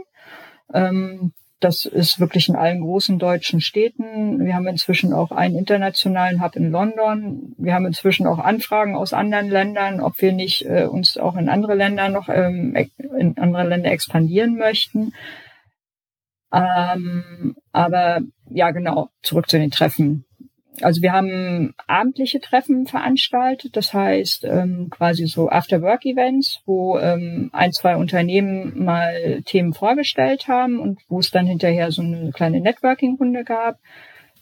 Ähm, 0.72 1.32
das 1.60 1.84
ist 1.84 2.18
wirklich 2.18 2.48
in 2.48 2.56
allen 2.56 2.80
großen 2.80 3.18
deutschen 3.18 3.60
Städten. 3.60 4.44
Wir 4.44 4.54
haben 4.54 4.66
inzwischen 4.66 5.12
auch 5.12 5.30
einen 5.30 5.56
internationalen 5.56 6.42
Hub 6.42 6.56
in 6.56 6.70
London. 6.70 7.54
Wir 7.58 7.74
haben 7.74 7.86
inzwischen 7.86 8.26
auch 8.26 8.38
Anfragen 8.38 8.96
aus 8.96 9.12
anderen 9.12 9.50
Ländern, 9.50 10.00
ob 10.00 10.20
wir 10.22 10.32
nicht 10.32 10.64
äh, 10.64 10.86
uns 10.86 11.18
auch 11.18 11.36
in 11.36 11.50
andere 11.50 11.74
Länder 11.74 12.08
noch 12.08 12.30
ähm, 12.30 12.74
in 13.18 13.36
andere 13.36 13.68
Länder 13.68 13.92
expandieren 13.92 14.56
möchten. 14.56 15.12
Ähm, 16.52 17.56
aber 17.72 18.20
ja, 18.48 18.70
genau, 18.70 19.10
zurück 19.22 19.48
zu 19.48 19.58
den 19.58 19.70
Treffen. 19.70 20.24
Also 20.82 21.02
wir 21.02 21.12
haben 21.12 21.74
abendliche 21.86 22.40
Treffen 22.40 22.86
veranstaltet, 22.86 23.76
das 23.76 23.92
heißt 23.92 24.44
ähm, 24.44 24.88
quasi 24.88 25.26
so 25.26 25.50
After-Work-Events, 25.50 26.62
wo 26.64 26.98
ähm, 26.98 27.50
ein, 27.52 27.72
zwei 27.72 27.96
Unternehmen 27.96 28.84
mal 28.84 29.42
Themen 29.44 29.74
vorgestellt 29.74 30.48
haben 30.48 30.78
und 30.78 31.00
wo 31.08 31.20
es 31.20 31.30
dann 31.30 31.46
hinterher 31.46 31.90
so 31.92 32.02
eine 32.02 32.30
kleine 32.32 32.60
Networking-Runde 32.60 33.44
gab. 33.44 33.78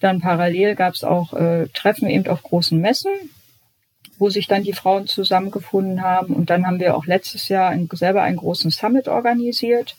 Dann 0.01 0.21
parallel 0.21 0.77
gab 0.77 0.95
es 0.95 1.03
auch 1.03 1.33
äh, 1.33 1.67
Treffen 1.75 2.09
eben 2.09 2.29
auf 2.29 2.43
großen 2.43 2.79
Messen, 2.79 3.13
wo 4.19 4.29
sich 4.29 4.47
dann 4.47 4.63
die 4.63 4.75
Frauen 4.75 5.07
zusammengefunden 5.07 6.03
haben. 6.03 6.35
Und 6.35 6.51
dann 6.51 6.67
haben 6.67 6.79
wir 6.79 6.97
auch 6.97 7.07
letztes 7.07 7.49
Jahr 7.49 7.75
selber 7.93 8.23
einen 8.23 8.37
großen 8.37 8.71
Summit 8.71 9.09
organisiert 9.09 9.97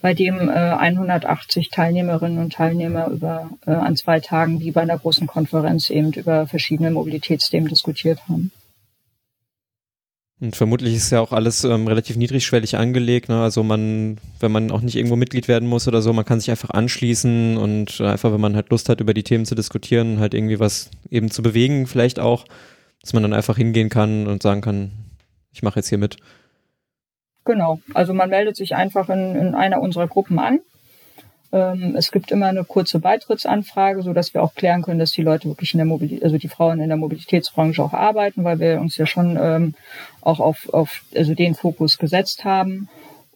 bei 0.00 0.14
dem 0.14 0.48
äh, 0.48 0.52
180 0.52 1.70
Teilnehmerinnen 1.70 2.38
und 2.38 2.52
Teilnehmer 2.52 3.08
über 3.08 3.50
äh, 3.66 3.72
an 3.72 3.96
zwei 3.96 4.20
Tagen 4.20 4.60
wie 4.60 4.70
bei 4.70 4.82
einer 4.82 4.98
großen 4.98 5.26
Konferenz 5.26 5.90
eben 5.90 6.12
über 6.12 6.46
verschiedene 6.46 6.90
Mobilitätsthemen 6.90 7.68
diskutiert 7.68 8.20
haben. 8.28 8.52
Und 10.40 10.54
vermutlich 10.54 10.94
ist 10.94 11.10
ja 11.10 11.20
auch 11.20 11.32
alles 11.32 11.64
ähm, 11.64 11.88
relativ 11.88 12.16
niedrigschwellig 12.16 12.76
angelegt. 12.76 13.28
Ne? 13.28 13.42
Also 13.42 13.64
man, 13.64 14.18
wenn 14.38 14.52
man 14.52 14.70
auch 14.70 14.82
nicht 14.82 14.94
irgendwo 14.94 15.16
Mitglied 15.16 15.48
werden 15.48 15.68
muss 15.68 15.88
oder 15.88 16.00
so, 16.00 16.12
man 16.12 16.24
kann 16.24 16.38
sich 16.38 16.50
einfach 16.50 16.70
anschließen 16.70 17.56
und 17.56 18.00
einfach, 18.00 18.32
wenn 18.32 18.40
man 18.40 18.54
halt 18.54 18.70
Lust 18.70 18.88
hat, 18.88 19.00
über 19.00 19.14
die 19.14 19.24
Themen 19.24 19.46
zu 19.46 19.56
diskutieren, 19.56 20.20
halt 20.20 20.34
irgendwie 20.34 20.60
was 20.60 20.90
eben 21.10 21.32
zu 21.32 21.42
bewegen, 21.42 21.88
vielleicht 21.88 22.20
auch, 22.20 22.44
dass 23.02 23.14
man 23.14 23.24
dann 23.24 23.32
einfach 23.32 23.56
hingehen 23.56 23.88
kann 23.88 24.28
und 24.28 24.40
sagen 24.40 24.60
kann, 24.60 24.92
ich 25.50 25.62
mache 25.62 25.80
jetzt 25.80 25.88
hier 25.88 25.98
mit. 25.98 26.18
Genau, 27.48 27.80
also 27.94 28.12
man 28.12 28.28
meldet 28.28 28.56
sich 28.56 28.76
einfach 28.76 29.08
in, 29.08 29.34
in 29.34 29.54
einer 29.54 29.80
unserer 29.80 30.06
Gruppen 30.06 30.38
an. 30.38 30.60
Ähm, 31.50 31.96
es 31.96 32.12
gibt 32.12 32.30
immer 32.30 32.48
eine 32.48 32.62
kurze 32.62 32.98
Beitrittsanfrage, 32.98 34.02
so 34.02 34.12
dass 34.12 34.34
wir 34.34 34.42
auch 34.42 34.54
klären 34.54 34.82
können, 34.82 34.98
dass 34.98 35.12
die 35.12 35.22
Leute 35.22 35.48
wirklich 35.48 35.72
in 35.72 35.78
der 35.78 35.86
Mobilität, 35.86 36.22
also 36.22 36.36
die 36.36 36.48
Frauen 36.48 36.78
in 36.78 36.88
der 36.88 36.98
Mobilitätsbranche 36.98 37.82
auch 37.82 37.94
arbeiten, 37.94 38.44
weil 38.44 38.60
wir 38.60 38.82
uns 38.82 38.98
ja 38.98 39.06
schon 39.06 39.38
ähm, 39.40 39.74
auch 40.20 40.40
auf, 40.40 40.68
auf 40.74 41.04
also 41.16 41.34
den 41.34 41.54
Fokus 41.54 41.96
gesetzt 41.96 42.44
haben. 42.44 42.90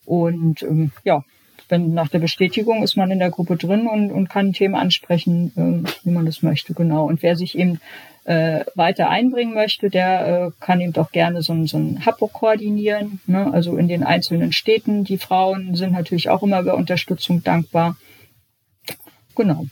Und 0.04 0.62
ähm, 0.62 0.90
ja, 1.04 1.24
wenn 1.70 1.94
nach 1.94 2.08
der 2.08 2.18
Bestätigung 2.18 2.82
ist 2.82 2.96
man 2.96 3.10
in 3.10 3.18
der 3.18 3.30
Gruppe 3.30 3.56
drin 3.56 3.86
und, 3.86 4.12
und 4.12 4.28
kann 4.28 4.52
Themen 4.52 4.74
ansprechen, 4.74 5.86
äh, 5.86 6.04
wie 6.04 6.10
man 6.10 6.26
das 6.26 6.42
möchte, 6.42 6.74
genau. 6.74 7.06
Und 7.06 7.22
wer 7.22 7.34
sich 7.34 7.56
eben 7.56 7.80
äh, 8.24 8.64
weiter 8.74 9.08
einbringen 9.08 9.54
möchte, 9.54 9.90
der 9.90 10.26
äh, 10.26 10.64
kann 10.64 10.80
eben 10.80 10.92
doch 10.92 11.10
gerne 11.10 11.42
so, 11.42 11.66
so 11.66 11.78
ein 11.78 12.06
Hub 12.06 12.32
koordinieren. 12.32 13.20
Ne? 13.26 13.52
Also 13.52 13.76
in 13.76 13.88
den 13.88 14.04
einzelnen 14.04 14.52
Städten. 14.52 15.04
Die 15.04 15.18
Frauen 15.18 15.74
sind 15.74 15.92
natürlich 15.92 16.28
auch 16.28 16.42
immer 16.42 16.60
über 16.60 16.74
Unterstützung 16.74 17.42
dankbar. 17.42 17.96
Genau. 19.34 19.66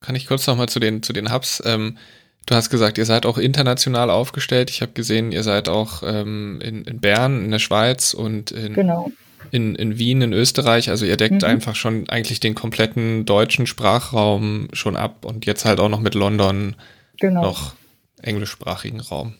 Kann 0.00 0.16
ich 0.16 0.26
kurz 0.26 0.46
nochmal 0.46 0.68
zu 0.68 0.80
den, 0.80 1.02
zu 1.02 1.12
den 1.12 1.32
Hubs. 1.32 1.62
Ähm, 1.64 1.98
du 2.46 2.56
hast 2.56 2.70
gesagt, 2.70 2.98
ihr 2.98 3.06
seid 3.06 3.26
auch 3.26 3.38
international 3.38 4.10
aufgestellt. 4.10 4.68
Ich 4.70 4.82
habe 4.82 4.92
gesehen, 4.92 5.30
ihr 5.30 5.44
seid 5.44 5.68
auch 5.68 6.02
ähm, 6.04 6.60
in, 6.60 6.84
in 6.84 7.00
Bern, 7.00 7.44
in 7.44 7.52
der 7.52 7.60
Schweiz 7.60 8.12
und 8.12 8.50
in, 8.50 8.74
genau. 8.74 9.12
in, 9.52 9.76
in 9.76 9.98
Wien, 9.98 10.20
in 10.20 10.32
Österreich. 10.32 10.90
Also 10.90 11.06
ihr 11.06 11.16
deckt 11.16 11.42
mhm. 11.42 11.48
einfach 11.48 11.76
schon 11.76 12.08
eigentlich 12.08 12.40
den 12.40 12.56
kompletten 12.56 13.24
deutschen 13.24 13.68
Sprachraum 13.68 14.66
schon 14.72 14.96
ab 14.96 15.24
und 15.24 15.46
jetzt 15.46 15.64
halt 15.64 15.78
auch 15.78 15.88
noch 15.88 16.00
mit 16.00 16.16
London 16.16 16.74
genau. 17.18 17.42
noch 17.42 17.74
englischsprachigen 18.22 19.00
Raum. 19.00 19.34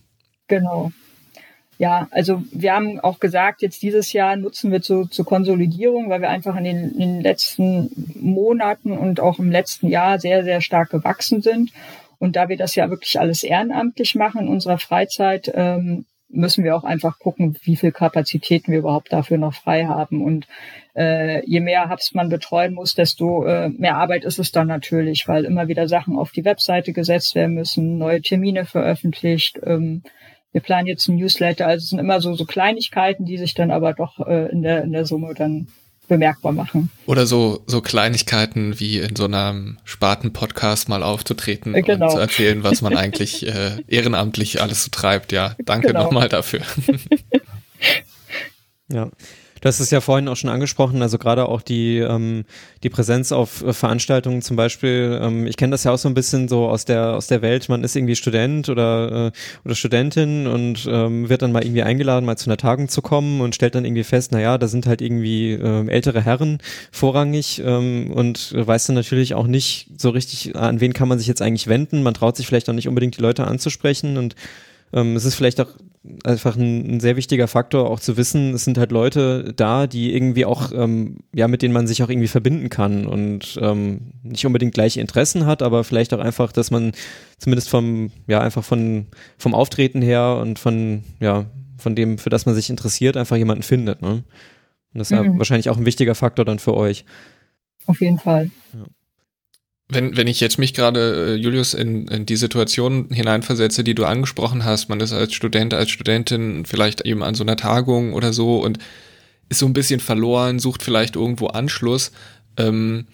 Genau. 0.49 0.93
Ja, 1.79 2.07
also 2.11 2.43
wir 2.53 2.75
haben 2.75 3.01
auch 3.01 3.19
gesagt, 3.19 3.63
jetzt 3.63 3.83
dieses 3.83 4.13
Jahr 4.13 4.37
nutzen 4.37 4.71
wir 4.71 4.83
zu, 4.83 5.07
zur 5.07 5.25
Konsolidierung, 5.25 6.11
weil 6.11 6.21
wir 6.21 6.29
einfach 6.29 6.57
in 6.57 6.65
den, 6.65 6.93
in 6.93 6.99
den 6.99 7.21
letzten 7.21 7.91
Monaten 8.21 8.93
und 8.93 9.21
auch 9.21 9.39
im 9.39 9.51
letzten 9.51 9.89
Jahr 9.89 10.21
sehr, 10.21 10.45
sehr 10.45 10.61
stark 10.61 10.91
gewachsen 10.91 11.43
sind. 11.43 11.73
Und 12.19 12.37
da 12.37 12.49
wir 12.49 12.57
das 12.57 12.77
ja 12.77 12.89
wirklich 12.89 13.19
alles 13.19 13.43
ehrenamtlich 13.43 14.15
machen 14.15 14.43
in 14.43 14.49
unserer 14.49 14.79
Freizeit, 14.79 15.51
ähm, 15.55 16.05
müssen 16.29 16.63
wir 16.63 16.77
auch 16.77 16.85
einfach 16.85 17.19
gucken, 17.19 17.57
wie 17.63 17.77
viel 17.77 17.91
Kapazitäten 17.91 18.71
wir 18.71 18.79
überhaupt 18.79 19.13
dafür 19.13 19.39
noch 19.39 19.55
frei 19.55 19.87
haben. 19.87 20.23
Und 20.23 20.47
äh, 20.95 21.45
je 21.47 21.61
mehr 21.61 21.89
Hubs 21.89 22.13
man 22.15 22.29
betreuen 22.29 22.75
muss, 22.75 22.95
desto 22.95 23.45
äh, 23.45 23.69
mehr 23.71 23.97
Arbeit 23.97 24.25
ist 24.25 24.39
es 24.39 24.53
dann 24.53 24.67
natürlich, 24.67 25.27
weil 25.27 25.45
immer 25.45 25.69
wieder 25.69 25.89
Sachen 25.89 26.17
auf 26.17 26.33
die 26.33 26.45
Webseite 26.45 26.93
gesetzt 26.93 27.35
werden 27.35 27.55
müssen, 27.55 27.99
neue 27.99 28.21
Termine 28.21 28.65
veröffentlicht. 28.65 29.59
Ähm, 29.65 30.03
wir 30.53 30.61
planen 30.61 30.87
jetzt 30.87 31.09
ein 31.09 31.17
Newsletter, 31.17 31.67
also 31.67 31.83
es 31.83 31.91
sind 31.91 31.99
immer 31.99 32.21
so, 32.21 32.35
so 32.35 32.45
Kleinigkeiten, 32.45 33.25
die 33.25 33.39
sich 33.39 33.55
dann 33.55 33.71
aber 33.71 33.95
doch 33.95 34.21
äh, 34.21 34.51
in, 34.51 34.63
der, 34.63 34.83
in 34.83 34.93
der 34.93 35.07
Summe 35.07 35.33
dann 35.35 35.69
bemerkbar 36.09 36.53
machen. 36.53 36.91
Oder 37.07 37.27
so, 37.27 37.63
so 37.67 37.81
Kleinigkeiten 37.81 38.79
wie 38.79 38.99
in 38.99 39.17
so 39.17 39.25
einem 39.25 39.79
Spaten-Podcast 39.85 40.91
mal 40.91 41.03
aufzutreten 41.03 41.73
genau. 41.73 42.07
und 42.07 42.13
zu 42.13 42.19
erzählen, 42.19 42.63
was 42.63 42.83
man 42.83 42.97
eigentlich 42.97 43.47
äh, 43.47 43.83
ehrenamtlich 43.89 44.61
alles 44.61 44.85
so 44.85 44.91
treibt. 44.91 45.33
Ja, 45.33 45.57
danke 45.65 45.89
genau. 45.89 46.05
nochmal 46.05 46.29
dafür. 46.29 46.61
ja. 48.89 49.11
Du 49.63 49.69
hast 49.69 49.79
es 49.79 49.93
ja 49.93 50.01
vorhin 50.01 50.27
auch 50.27 50.35
schon 50.35 50.51
angesprochen, 50.51 51.03
also 51.03 51.19
gerade 51.19 51.49
auch 51.49 51.63
die, 51.63 51.99
ähm, 51.99 52.45
die 52.83 52.91
Präsenz 52.91 53.31
auf 53.31 53.63
äh, 53.63 53.73
Veranstaltungen 53.73 54.43
zum 54.43 54.57
Beispiel. 54.57 55.21
Ähm, 55.23 55.47
ich 55.47 55.57
kenne 55.57 55.71
das 55.71 55.85
ja 55.85 55.93
auch 55.93 55.99
so 55.99 56.09
ein 56.09 56.15
bisschen 56.15 56.49
so 56.49 56.69
aus 56.69 56.85
der, 56.85 57.15
aus 57.15 57.29
der 57.29 57.43
Welt. 57.43 57.69
Man 57.69 57.85
ist 57.85 57.95
irgendwie 57.95 58.17
Student 58.17 58.69
oder, 58.69 59.29
äh, 59.29 59.31
oder 59.65 59.75
Studentin 59.77 60.49
und 60.49 60.85
ähm, 60.91 61.29
wird 61.29 61.43
dann 61.43 61.53
mal 61.53 61.63
irgendwie 61.63 61.85
eingeladen, 61.85 62.27
mal 62.27 62.37
zu 62.37 62.51
einer 62.51 62.57
Tagung 62.57 62.89
zu 62.89 63.03
kommen 63.03 63.41
und 63.41 63.55
stellt 63.55 63.77
dann 63.77 63.85
irgendwie 63.85 64.03
fest, 64.03 64.33
naja, 64.33 64.59
da 64.59 64.67
sind 64.67 64.87
halt 64.87 65.01
irgendwie 65.01 65.53
äh, 65.53 65.87
ältere 65.87 66.23
Herren 66.23 66.59
vorrangig 66.91 67.63
ähm, 67.65 68.11
und 68.13 68.53
weiß 68.57 68.89
dann 68.89 68.97
natürlich 68.97 69.35
auch 69.35 69.47
nicht 69.47 69.91
so 69.97 70.11
richtig, 70.11 70.57
an 70.57 70.81
wen 70.81 70.93
kann 70.93 71.07
man 71.07 71.21
sich 71.21 71.29
jetzt 71.29 71.41
eigentlich 71.41 71.69
wenden. 71.69 72.03
Man 72.03 72.15
traut 72.15 72.37
sich 72.37 72.49
vielleicht 72.49 72.69
auch 72.69 72.75
nicht 72.75 72.89
unbedingt 72.89 73.17
die 73.17 73.23
Leute 73.23 73.47
anzusprechen 73.47 74.17
und 74.17 74.35
ähm, 74.93 75.17
es 75.17 75.25
ist 75.25 75.35
vielleicht 75.35 75.61
auch 75.61 75.69
einfach 76.25 76.57
ein, 76.57 76.97
ein, 76.97 77.01
sehr 77.01 77.17
wichtiger 77.17 77.47
Faktor, 77.47 77.89
auch 77.89 78.01
zu 78.01 78.17
wissen, 78.17 78.55
es 78.55 78.65
sind 78.65 78.77
halt 78.77 78.91
Leute 78.91 79.53
da, 79.55 79.87
die 79.87 80.15
irgendwie 80.15 80.45
auch, 80.45 80.73
ähm, 80.73 81.19
ja, 81.33 81.47
mit 81.47 81.63
denen 81.63 81.73
man 81.73 81.87
sich 81.87 82.03
auch 82.03 82.09
irgendwie 82.09 82.29
verbinden 82.29 82.69
kann 82.71 83.07
und 83.07 83.59
ähm, 83.63 84.13
nicht 84.23 84.45
unbedingt 84.45 84.75
gleiche 84.75 85.01
Interessen 85.01 85.47
hat, 85.47 85.63
aber 85.63 85.85
vielleicht 85.85 86.13
auch 86.13 86.19
einfach, 86.19 86.51
dass 86.51 86.71
man 86.71 86.93
zumindest 87.39 87.71
vom, 87.71 88.11
ja, 88.27 88.41
einfach 88.41 88.65
von, 88.65 89.07
vom 89.39 89.55
Auftreten 89.55 90.03
her 90.03 90.39
und 90.41 90.59
von, 90.59 91.05
ja, 91.21 91.47
von 91.79 91.95
dem, 91.95 92.19
für 92.19 92.31
das 92.31 92.47
man 92.47 92.55
sich 92.55 92.69
interessiert, 92.69 93.17
einfach 93.17 93.37
jemanden 93.37 93.63
findet, 93.63 94.03
ne? 94.03 94.25
Und 94.95 94.99
das 94.99 95.11
ist 95.11 95.19
mhm. 95.19 95.25
ja 95.25 95.39
wahrscheinlich 95.39 95.71
auch 95.71 95.79
ein 95.79 95.87
wichtiger 95.87 96.15
Faktor 96.15 96.45
dann 96.45 96.59
für 96.59 96.75
euch. 96.75 97.07
Auf 97.87 98.01
jeden 98.01 98.19
Fall. 98.19 98.51
Ja 98.75 98.85
wenn, 99.93 100.17
wenn 100.17 100.27
ich 100.27 100.41
jetzt 100.41 100.59
mich 100.59 100.75
gerade, 100.75 101.35
äh, 101.35 101.35
Julius, 101.35 101.75
in, 101.75 102.09
in 102.09 102.27
die 102.27 102.37
Situation 102.37 103.09
hineinversetze, 103.11 103.85
die 103.85 103.95
du 103.95 104.05
angesprochen 104.05 104.65
hast, 104.65 104.89
man 104.89 105.01
ist 105.01 105.13
als 105.13 105.35
Student, 105.35 105.75
als 105.75 105.91
Studentin 105.91 106.65
vielleicht 106.65 107.03
eben 107.03 107.23
an 107.23 107.35
so 107.35 107.45
einer 107.45 107.57
Tagung 107.57 108.15
oder 108.15 108.33
so 108.33 108.59
und 108.59 108.79
ist 109.49 109.59
so 109.59 109.67
ein 109.67 109.75
bisschen 109.75 110.01
verloren, 110.01 110.59
sucht 110.59 110.83
vielleicht 110.83 111.17
irgendwo 111.17 111.49
Anschluss, 111.49 112.13
ähm, 112.57 113.07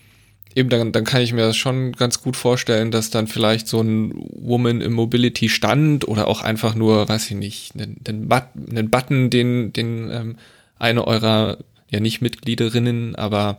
eben 0.55 0.69
dann, 0.69 0.93
dann 0.93 1.05
kann 1.05 1.21
ich 1.21 1.33
mir 1.33 1.43
das 1.43 1.57
schon 1.57 1.93
ganz 1.93 2.23
gut 2.23 2.37
vorstellen, 2.37 2.91
dass 2.91 3.11
dann 3.11 3.27
vielleicht 3.27 3.67
so 3.67 3.81
ein 3.81 4.13
Woman 4.15 4.81
in 4.81 4.93
Mobility 4.93 5.49
Stand 5.49 6.07
oder 6.07 6.29
auch 6.29 6.43
einfach 6.43 6.75
nur, 6.75 7.09
weiß 7.09 7.31
ich 7.31 7.37
nicht, 7.37 7.75
einen, 7.75 7.97
einen, 8.07 8.29
Button, 8.29 8.67
einen 8.71 8.91
Button, 8.91 9.31
den, 9.31 9.73
den 9.73 10.11
ähm, 10.11 10.37
eine 10.79 11.07
eurer, 11.07 11.59
ja 11.91 12.01
nicht 12.01 12.21
Mitgliederinnen, 12.21 13.17
aber 13.17 13.59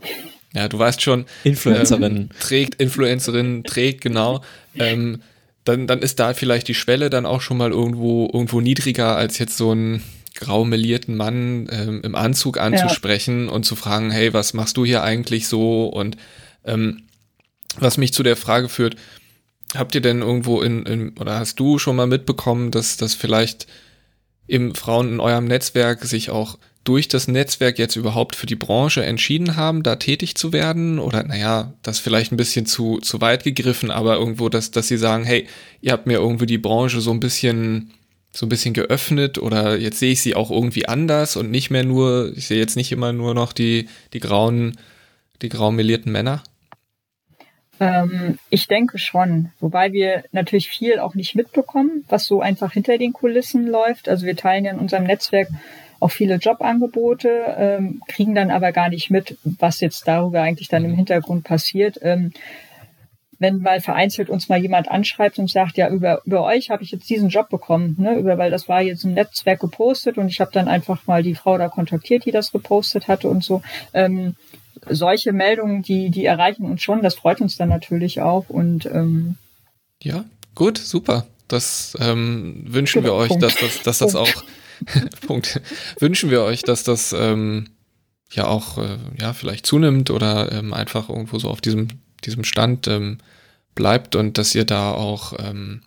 ja, 0.54 0.68
du 0.68 0.80
weißt 0.80 1.02
schon. 1.02 1.26
Influencerin. 1.44 2.16
Ähm, 2.16 2.30
trägt, 2.40 2.76
Influencerin, 2.76 3.64
trägt, 3.64 4.02
genau. 4.02 4.42
Ähm, 4.76 5.22
dann, 5.64 5.88
dann 5.88 6.00
ist 6.00 6.20
da 6.20 6.34
vielleicht 6.34 6.68
die 6.68 6.76
Schwelle 6.76 7.10
dann 7.10 7.26
auch 7.26 7.42
schon 7.42 7.58
mal 7.58 7.72
irgendwo, 7.72 8.30
irgendwo 8.34 8.62
niedriger 8.62 9.16
als 9.16 9.38
jetzt 9.38 9.58
so 9.58 9.72
einen 9.72 10.04
grau 10.36 10.66
melierten 10.66 11.16
Mann 11.16 11.68
ähm, 11.72 12.02
im 12.04 12.16
Anzug 12.16 12.60
anzusprechen 12.60 13.48
ja. 13.48 13.52
und 13.52 13.66
zu 13.66 13.76
fragen, 13.76 14.10
hey, 14.10 14.34
was 14.34 14.54
machst 14.54 14.78
du 14.78 14.86
hier 14.86 15.04
eigentlich 15.04 15.48
so? 15.48 15.86
Und 15.86 16.18
ähm, 16.66 17.04
was 17.78 17.98
mich 17.98 18.14
zu 18.14 18.24
der 18.24 18.36
Frage 18.36 18.70
führt, 18.70 18.96
habt 19.76 19.94
ihr 19.96 20.02
denn 20.02 20.22
irgendwo 20.22 20.62
in, 20.62 20.86
in 20.86 21.18
oder 21.20 21.38
hast 21.40 21.60
du 21.60 21.78
schon 21.78 21.96
mal 21.96 22.08
mitbekommen, 22.08 22.72
dass, 22.72 22.98
dass 22.98 23.14
vielleicht 23.14 23.68
eben 24.48 24.74
Frauen 24.74 25.14
in 25.14 25.20
eurem 25.20 25.46
Netzwerk 25.46 26.04
sich 26.06 26.32
auch 26.32 26.58
durch 26.90 27.08
das 27.08 27.28
Netzwerk 27.28 27.78
jetzt 27.78 27.96
überhaupt 27.96 28.36
für 28.36 28.48
die 28.48 28.56
Branche 28.56 29.06
entschieden 29.06 29.56
haben, 29.56 29.84
da 29.84 29.98
tätig 29.98 30.34
zu 30.34 30.54
werden? 30.54 30.98
Oder 30.98 31.24
naja, 31.24 31.74
das 31.84 32.00
vielleicht 32.00 32.32
ein 32.32 32.38
bisschen 32.38 32.66
zu, 32.66 32.98
zu 32.98 33.22
weit 33.22 33.44
gegriffen, 33.44 33.92
aber 33.92 34.16
irgendwo, 34.16 34.50
dass, 34.50 34.72
dass 34.72 34.88
sie 34.88 34.98
sagen, 34.98 35.24
hey, 35.24 35.46
ihr 35.82 35.92
habt 35.92 36.08
mir 36.08 36.18
irgendwie 36.18 36.48
die 36.48 36.58
Branche 36.58 37.00
so 37.00 37.12
ein 37.12 37.20
bisschen 37.20 37.94
so 38.32 38.48
ein 38.48 38.50
bisschen 38.50 38.74
geöffnet 38.74 39.38
oder 39.38 39.78
jetzt 39.78 40.00
sehe 40.00 40.12
ich 40.12 40.22
sie 40.22 40.36
auch 40.36 40.50
irgendwie 40.50 40.88
anders 40.88 41.36
und 41.36 41.52
nicht 41.52 41.70
mehr 41.70 41.84
nur, 41.84 42.32
ich 42.36 42.48
sehe 42.48 42.60
jetzt 42.60 42.76
nicht 42.76 42.92
immer 42.92 43.14
nur 43.14 43.36
noch 43.36 43.54
die, 43.54 43.88
die 44.14 44.20
grauen, 44.20 44.78
die 45.44 45.50
grau 45.50 45.72
melierten 45.72 46.12
Männer? 46.12 46.42
Ähm, 47.80 48.40
ich 48.50 48.68
denke 48.68 48.98
schon, 48.98 49.52
wobei 49.60 49.94
wir 49.94 50.24
natürlich 50.32 50.70
viel 50.70 51.00
auch 51.00 51.14
nicht 51.14 51.36
mitbekommen, 51.36 52.04
was 52.08 52.26
so 52.26 52.42
einfach 52.42 52.74
hinter 52.74 52.98
den 52.98 53.14
Kulissen 53.14 53.68
läuft. 53.68 54.10
Also 54.10 54.26
wir 54.26 54.36
teilen 54.36 54.66
ja 54.66 54.72
in 54.72 54.80
unserem 54.80 55.06
Netzwerk 55.06 55.50
auch 56.00 56.12
viele 56.12 56.36
Jobangebote, 56.36 57.56
ähm, 57.58 58.02
kriegen 58.08 58.36
dann 58.36 58.52
aber 58.52 58.72
gar 58.72 58.90
nicht 58.90 59.10
mit, 59.10 59.38
was 59.44 59.80
jetzt 59.80 60.08
darüber 60.08 60.42
eigentlich 60.42 60.70
dann 60.70 60.86
im 60.86 60.96
Hintergrund 60.96 61.44
passiert. 61.44 62.00
Ähm, 62.02 62.32
wenn 63.40 63.60
mal 63.60 63.80
vereinzelt 63.80 64.30
uns 64.30 64.50
mal 64.50 64.62
jemand 64.62 64.90
anschreibt 64.90 65.40
und 65.40 65.50
sagt, 65.50 65.78
ja, 65.78 65.90
über, 65.90 66.22
über 66.26 66.44
euch 66.44 66.70
habe 66.70 66.84
ich 66.84 66.92
jetzt 66.92 67.10
diesen 67.10 67.30
Job 67.30 67.50
bekommen, 67.50 67.96
ne, 67.98 68.18
über, 68.20 68.38
weil 68.38 68.52
das 68.52 68.68
war 68.68 68.82
jetzt 68.82 69.06
im 69.06 69.14
Netzwerk 69.14 69.62
gepostet 69.62 70.18
und 70.18 70.28
ich 70.28 70.42
habe 70.42 70.52
dann 70.54 70.68
einfach 70.68 71.08
mal 71.08 71.24
die 71.24 71.36
Frau 71.36 71.58
da 71.58 71.70
kontaktiert, 71.70 72.26
die 72.26 72.32
das 72.32 72.52
gepostet 72.52 73.08
hatte 73.08 73.30
und 73.30 73.44
so. 73.44 73.62
Ähm, 73.94 74.36
solche 74.90 75.32
Meldungen, 75.32 75.82
die, 75.82 76.10
die 76.10 76.26
erreichen 76.26 76.66
uns 76.66 76.82
schon, 76.82 77.02
das 77.02 77.16
freut 77.16 77.40
uns 77.40 77.56
dann 77.56 77.70
natürlich 77.70 78.22
auch 78.22 78.50
und 78.50 78.86
ähm, 78.86 79.38
ja, 80.02 80.26
gut, 80.54 80.78
super. 80.78 81.26
Das 81.48 81.98
ähm, 82.00 82.64
wünschen 82.68 83.02
genau, 83.02 83.16
wir 83.16 83.24
euch, 83.24 83.40
dass 83.40 83.56
das, 83.56 83.82
dass 83.82 83.98
das 84.00 84.16
auch 84.16 84.44
Punkt. 85.28 85.62
wünschen 86.00 86.30
wir 86.30 86.44
euch, 86.44 86.62
dass 86.62 86.84
das 86.84 87.14
ähm, 87.14 87.68
ja 88.32 88.48
auch 88.48 88.78
äh, 88.78 88.98
ja 89.20 89.34
vielleicht 89.34 89.66
zunimmt 89.66 90.12
oder 90.12 90.52
ähm, 90.52 90.74
einfach 90.74 91.10
irgendwo 91.10 91.40
so 91.40 91.50
auf 91.50 91.62
diesem 91.62 91.88
diesem 92.26 92.44
Stand 92.44 92.88
ähm, 92.88 93.18
bleibt 93.76 94.16
und 94.16 94.38
dass 94.38 94.56
ihr 94.56 94.66
da 94.66 94.92
auch 94.92 95.34
ähm, 95.40 95.82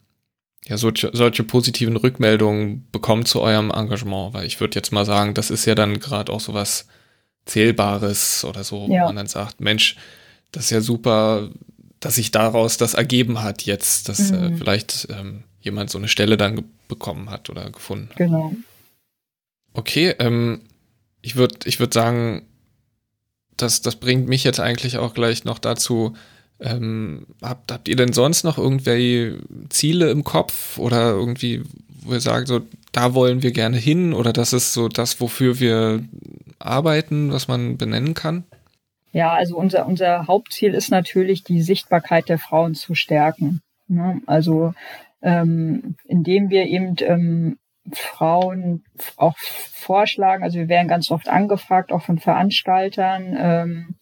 ja 0.66 0.76
solche, 0.76 1.11
solche 1.12 1.45
positiven 1.45 1.97
Rückmeldungen 1.97 2.86
bekommt 2.93 3.28
zu 3.28 3.40
eurem 3.40 3.70
Engagement, 3.70 4.34
weil 4.34 4.47
ich 4.47 4.61
würde 4.61 4.76
jetzt 4.76 4.93
mal 4.93 5.05
sagen, 5.05 5.34
das 5.34 5.51
ist 5.51 5.66
ja 5.66 5.74
dann 5.74 6.01
gerade 6.01 6.32
auch 6.32 6.40
so 6.40 6.55
was 6.55 6.86
Zählbares 7.45 8.45
oder 8.45 8.64
so, 8.64 8.86
ja. 8.88 9.03
wo 9.03 9.07
man 9.07 9.16
dann 9.16 9.26
sagt, 9.26 9.61
Mensch, 9.61 9.97
das 10.53 10.64
ist 10.64 10.70
ja 10.70 10.80
super, 10.80 11.51
dass 11.99 12.16
sich 12.16 12.30
daraus 12.30 12.76
das 12.76 12.95
ergeben 12.95 13.43
hat 13.43 13.62
jetzt, 13.62 14.09
dass 14.09 14.30
äh, 14.30 14.36
mhm. 14.36 14.55
äh, 14.55 14.57
vielleicht 14.57 15.09
ähm, 15.11 15.45
jemand 15.61 15.90
so 15.90 15.99
eine 15.99 16.09
Stelle 16.09 16.36
dann 16.36 16.64
bekommen 16.88 17.30
hat 17.30 17.51
oder 17.51 17.70
gefunden. 17.70 18.11
Genau. 18.16 18.55
Okay, 19.75 20.14
ähm, 20.18 20.62
ich 21.23 21.37
würde 21.37 21.57
ich 21.64 21.81
würd 21.81 21.95
sagen, 21.95 22.47
das, 23.57 23.83
das 23.83 23.97
bringt 23.97 24.29
mich 24.29 24.45
jetzt 24.45 24.61
eigentlich 24.61 24.99
auch 24.99 25.14
gleich 25.14 25.45
noch 25.45 25.59
dazu, 25.59 26.14
ähm, 26.61 27.27
habt, 27.43 27.73
habt 27.73 27.89
ihr 27.89 27.97
denn 27.97 28.12
sonst 28.12 28.45
noch 28.45 28.59
irgendwelche 28.59 29.39
Ziele 29.68 30.11
im 30.11 30.25
Kopf 30.25 30.79
oder 30.79 31.11
irgendwie, 31.11 31.62
wo 32.03 32.12
ihr 32.12 32.20
sagt, 32.20 32.49
so, 32.49 32.61
da 32.93 33.14
wollen 33.14 33.43
wir 33.43 33.53
gerne 33.53 33.77
hin 33.77 34.12
oder 34.12 34.33
das 34.33 34.53
ist 34.53 34.73
so 34.73 34.89
das, 34.89 35.20
wofür 35.20 35.59
wir 35.61 36.05
arbeiten, 36.59 37.33
was 37.33 37.49
man 37.49 37.79
benennen 37.79 38.14
kann? 38.14 38.45
Ja, 39.12 39.33
also 39.33 39.57
unser, 39.57 39.87
unser 39.87 40.27
Hauptziel 40.27 40.75
ist 40.75 40.91
natürlich, 40.91 41.45
die 41.45 41.62
Sichtbarkeit 41.62 42.29
der 42.29 42.39
Frauen 42.39 42.75
zu 42.75 42.95
stärken. 42.95 43.61
Ne? 43.89 44.23
Also 44.27 44.73
ähm, 45.20 45.97
indem 46.07 46.51
wir 46.51 46.66
eben 46.66 46.97
ähm, 47.01 47.59
Frauen 47.91 48.85
auch 49.16 49.37
vorschlagen. 49.39 50.45
Also 50.45 50.59
wir 50.59 50.68
werden 50.68 50.89
ganz 50.89 51.11
oft 51.11 51.28
angefragt, 51.28 51.93
auch 51.93 52.03
von 52.03 52.18
Veranstaltern, 52.18 53.37
ähm, 53.39 53.97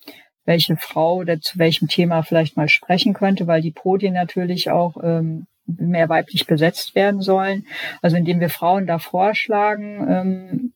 welche 0.45 0.77
Frau 0.77 1.17
oder 1.17 1.41
zu 1.41 1.59
welchem 1.59 1.89
Thema 1.89 2.23
vielleicht 2.23 2.57
mal 2.57 2.69
sprechen 2.69 3.15
könnte, 3.15 3.47
weil 3.47 3.63
die 3.63 3.73
Podien 3.73 4.15
natürlich 4.15 4.71
auch 4.71 4.97
ähm, 5.03 5.47
mehr 5.67 6.09
weiblich 6.09 6.47
besetzt 6.47 6.95
werden 6.95 7.21
sollen. 7.21 7.67
Also 8.03 8.17
indem 8.17 8.41
wir 8.41 8.51
Frauen 8.51 8.87
da 8.87 8.99
vorschlagen, 8.99 10.07
ähm, 10.09 10.73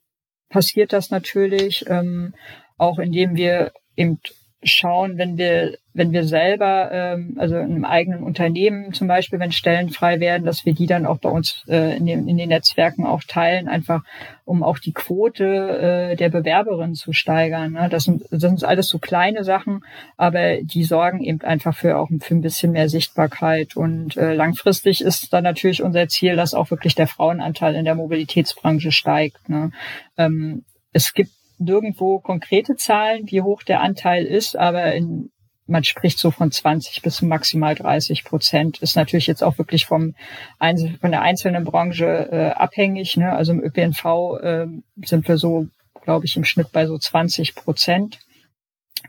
passiert 0.49 0.93
das 0.93 1.11
natürlich. 1.11 1.85
Ähm, 1.89 2.35
auch 2.77 2.99
indem 2.99 3.37
wir 3.37 3.73
eben 3.97 4.21
schauen, 4.65 5.19
wenn 5.19 5.39
wir, 5.39 5.77
wenn 5.93 6.13
wir 6.13 6.25
selber, 6.25 6.91
ähm, 6.93 7.37
also 7.39 7.57
in 7.57 7.73
einem 7.73 7.85
eigenen 7.85 8.23
Unternehmen 8.23 8.93
zum 8.93 9.09
Beispiel, 9.09 9.39
wenn 9.39 9.53
Stellen 9.53 9.91
frei 9.91 10.21
werden, 10.21 10.45
dass 10.45 10.67
wir 10.67 10.75
die 10.75 10.87
dann 10.87 11.07
auch 11.07 11.19
bei 11.19 11.29
uns 11.29 11.65
äh, 11.69 11.97
in, 11.97 12.07
den, 12.07 12.29
in 12.29 12.37
den 12.37 12.49
Netzwerken 12.49 13.07
auch 13.07 13.23
teilen, 13.23 13.69
einfach 13.69 14.03
um 14.45 14.63
auch 14.63 14.79
die 14.79 14.93
Quote 14.93 15.45
äh, 15.45 16.17
der 16.17 16.29
Bewerberinnen 16.29 16.95
zu 16.95 17.13
steigern. 17.13 17.73
Ne? 17.73 17.89
Das, 17.89 18.05
sind, 18.05 18.25
das 18.31 18.41
sind 18.41 18.65
alles 18.65 18.89
so 18.89 18.99
kleine 18.99 19.45
Sachen, 19.45 19.85
aber 20.17 20.63
die 20.63 20.85
sorgen 20.85 21.23
eben 21.23 21.41
einfach 21.43 21.75
für 21.77 21.99
auch 21.99 22.09
für 22.21 22.35
ein 22.35 22.43
bisschen 22.43 22.73
mehr 22.73 22.89
Sichtbarkeit. 22.89 23.77
Und 23.77 24.17
äh, 24.17 24.35
langfristig 24.35 25.01
ist 25.01 25.33
dann 25.33 25.45
natürlich 25.45 25.83
unser 25.83 26.09
Ziel, 26.09 26.37
dass 26.37 26.55
auch 26.55 26.71
wirklich 26.71 26.95
der 26.95 27.07
Frauenanteil 27.07 27.75
in 27.75 27.85
der 27.85 27.95
Mobilitätsbranche 27.95 28.93
steigt. 28.93 29.49
Ne? 29.49 29.71
Ähm, 30.19 30.65
es 30.93 31.13
gibt 31.13 31.31
nirgendwo 31.59 32.19
konkrete 32.19 32.77
Zahlen, 32.77 33.31
wie 33.31 33.43
hoch 33.43 33.63
der 33.63 33.81
Anteil 33.81 34.25
ist, 34.25 34.57
aber 34.57 34.95
in, 34.95 35.31
man 35.67 35.85
spricht 35.85 36.19
so 36.19 36.31
von 36.31 36.51
20 36.51 37.03
bis 37.03 37.23
maximal 37.23 37.75
30 37.75 38.25
Prozent. 38.25 38.79
Ist 38.79 38.97
natürlich 38.97 39.27
jetzt 39.27 39.43
auch 39.43 39.59
wirklich 39.59 39.87
vom 39.87 40.15
von 40.59 41.11
der 41.11 41.23
einzelnen 41.23 41.65
Branche 41.65 42.29
äh, 42.31 42.51
abhängig. 42.51 43.17
Ne? 43.17 43.33
Also 43.33 43.53
im 43.53 43.63
ÖPNV 43.63 44.05
äh, 44.43 44.67
sind 45.05 45.27
wir 45.27 45.39
so, 45.39 45.69
glaube 46.03 46.27
ich, 46.27 46.37
im 46.37 46.45
Schnitt 46.45 46.73
bei 46.73 46.87
so 46.87 46.99
20 46.99 47.55
Prozent 47.55 48.19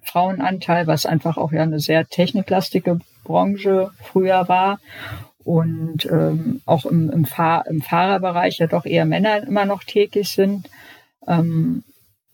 Frauenanteil, 0.04 0.88
was 0.88 1.06
einfach 1.06 1.38
auch 1.38 1.52
ja 1.52 1.64
eine 1.64 1.80
sehr 1.80 2.06
techniklastige 2.06 3.00
Branche 3.24 3.91
früher 4.02 4.48
war 4.48 4.80
und 5.43 6.06
ähm, 6.06 6.62
auch 6.66 6.86
im, 6.86 7.10
im, 7.10 7.26
Fahr 7.26 7.68
im 7.68 7.82
Fahrerbereich 7.82 8.58
ja 8.58 8.68
doch 8.68 8.86
eher 8.86 9.06
Männer 9.06 9.43
immer 9.43 9.66
noch 9.66 9.84
tätig 9.84 10.30
sind. 10.30 10.70
Ähm, 11.28 11.84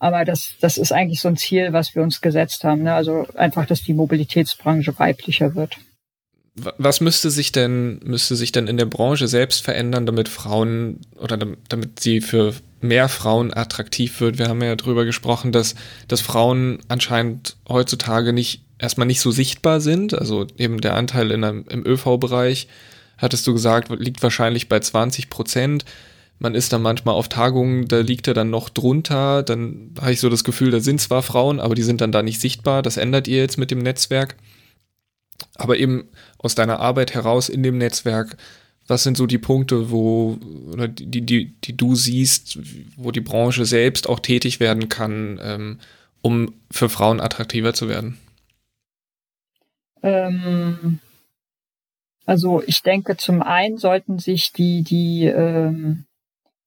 aber 0.01 0.25
das, 0.25 0.55
das 0.59 0.79
ist 0.79 0.91
eigentlich 0.91 1.21
so 1.21 1.27
ein 1.27 1.37
Ziel, 1.37 1.73
was 1.73 1.93
wir 1.93 2.01
uns 2.01 2.21
gesetzt 2.21 2.63
haben. 2.63 2.81
Ne? 2.81 2.93
Also 2.93 3.27
einfach, 3.35 3.67
dass 3.67 3.83
die 3.83 3.93
Mobilitätsbranche 3.93 4.97
weiblicher 4.97 5.53
wird. 5.53 5.77
Was 6.55 7.01
müsste 7.01 7.29
sich 7.29 7.51
denn, 7.51 7.99
müsste 8.03 8.35
sich 8.35 8.51
denn 8.51 8.65
in 8.65 8.77
der 8.77 8.85
Branche 8.85 9.27
selbst 9.27 9.63
verändern, 9.63 10.07
damit 10.07 10.27
Frauen 10.27 11.01
oder 11.19 11.37
damit 11.37 11.99
sie 11.99 12.19
für 12.19 12.55
mehr 12.81 13.09
Frauen 13.09 13.53
attraktiv 13.53 14.19
wird? 14.21 14.39
Wir 14.39 14.47
haben 14.47 14.63
ja 14.63 14.75
darüber 14.75 15.05
gesprochen, 15.05 15.51
dass, 15.51 15.75
dass 16.07 16.19
Frauen 16.19 16.79
anscheinend 16.87 17.57
heutzutage 17.69 18.33
nicht, 18.33 18.65
erstmal 18.79 19.05
nicht 19.05 19.21
so 19.21 19.29
sichtbar 19.29 19.81
sind. 19.81 20.15
Also 20.15 20.47
eben 20.57 20.81
der 20.81 20.95
Anteil 20.95 21.29
in 21.29 21.43
einem, 21.43 21.65
im 21.69 21.85
ÖV-Bereich, 21.85 22.67
hattest 23.19 23.45
du 23.45 23.53
gesagt, 23.53 23.89
liegt 23.99 24.23
wahrscheinlich 24.23 24.67
bei 24.67 24.79
20 24.79 25.29
Prozent 25.29 25.85
man 26.41 26.55
ist 26.55 26.73
dann 26.73 26.81
manchmal 26.81 27.13
auf 27.13 27.29
Tagungen, 27.29 27.87
da 27.87 27.99
liegt 27.99 28.27
er 28.27 28.33
dann 28.33 28.49
noch 28.49 28.69
drunter, 28.69 29.43
dann 29.43 29.93
habe 30.01 30.11
ich 30.11 30.19
so 30.19 30.27
das 30.27 30.43
Gefühl, 30.43 30.71
da 30.71 30.79
sind 30.79 30.99
zwar 30.99 31.21
Frauen, 31.21 31.59
aber 31.59 31.75
die 31.75 31.83
sind 31.83 32.01
dann 32.01 32.11
da 32.11 32.23
nicht 32.23 32.41
sichtbar, 32.41 32.81
das 32.81 32.97
ändert 32.97 33.27
ihr 33.27 33.37
jetzt 33.37 33.59
mit 33.59 33.69
dem 33.69 33.77
Netzwerk. 33.77 34.35
Aber 35.55 35.77
eben 35.77 36.09
aus 36.39 36.55
deiner 36.55 36.79
Arbeit 36.79 37.13
heraus 37.13 37.47
in 37.47 37.61
dem 37.61 37.77
Netzwerk, 37.77 38.37
was 38.87 39.03
sind 39.03 39.17
so 39.17 39.27
die 39.27 39.37
Punkte, 39.37 39.91
wo, 39.91 40.39
oder 40.71 40.87
die, 40.87 41.21
die, 41.21 41.53
die 41.63 41.77
du 41.77 41.93
siehst, 41.93 42.57
wo 42.97 43.11
die 43.11 43.21
Branche 43.21 43.65
selbst 43.65 44.09
auch 44.09 44.19
tätig 44.19 44.59
werden 44.59 44.89
kann, 44.89 45.39
ähm, 45.43 45.79
um 46.23 46.55
für 46.71 46.89
Frauen 46.89 47.19
attraktiver 47.19 47.75
zu 47.75 47.87
werden? 47.87 48.17
Ähm, 50.01 50.97
also 52.25 52.63
ich 52.65 52.81
denke, 52.81 53.15
zum 53.15 53.43
einen 53.43 53.77
sollten 53.77 54.17
sich 54.17 54.51
die, 54.53 54.81
die 54.81 55.25
ähm, 55.25 56.05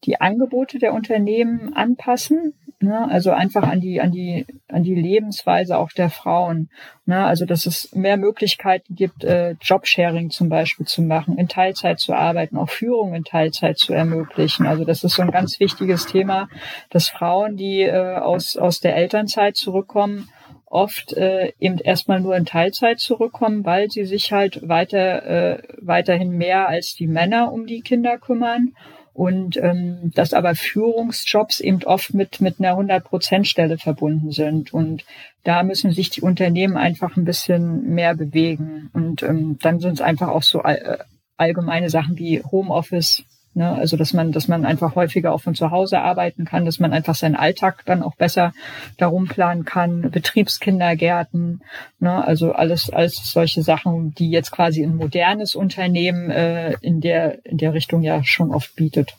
die 0.05 0.21
Angebote 0.21 0.79
der 0.79 0.93
Unternehmen 0.93 1.75
anpassen, 1.75 2.55
ne? 2.81 3.09
also 3.11 3.31
einfach 3.31 3.63
an 3.63 3.81
die, 3.81 4.01
an 4.01 4.13
die, 4.13 4.47
an 4.69 4.83
die 4.83 4.95
Lebensweise 4.95 5.79
auch 5.79 5.91
der 5.91 6.11
Frauen. 6.11 6.69
Ne? 7.07 7.25
Also 7.25 7.47
dass 7.47 7.67
es 7.67 7.95
mehr 7.95 8.17
Möglichkeiten 8.17 8.95
gibt, 8.95 9.25
äh, 9.25 9.57
Jobsharing 9.61 10.31
zum 10.31 10.49
Beispiel 10.49 10.87
zu 10.87 11.03
machen, 11.03 11.39
in 11.39 11.49
Teilzeit 11.49 11.99
zu 11.99 12.13
arbeiten, 12.13 12.57
auch 12.57 12.71
Führung 12.71 13.15
in 13.15 13.25
Teilzeit 13.25 13.79
zu 13.79 13.93
ermöglichen. 13.93 14.67
Also 14.67 14.85
das 14.85 15.03
ist 15.05 15.15
so 15.15 15.23
ein 15.23 15.31
ganz 15.31 15.59
wichtiges 15.59 16.07
Thema, 16.07 16.49
dass 16.91 17.09
Frauen, 17.09 17.57
die 17.57 17.83
äh, 17.83 18.17
aus, 18.17 18.57
aus 18.57 18.81
der 18.81 18.97
Elternzeit 18.97 19.57
zurückkommen, 19.57 20.29
oft 20.67 21.13
äh, 21.13 21.53
eben 21.61 21.79
erstmal 21.79 22.21
nur 22.21 22.37
in 22.37 22.47
Teilzeit 22.47 22.99
zurückkommen, 22.99 23.65
weil 23.65 23.91
sie 23.91 24.05
sich 24.05 24.33
halt 24.33 24.69
weiter 24.69 25.25
äh, 25.25 25.63
weiterhin 25.81 26.31
mehr 26.31 26.69
als 26.69 26.95
die 26.95 27.07
Männer 27.07 27.53
um 27.53 27.67
die 27.67 27.81
Kinder 27.81 28.19
kümmern 28.19 28.73
und 29.15 29.57
ähm, 29.57 30.11
dass 30.15 30.35
aber 30.35 30.55
Führungsjobs 30.57 31.61
eben 31.61 31.83
oft 31.85 32.13
mit 32.15 32.41
mit 32.41 32.59
einer 32.59 32.71
100 32.71 33.47
Stelle 33.47 33.79
verbunden 33.79 34.33
sind. 34.33 34.75
Und 34.75 35.05
da 35.45 35.63
müssen 35.63 35.93
sich 35.93 36.11
die 36.11 36.21
Unternehmen 36.21 36.77
einfach 36.77 37.17
ein 37.17 37.25
bisschen 37.25 37.95
mehr 37.95 38.15
bewegen. 38.17 38.91
Und 38.93 39.23
ähm, 39.23 39.57
dann 39.63 39.79
sind 39.79 39.95
es 39.95 40.01
einfach 40.01 40.29
auch 40.29 40.43
so 40.43 40.61
all, 40.61 40.77
äh, 40.77 40.99
allgemeine 41.37 41.91
Sachen 41.91 42.19
wie 42.19 42.43
Homeoffice 42.43 43.25
Ne? 43.55 43.71
Also 43.71 43.97
dass 43.97 44.13
man, 44.13 44.33
dass 44.33 44.49
man 44.49 44.65
einfach 44.65 44.97
häufiger 44.97 45.33
auch 45.33 45.41
von 45.41 45.55
zu 45.55 45.71
Hause 45.71 46.01
arbeiten 46.01 46.45
kann, 46.45 46.65
dass 46.65 46.81
man 46.81 46.93
einfach 46.93 47.15
seinen 47.15 47.37
Alltag 47.37 47.83
dann 47.87 48.03
auch 48.03 48.17
besser 48.17 48.53
darum 48.99 49.27
planen 49.27 49.65
kann, 49.65 50.11
Betriebskindergärten, 50.11 51.63
ne? 52.01 52.25
also 52.25 52.53
alles, 52.53 52.91
alles 52.91 53.15
solche 53.25 53.63
Sachen, 53.63 54.15
die 54.15 54.31
jetzt 54.31 54.51
quasi 54.51 54.83
ein 54.83 54.97
modernes 54.97 55.55
Unternehmen 55.55 56.31
äh, 56.31 56.75
in 56.81 57.01
der 57.01 57.45
in 57.45 57.59
der 57.59 57.75
Richtung 57.75 58.03
ja 58.03 58.25
schon 58.25 58.51
oft 58.51 58.75
bietet. 58.75 59.15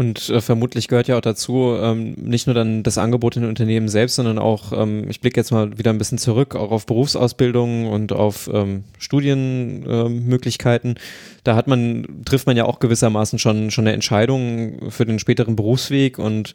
Und 0.00 0.30
äh, 0.30 0.40
vermutlich 0.40 0.88
gehört 0.88 1.08
ja 1.08 1.18
auch 1.18 1.20
dazu, 1.20 1.76
ähm, 1.78 2.12
nicht 2.12 2.46
nur 2.46 2.54
dann 2.54 2.82
das 2.82 2.96
Angebot 2.96 3.36
in 3.36 3.42
den 3.42 3.50
Unternehmen 3.50 3.90
selbst, 3.90 4.16
sondern 4.16 4.38
auch, 4.38 4.72
ähm, 4.72 5.06
ich 5.10 5.20
blicke 5.20 5.38
jetzt 5.38 5.50
mal 5.50 5.76
wieder 5.76 5.90
ein 5.90 5.98
bisschen 5.98 6.16
zurück, 6.16 6.56
auch 6.56 6.70
auf 6.70 6.86
Berufsausbildung 6.86 7.86
und 7.86 8.10
auf 8.10 8.48
ähm, 8.50 8.84
Studienmöglichkeiten. 8.98 10.96
Äh, 10.96 11.00
da 11.44 11.54
hat 11.54 11.66
man, 11.66 12.22
trifft 12.24 12.46
man 12.46 12.56
ja 12.56 12.64
auch 12.64 12.78
gewissermaßen 12.78 13.38
schon, 13.38 13.70
schon 13.70 13.86
eine 13.86 13.92
Entscheidung 13.92 14.90
für 14.90 15.04
den 15.04 15.18
späteren 15.18 15.54
Berufsweg 15.54 16.18
und 16.18 16.54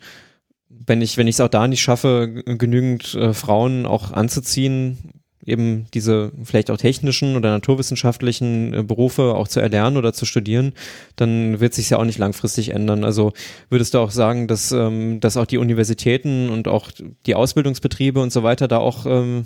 wenn 0.67 1.03
ich, 1.03 1.15
wenn 1.17 1.27
ich 1.27 1.35
es 1.35 1.41
auch 1.41 1.47
da 1.47 1.67
nicht 1.67 1.83
schaffe, 1.83 2.41
genügend 2.45 3.13
äh, 3.13 3.35
Frauen 3.35 3.85
auch 3.85 4.11
anzuziehen, 4.11 4.97
eben 5.45 5.85
diese 5.93 6.31
vielleicht 6.43 6.71
auch 6.71 6.77
technischen 6.77 7.35
oder 7.35 7.51
naturwissenschaftlichen 7.51 8.73
äh, 8.73 8.83
Berufe 8.83 9.35
auch 9.35 9.47
zu 9.47 9.59
erlernen 9.59 9.97
oder 9.97 10.13
zu 10.13 10.25
studieren, 10.25 10.73
dann 11.15 11.59
wird 11.59 11.73
sich 11.73 11.89
ja 11.89 11.97
auch 11.97 12.05
nicht 12.05 12.17
langfristig 12.17 12.69
ändern. 12.69 13.03
Also 13.03 13.33
würdest 13.69 13.93
du 13.93 13.99
auch 13.99 14.11
sagen, 14.11 14.47
dass, 14.47 14.71
ähm, 14.71 15.19
dass 15.19 15.37
auch 15.37 15.45
die 15.45 15.57
Universitäten 15.57 16.49
und 16.49 16.67
auch 16.67 16.91
die 17.25 17.35
Ausbildungsbetriebe 17.35 18.19
und 18.19 18.31
so 18.31 18.43
weiter 18.43 18.67
da 18.67 18.77
auch 18.77 19.05
ähm, 19.05 19.45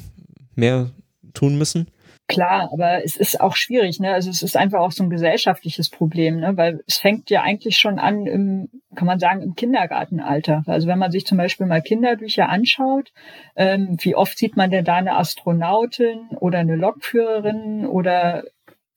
mehr 0.55 0.91
tun 1.33 1.57
müssen? 1.57 1.87
Klar, 2.29 2.69
aber 2.71 3.03
es 3.03 3.17
ist 3.17 3.41
auch 3.41 3.55
schwierig, 3.55 3.99
ne? 3.99 4.13
Also 4.13 4.29
es 4.29 4.43
ist 4.43 4.55
einfach 4.55 4.81
auch 4.81 4.91
so 4.91 5.03
ein 5.03 5.09
gesellschaftliches 5.09 5.89
Problem, 5.89 6.39
ne? 6.39 6.55
Weil 6.57 6.83
es 6.85 6.99
fängt 6.99 7.31
ja 7.31 7.41
eigentlich 7.41 7.79
schon 7.79 7.97
an 7.97 8.27
im, 8.27 8.69
kann 8.93 9.07
man 9.07 9.17
sagen, 9.17 9.41
im 9.41 9.55
Kindergartenalter. 9.55 10.61
Also 10.67 10.87
wenn 10.87 10.99
man 10.99 11.09
sich 11.09 11.25
zum 11.25 11.39
Beispiel 11.39 11.65
mal 11.65 11.81
Kinderbücher 11.81 12.47
anschaut, 12.47 13.11
ähm, 13.55 13.97
wie 14.01 14.13
oft 14.13 14.37
sieht 14.37 14.55
man 14.55 14.69
denn 14.69 14.85
da 14.85 14.97
eine 14.97 15.17
Astronautin 15.17 16.19
oder 16.39 16.59
eine 16.59 16.75
Lokführerin 16.75 17.87
oder 17.87 18.43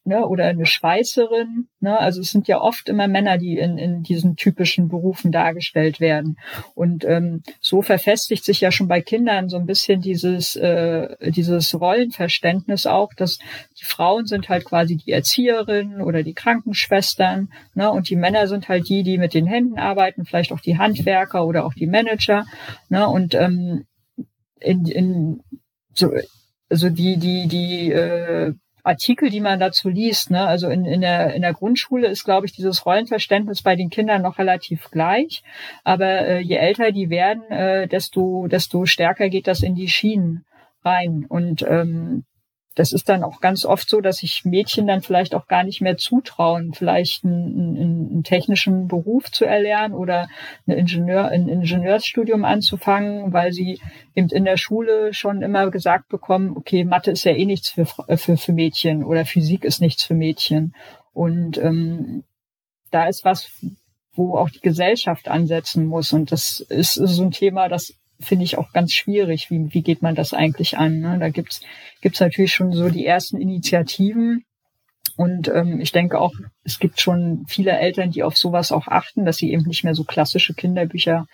ne, 0.05 0.27
oder 0.27 0.47
eine 0.47 0.67
Schweißerin. 0.67 1.69
Ne? 1.81 1.99
Also 1.99 2.21
es 2.21 2.31
sind 2.31 2.49
ja 2.49 2.61
oft 2.61 2.89
immer 2.89 3.09
Männer, 3.09 3.39
die 3.39 3.59
in, 3.59 3.79
in 3.79 4.03
diesen 4.03 4.37
typischen 4.37 4.89
Berufen 4.89 5.31
dargestellt 5.31 6.01
werden. 6.01 6.39
Und 6.75 7.05
ähm, 7.05 7.43
so 7.61 7.83
verfestigt 7.83 8.45
sich 8.45 8.61
ja 8.61 8.73
schon 8.73 8.89
bei 8.89 9.01
Kindern 9.01 9.49
so 9.49 9.57
ein 9.57 9.67
bisschen 9.67 10.01
dieses, 10.01 10.57
äh, 10.57 11.17
dieses 11.31 11.79
Rollenverständnis 11.79 12.87
auch, 12.87 13.13
dass 13.15 13.39
die 13.81 13.85
Frauen 13.85 14.27
sind 14.27 14.49
halt 14.49 14.65
quasi 14.65 14.97
die 14.97 15.13
Erzieherinnen 15.13 16.03
oder 16.03 16.23
die 16.23 16.35
Krankenschwestern 16.35 17.51
ne? 17.75 17.91
und 17.91 18.09
die 18.11 18.17
Männer 18.17 18.49
sind 18.49 18.69
halt 18.69 18.89
die, 18.89 19.03
die 19.03 19.19
mit 19.19 19.35
den 19.35 19.47
Händen 19.47 19.79
arbeiten, 19.79 20.25
vielleicht 20.25 20.53
auch 20.53 20.61
die 20.61 20.79
Handwerker 20.79 21.47
oder 21.47 21.65
auch 21.65 21.75
die 21.75 21.87
Manager. 21.87 22.45
Ne? 22.89 23.07
Und 23.07 23.35
ähm, 23.35 23.87
in, 24.59 24.87
in 24.87 25.43
so 25.95 26.11
also 26.69 26.89
die 26.89 27.19
die 27.19 27.49
die 27.49 27.93
äh, 27.93 28.55
Artikel, 28.83 29.31
die 29.31 29.41
man 29.41 29.61
dazu 29.61 29.89
liest. 29.89 30.31
Ne? 30.31 30.45
Also 30.47 30.69
in, 30.69 30.85
in, 30.85 31.01
der, 31.01 31.35
in 31.35 31.43
der 31.43 31.53
Grundschule 31.53 32.09
ist, 32.09 32.25
glaube 32.25 32.47
ich, 32.47 32.53
dieses 32.53 32.85
Rollenverständnis 32.85 33.63
bei 33.63 33.77
den 33.77 33.91
Kindern 33.91 34.23
noch 34.23 34.39
relativ 34.39 34.91
gleich. 34.91 35.43
Aber 35.85 36.27
äh, 36.27 36.39
je 36.41 36.57
älter 36.57 36.91
die 36.91 37.11
werden, 37.11 37.45
äh, 37.51 37.87
desto, 37.87 38.49
desto 38.49 38.85
stärker 38.87 39.29
geht 39.29 39.47
das 39.47 39.63
in 39.63 39.75
die 39.75 39.89
Schienen 39.89 40.45
rein. 40.85 41.27
Und 41.29 41.63
ähm, 41.63 42.25
das 42.75 42.93
ist 42.93 43.09
dann 43.09 43.23
auch 43.23 43.41
ganz 43.41 43.65
oft 43.65 43.89
so, 43.89 44.01
dass 44.01 44.19
sich 44.19 44.45
Mädchen 44.45 44.87
dann 44.87 45.03
vielleicht 45.03 45.35
auch 45.35 45.47
gar 45.47 45.63
nicht 45.63 45.81
mehr 45.81 45.97
zutrauen, 45.97 46.73
vielleicht 46.73 47.25
einen, 47.25 47.77
einen, 47.77 48.11
einen 48.11 48.25
technischen 48.25 48.89
Beruf 48.89 49.31
zu 49.31 49.45
erlernen 49.45 49.95
oder 49.95 50.29
ein, 50.67 50.73
Ingenieur, 50.73 51.29
ein 51.29 51.49
Ingenieursstudium 51.49 52.45
anzufangen, 52.45 53.33
weil 53.33 53.53
sie 53.53 53.81
eben 54.15 54.29
in 54.29 54.45
der 54.45 54.57
Schule 54.57 55.13
schon 55.13 55.43
immer 55.43 55.71
gesagt 55.71 56.09
bekommen, 56.09 56.57
okay, 56.57 56.85
Mathe 56.85 57.11
ist 57.11 57.25
ja 57.25 57.33
eh 57.33 57.45
nichts 57.45 57.69
für, 57.69 57.87
für, 57.87 58.37
für 58.37 58.53
Mädchen 58.53 59.05
oder 59.05 59.25
Physik 59.25 59.65
ist 59.65 59.81
nichts 59.81 60.05
für 60.05 60.15
Mädchen. 60.15 60.75
Und 61.13 61.59
ähm, 61.59 62.25
da 62.91 63.07
ist 63.07 63.25
was, 63.25 63.51
wo 64.15 64.37
auch 64.37 64.51
die 64.51 64.61
Gesellschaft 64.61 65.29
ansetzen 65.29 65.87
muss. 65.87 66.13
Und 66.13 66.33
das 66.33 66.61
ist 66.61 66.95
so 66.95 67.23
ein 67.23 67.31
Thema, 67.31 67.69
das 67.69 67.95
finde 68.23 68.45
ich 68.45 68.59
auch 68.59 68.73
ganz 68.73 68.93
schwierig. 68.93 69.51
Wie, 69.51 69.73
wie 69.73 69.83
geht 69.83 70.03
man 70.03 70.15
das 70.15 70.33
eigentlich 70.33 70.79
an? 70.79 71.01
Ne? 71.01 71.19
Da 71.19 71.29
gibt's 71.29 71.61
gibt's 72.01 72.21
natürlich 72.21 72.53
schon 72.53 72.73
so 72.73 72.89
die 72.89 73.07
ersten 73.07 73.41
Initiativen. 73.41 74.45
Und 75.17 75.49
ähm, 75.49 75.81
ich 75.81 75.93
denke 75.93 76.19
auch, 76.19 76.33
es 76.65 76.79
gibt 76.79 77.01
schon 77.01 77.45
viele 77.47 77.73
Eltern, 77.73 78.11
die 78.11 78.23
auf 78.23 78.37
sowas 78.37 78.73
auch 78.73 78.89
achten, 78.89 79.25
dass 79.25 79.37
sie 79.37 79.53
eben 79.53 79.65
nicht 79.65 79.85
mehr 79.85 79.95
so 79.95 80.05
klassische 80.05 80.55
Kinderbücher 80.55 81.27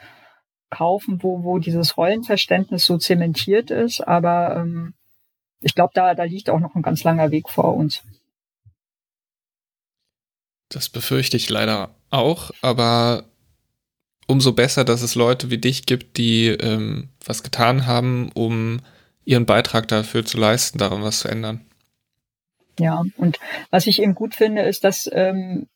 kaufen, 0.70 1.22
wo, 1.22 1.44
wo 1.44 1.58
dieses 1.58 1.96
Rollenverständnis 1.96 2.84
so 2.84 2.98
zementiert 2.98 3.70
ist. 3.70 4.00
Aber 4.00 4.56
ähm, 4.56 4.94
ich 5.60 5.74
glaube, 5.74 5.92
da, 5.94 6.14
da 6.14 6.24
liegt 6.24 6.50
auch 6.50 6.60
noch 6.60 6.74
ein 6.74 6.82
ganz 6.82 7.04
langer 7.04 7.30
Weg 7.30 7.48
vor 7.48 7.74
uns. 7.74 8.02
Das 10.68 10.88
befürchte 10.88 11.36
ich 11.36 11.48
leider 11.48 11.94
auch, 12.10 12.50
aber 12.60 13.24
umso 14.28 14.52
besser, 14.52 14.84
dass 14.84 15.02
es 15.02 15.16
Leute 15.16 15.50
wie 15.50 15.58
dich 15.58 15.86
gibt, 15.86 16.18
die 16.18 16.46
ähm, 16.46 17.08
was 17.24 17.42
getan 17.42 17.86
haben, 17.86 18.30
um 18.34 18.80
ihren 19.24 19.46
Beitrag 19.46 19.88
dafür 19.88 20.24
zu 20.24 20.38
leisten, 20.38 20.78
daran 20.78 21.02
was 21.02 21.20
zu 21.20 21.28
ändern. 21.28 21.62
Ja, 22.78 23.02
und 23.16 23.38
was 23.70 23.88
ich 23.88 24.00
eben 24.00 24.14
gut 24.14 24.36
finde, 24.36 24.62
ist, 24.62 24.84
dass 24.84 25.10
ähm, 25.12 25.66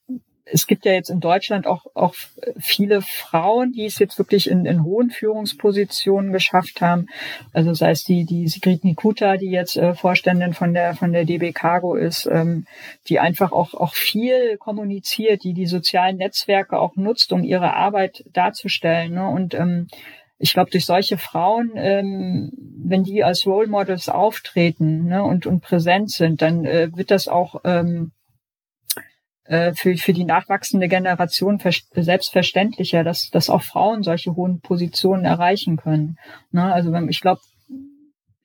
es 0.44 0.66
gibt 0.66 0.84
ja 0.84 0.92
jetzt 0.92 1.08
in 1.08 1.20
Deutschland 1.20 1.66
auch, 1.66 1.86
auch 1.94 2.14
viele 2.58 3.00
Frauen, 3.02 3.72
die 3.72 3.86
es 3.86 3.98
jetzt 3.98 4.18
wirklich 4.18 4.50
in, 4.50 4.66
in 4.66 4.82
hohen 4.82 5.10
Führungspositionen 5.10 6.32
geschafft 6.32 6.80
haben. 6.80 7.06
Also 7.52 7.74
sei 7.74 7.90
es 7.90 8.04
die, 8.04 8.24
die 8.24 8.48
Sigrid 8.48 8.84
Nikuta, 8.84 9.36
die 9.36 9.50
jetzt 9.50 9.76
äh, 9.76 9.94
Vorständin 9.94 10.52
von 10.52 10.74
der, 10.74 10.94
von 10.94 11.12
der 11.12 11.24
DB 11.24 11.52
Cargo 11.52 11.94
ist, 11.94 12.26
ähm, 12.26 12.66
die 13.08 13.20
einfach 13.20 13.52
auch, 13.52 13.74
auch 13.74 13.94
viel 13.94 14.56
kommuniziert, 14.58 15.44
die 15.44 15.54
die 15.54 15.66
sozialen 15.66 16.16
Netzwerke 16.16 16.78
auch 16.78 16.96
nutzt, 16.96 17.32
um 17.32 17.44
ihre 17.44 17.74
Arbeit 17.74 18.24
darzustellen. 18.32 19.14
Ne? 19.14 19.28
Und 19.28 19.54
ähm, 19.54 19.86
ich 20.38 20.54
glaube, 20.54 20.72
durch 20.72 20.86
solche 20.86 21.18
Frauen, 21.18 21.70
ähm, 21.76 22.50
wenn 22.84 23.04
die 23.04 23.22
als 23.22 23.46
Role 23.46 23.68
Models 23.68 24.08
auftreten 24.08 25.04
ne, 25.04 25.22
und, 25.22 25.46
und 25.46 25.60
präsent 25.60 26.10
sind, 26.10 26.42
dann 26.42 26.64
äh, 26.64 26.88
wird 26.96 27.12
das 27.12 27.28
auch 27.28 27.60
ähm, 27.62 28.10
äh, 29.44 29.72
für, 29.74 29.96
für 29.96 30.12
die 30.12 30.24
nachwachsende 30.24 30.88
Generation 30.88 31.58
selbstverständlicher, 31.94 33.04
dass, 33.04 33.30
dass 33.30 33.50
auch 33.50 33.62
Frauen 33.62 34.02
solche 34.02 34.36
hohen 34.36 34.60
Positionen 34.60 35.24
erreichen 35.24 35.76
können. 35.76 36.16
Ne? 36.50 36.72
Also 36.72 36.92
wenn, 36.92 37.08
ich 37.08 37.20
glaube, 37.20 37.40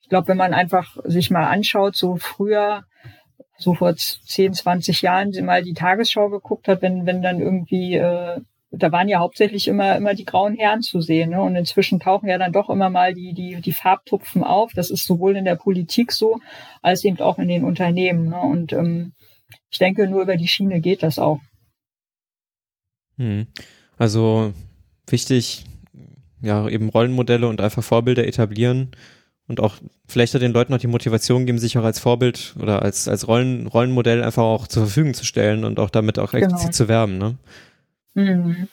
ich 0.01 0.09
glaube, 0.09 0.29
wenn 0.29 0.37
man 0.37 0.53
einfach 0.53 0.95
sich 1.03 1.29
mal 1.29 1.45
anschaut, 1.45 1.95
so 1.95 2.15
früher, 2.15 2.83
so 3.57 3.73
vor 3.73 3.93
10, 3.95 4.53
20 4.53 5.01
Jahren, 5.01 5.33
mal 5.43 5.63
die 5.63 5.73
Tagesschau 5.73 6.29
geguckt 6.29 6.67
hat, 6.67 6.81
wenn, 6.81 7.05
wenn 7.05 7.21
dann 7.21 7.41
irgendwie, 7.41 7.95
äh, 7.95 8.39
da 8.71 8.91
waren 8.91 9.09
ja 9.09 9.19
hauptsächlich 9.19 9.67
immer, 9.67 9.95
immer 9.95 10.13
die 10.13 10.25
grauen 10.25 10.55
Herren 10.55 10.81
zu 10.81 11.01
sehen. 11.01 11.31
Ne? 11.31 11.41
Und 11.41 11.55
inzwischen 11.55 11.99
tauchen 11.99 12.29
ja 12.29 12.37
dann 12.37 12.53
doch 12.53 12.69
immer 12.69 12.89
mal 12.89 13.13
die, 13.13 13.33
die, 13.33 13.61
die 13.61 13.73
Farbtupfen 13.73 14.43
auf. 14.43 14.71
Das 14.73 14.89
ist 14.89 15.05
sowohl 15.05 15.35
in 15.35 15.45
der 15.45 15.55
Politik 15.55 16.11
so, 16.11 16.39
als 16.81 17.03
eben 17.03 17.19
auch 17.19 17.37
in 17.37 17.49
den 17.49 17.63
Unternehmen. 17.63 18.29
Ne? 18.29 18.39
Und 18.39 18.73
ähm, 18.73 19.13
ich 19.69 19.77
denke, 19.77 20.07
nur 20.07 20.21
über 20.21 20.37
die 20.37 20.47
Schiene 20.47 20.79
geht 20.81 21.03
das 21.03 21.19
auch. 21.19 21.39
Hm. 23.17 23.47
Also 23.97 24.53
wichtig, 25.07 25.65
ja, 26.41 26.67
eben 26.67 26.89
Rollenmodelle 26.89 27.47
und 27.47 27.61
einfach 27.61 27.83
Vorbilder 27.83 28.27
etablieren 28.27 28.91
und 29.47 29.59
auch 29.59 29.75
vielleicht 30.07 30.33
den 30.33 30.53
Leuten 30.53 30.71
noch 30.71 30.79
die 30.79 30.87
Motivation 30.87 31.45
geben, 31.45 31.57
sich 31.57 31.77
auch 31.77 31.83
als 31.83 31.99
Vorbild 31.99 32.55
oder 32.59 32.81
als, 32.81 33.07
als 33.07 33.27
Rollen, 33.27 33.67
Rollenmodell 33.67 34.23
einfach 34.23 34.43
auch 34.43 34.67
zur 34.67 34.83
Verfügung 34.83 35.13
zu 35.13 35.25
stellen 35.25 35.63
und 35.63 35.79
auch 35.79 35.89
damit 35.89 36.19
auch 36.19 36.33
explizit 36.33 36.67
genau. 36.67 36.71
zu 36.71 36.87
werben, 36.87 37.17
ne? 37.17 37.37
Mhm. 38.13 38.67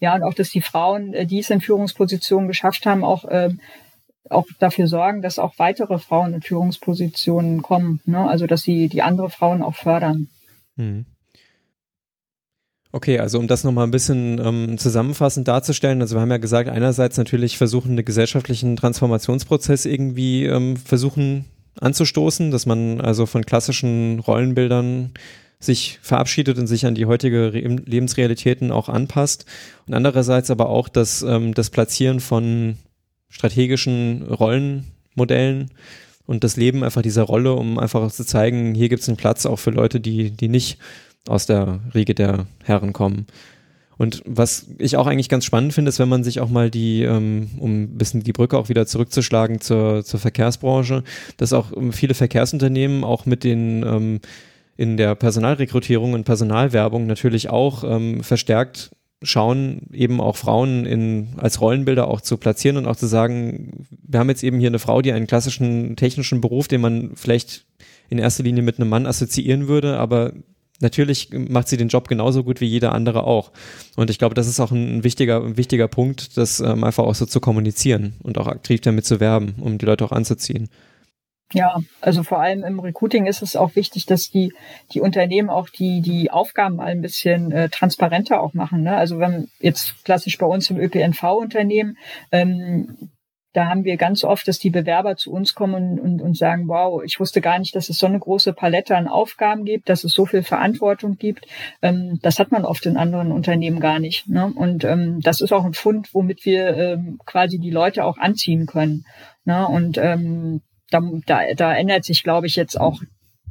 Ja, 0.00 0.14
und 0.14 0.22
auch, 0.22 0.34
dass 0.34 0.50
die 0.50 0.60
Frauen, 0.60 1.12
äh, 1.12 1.26
die 1.26 1.40
es 1.40 1.50
in 1.50 1.60
Führungspositionen 1.60 2.48
geschafft 2.48 2.86
haben, 2.86 3.02
auch 3.02 3.24
ähm, 3.28 3.60
auch 4.30 4.46
dafür 4.58 4.86
sorgen, 4.86 5.22
dass 5.22 5.38
auch 5.38 5.54
weitere 5.58 5.98
Frauen 5.98 6.34
in 6.34 6.42
Führungspositionen 6.42 7.62
kommen. 7.62 8.00
Ne? 8.04 8.28
Also 8.28 8.46
dass 8.46 8.62
sie 8.62 8.88
die 8.88 9.02
andere 9.02 9.30
Frauen 9.30 9.62
auch 9.62 9.74
fördern. 9.74 10.28
Mhm. 10.76 11.06
Okay, 12.90 13.18
also 13.18 13.38
um 13.38 13.48
das 13.48 13.64
nochmal 13.64 13.86
ein 13.86 13.90
bisschen 13.90 14.40
ähm, 14.42 14.78
zusammenfassend 14.78 15.46
darzustellen, 15.46 16.00
also 16.00 16.16
wir 16.16 16.22
haben 16.22 16.30
ja 16.30 16.38
gesagt, 16.38 16.70
einerseits 16.70 17.18
natürlich 17.18 17.58
versuchen, 17.58 17.90
einen 17.90 18.04
gesellschaftlichen 18.04 18.76
Transformationsprozess 18.76 19.84
irgendwie 19.84 20.46
ähm, 20.46 20.78
versuchen 20.78 21.44
anzustoßen, 21.80 22.50
dass 22.50 22.64
man 22.64 23.00
also 23.02 23.26
von 23.26 23.44
klassischen 23.44 24.20
Rollenbildern 24.20 25.12
sich 25.60 25.98
verabschiedet 26.02 26.58
und 26.58 26.66
sich 26.66 26.86
an 26.86 26.94
die 26.94 27.06
heutige 27.06 27.52
Re 27.52 27.60
Lebensrealitäten 27.60 28.70
auch 28.70 28.88
anpasst. 28.88 29.44
Und 29.86 29.94
andererseits 29.94 30.50
aber 30.50 30.68
auch 30.68 30.88
das, 30.88 31.22
ähm, 31.22 31.52
das 31.52 31.70
Platzieren 31.70 32.20
von 32.20 32.78
strategischen 33.28 34.22
Rollenmodellen 34.22 35.70
und 36.26 36.44
das 36.44 36.56
Leben 36.56 36.84
einfach 36.84 37.02
dieser 37.02 37.22
Rolle, 37.22 37.54
um 37.54 37.78
einfach 37.78 38.10
zu 38.10 38.24
zeigen, 38.24 38.74
hier 38.74 38.88
gibt 38.88 39.02
es 39.02 39.08
einen 39.08 39.16
Platz 39.16 39.46
auch 39.46 39.58
für 39.58 39.70
Leute, 39.70 40.00
die, 40.00 40.30
die 40.30 40.48
nicht 40.48 40.78
aus 41.26 41.46
der 41.46 41.80
Riege 41.94 42.14
der 42.14 42.46
Herren 42.64 42.92
kommen. 42.92 43.26
Und 43.98 44.22
was 44.24 44.68
ich 44.78 44.96
auch 44.96 45.08
eigentlich 45.08 45.28
ganz 45.28 45.44
spannend 45.44 45.74
finde, 45.74 45.88
ist, 45.88 45.98
wenn 45.98 46.08
man 46.08 46.22
sich 46.22 46.40
auch 46.40 46.48
mal 46.48 46.70
die, 46.70 47.02
ähm, 47.02 47.50
um 47.58 47.82
ein 47.82 47.98
bisschen 47.98 48.22
die 48.22 48.32
Brücke 48.32 48.56
auch 48.56 48.68
wieder 48.68 48.86
zurückzuschlagen 48.86 49.60
zur, 49.60 50.04
zur 50.04 50.20
Verkehrsbranche, 50.20 51.02
dass 51.36 51.52
auch 51.52 51.72
viele 51.90 52.14
Verkehrsunternehmen 52.14 53.02
auch 53.02 53.26
mit 53.26 53.42
den 53.42 53.82
ähm, 53.82 54.20
in 54.76 54.96
der 54.96 55.16
Personalrekrutierung 55.16 56.12
und 56.12 56.22
Personalwerbung 56.24 57.06
natürlich 57.08 57.50
auch 57.50 57.82
ähm, 57.82 58.22
verstärkt 58.22 58.92
schauen, 59.22 59.88
eben 59.92 60.20
auch 60.20 60.36
Frauen 60.36 60.86
in, 60.86 61.30
als 61.36 61.60
Rollenbilder 61.60 62.08
auch 62.08 62.20
zu 62.20 62.36
platzieren 62.36 62.76
und 62.76 62.86
auch 62.86 62.96
zu 62.96 63.06
sagen, 63.06 63.86
wir 63.90 64.20
haben 64.20 64.28
jetzt 64.28 64.44
eben 64.44 64.60
hier 64.60 64.68
eine 64.68 64.78
Frau, 64.78 65.02
die 65.02 65.12
einen 65.12 65.26
klassischen 65.26 65.96
technischen 65.96 66.40
Beruf, 66.40 66.68
den 66.68 66.80
man 66.80 67.12
vielleicht 67.14 67.66
in 68.10 68.18
erster 68.18 68.44
Linie 68.44 68.62
mit 68.62 68.78
einem 68.78 68.88
Mann 68.88 69.06
assoziieren 69.06 69.68
würde, 69.68 69.98
aber 69.98 70.32
natürlich 70.80 71.30
macht 71.32 71.68
sie 71.68 71.76
den 71.76 71.88
Job 71.88 72.08
genauso 72.08 72.44
gut 72.44 72.60
wie 72.60 72.66
jeder 72.66 72.92
andere 72.92 73.24
auch. 73.24 73.52
Und 73.96 74.10
ich 74.10 74.18
glaube, 74.18 74.34
das 74.34 74.46
ist 74.46 74.60
auch 74.60 74.70
ein 74.70 75.04
wichtiger, 75.04 75.42
ein 75.44 75.56
wichtiger 75.56 75.88
Punkt, 75.88 76.36
das 76.36 76.60
ähm, 76.60 76.84
einfach 76.84 77.04
auch 77.04 77.14
so 77.14 77.26
zu 77.26 77.40
kommunizieren 77.40 78.14
und 78.22 78.38
auch 78.38 78.46
aktiv 78.46 78.80
damit 78.80 79.04
zu 79.04 79.20
werben, 79.20 79.56
um 79.60 79.78
die 79.78 79.86
Leute 79.86 80.04
auch 80.04 80.12
anzuziehen. 80.12 80.68
Ja, 81.54 81.80
also 82.02 82.22
vor 82.24 82.40
allem 82.40 82.62
im 82.62 82.78
Recruiting 82.78 83.24
ist 83.24 83.40
es 83.40 83.56
auch 83.56 83.74
wichtig, 83.74 84.04
dass 84.04 84.30
die, 84.30 84.52
die 84.92 85.00
Unternehmen 85.00 85.48
auch 85.48 85.70
die, 85.70 86.02
die 86.02 86.30
Aufgaben 86.30 86.78
ein 86.78 87.00
bisschen 87.00 87.52
äh, 87.52 87.70
transparenter 87.70 88.42
auch 88.42 88.52
machen. 88.52 88.82
Ne? 88.82 88.94
Also 88.94 89.18
wenn 89.18 89.48
jetzt 89.58 90.04
klassisch 90.04 90.36
bei 90.36 90.44
uns 90.44 90.68
im 90.68 90.78
ÖPNV-Unternehmen, 90.78 91.96
ähm, 92.32 93.10
da 93.54 93.66
haben 93.66 93.84
wir 93.84 93.96
ganz 93.96 94.24
oft, 94.24 94.46
dass 94.46 94.58
die 94.58 94.68
Bewerber 94.68 95.16
zu 95.16 95.32
uns 95.32 95.54
kommen 95.54 95.98
und, 95.98 96.20
und 96.20 96.36
sagen, 96.36 96.68
wow, 96.68 97.02
ich 97.02 97.18
wusste 97.18 97.40
gar 97.40 97.58
nicht, 97.58 97.74
dass 97.74 97.88
es 97.88 97.98
so 97.98 98.06
eine 98.06 98.18
große 98.18 98.52
Palette 98.52 98.94
an 98.94 99.08
Aufgaben 99.08 99.64
gibt, 99.64 99.88
dass 99.88 100.04
es 100.04 100.12
so 100.12 100.26
viel 100.26 100.42
Verantwortung 100.42 101.16
gibt. 101.16 101.46
Ähm, 101.80 102.18
das 102.22 102.38
hat 102.38 102.52
man 102.52 102.66
oft 102.66 102.84
in 102.84 102.98
anderen 102.98 103.32
Unternehmen 103.32 103.80
gar 103.80 104.00
nicht. 104.00 104.28
Ne? 104.28 104.52
Und 104.54 104.84
ähm, 104.84 105.20
das 105.22 105.40
ist 105.40 105.52
auch 105.52 105.64
ein 105.64 105.72
Fund, 105.72 106.12
womit 106.12 106.44
wir 106.44 106.76
ähm, 106.76 107.18
quasi 107.24 107.58
die 107.58 107.70
Leute 107.70 108.04
auch 108.04 108.18
anziehen 108.18 108.66
können. 108.66 109.06
Ne? 109.46 109.66
Und 109.66 109.96
ähm, 109.96 110.60
da, 110.90 111.00
da, 111.26 111.40
da 111.54 111.74
ändert 111.74 112.04
sich, 112.04 112.22
glaube 112.22 112.46
ich, 112.46 112.56
jetzt 112.56 112.80
auch 112.80 113.00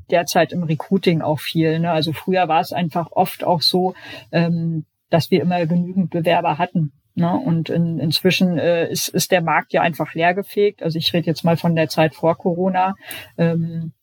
derzeit 0.09 0.51
im 0.51 0.63
Recruiting 0.63 1.21
auch 1.21 1.39
viel. 1.39 1.79
Ne? 1.79 1.91
Also 1.91 2.13
früher 2.13 2.47
war 2.47 2.61
es 2.61 2.73
einfach 2.73 3.11
oft 3.11 3.43
auch 3.43 3.61
so, 3.61 3.93
ähm, 4.31 4.85
dass 5.09 5.31
wir 5.31 5.41
immer 5.41 5.65
genügend 5.65 6.09
Bewerber 6.09 6.57
hatten. 6.57 6.93
Ne? 7.15 7.31
Und 7.33 7.69
in, 7.69 7.99
inzwischen 7.99 8.57
äh, 8.57 8.89
ist, 8.89 9.09
ist 9.09 9.31
der 9.31 9.41
Markt 9.41 9.73
ja 9.73 9.81
einfach 9.81 10.13
leergefegt. 10.13 10.83
Also 10.83 10.97
ich 10.97 11.13
rede 11.13 11.27
jetzt 11.27 11.43
mal 11.43 11.57
von 11.57 11.75
der 11.75 11.89
Zeit 11.89 12.15
vor 12.15 12.37
Corona. 12.37 12.95
Ähm, 13.37 13.93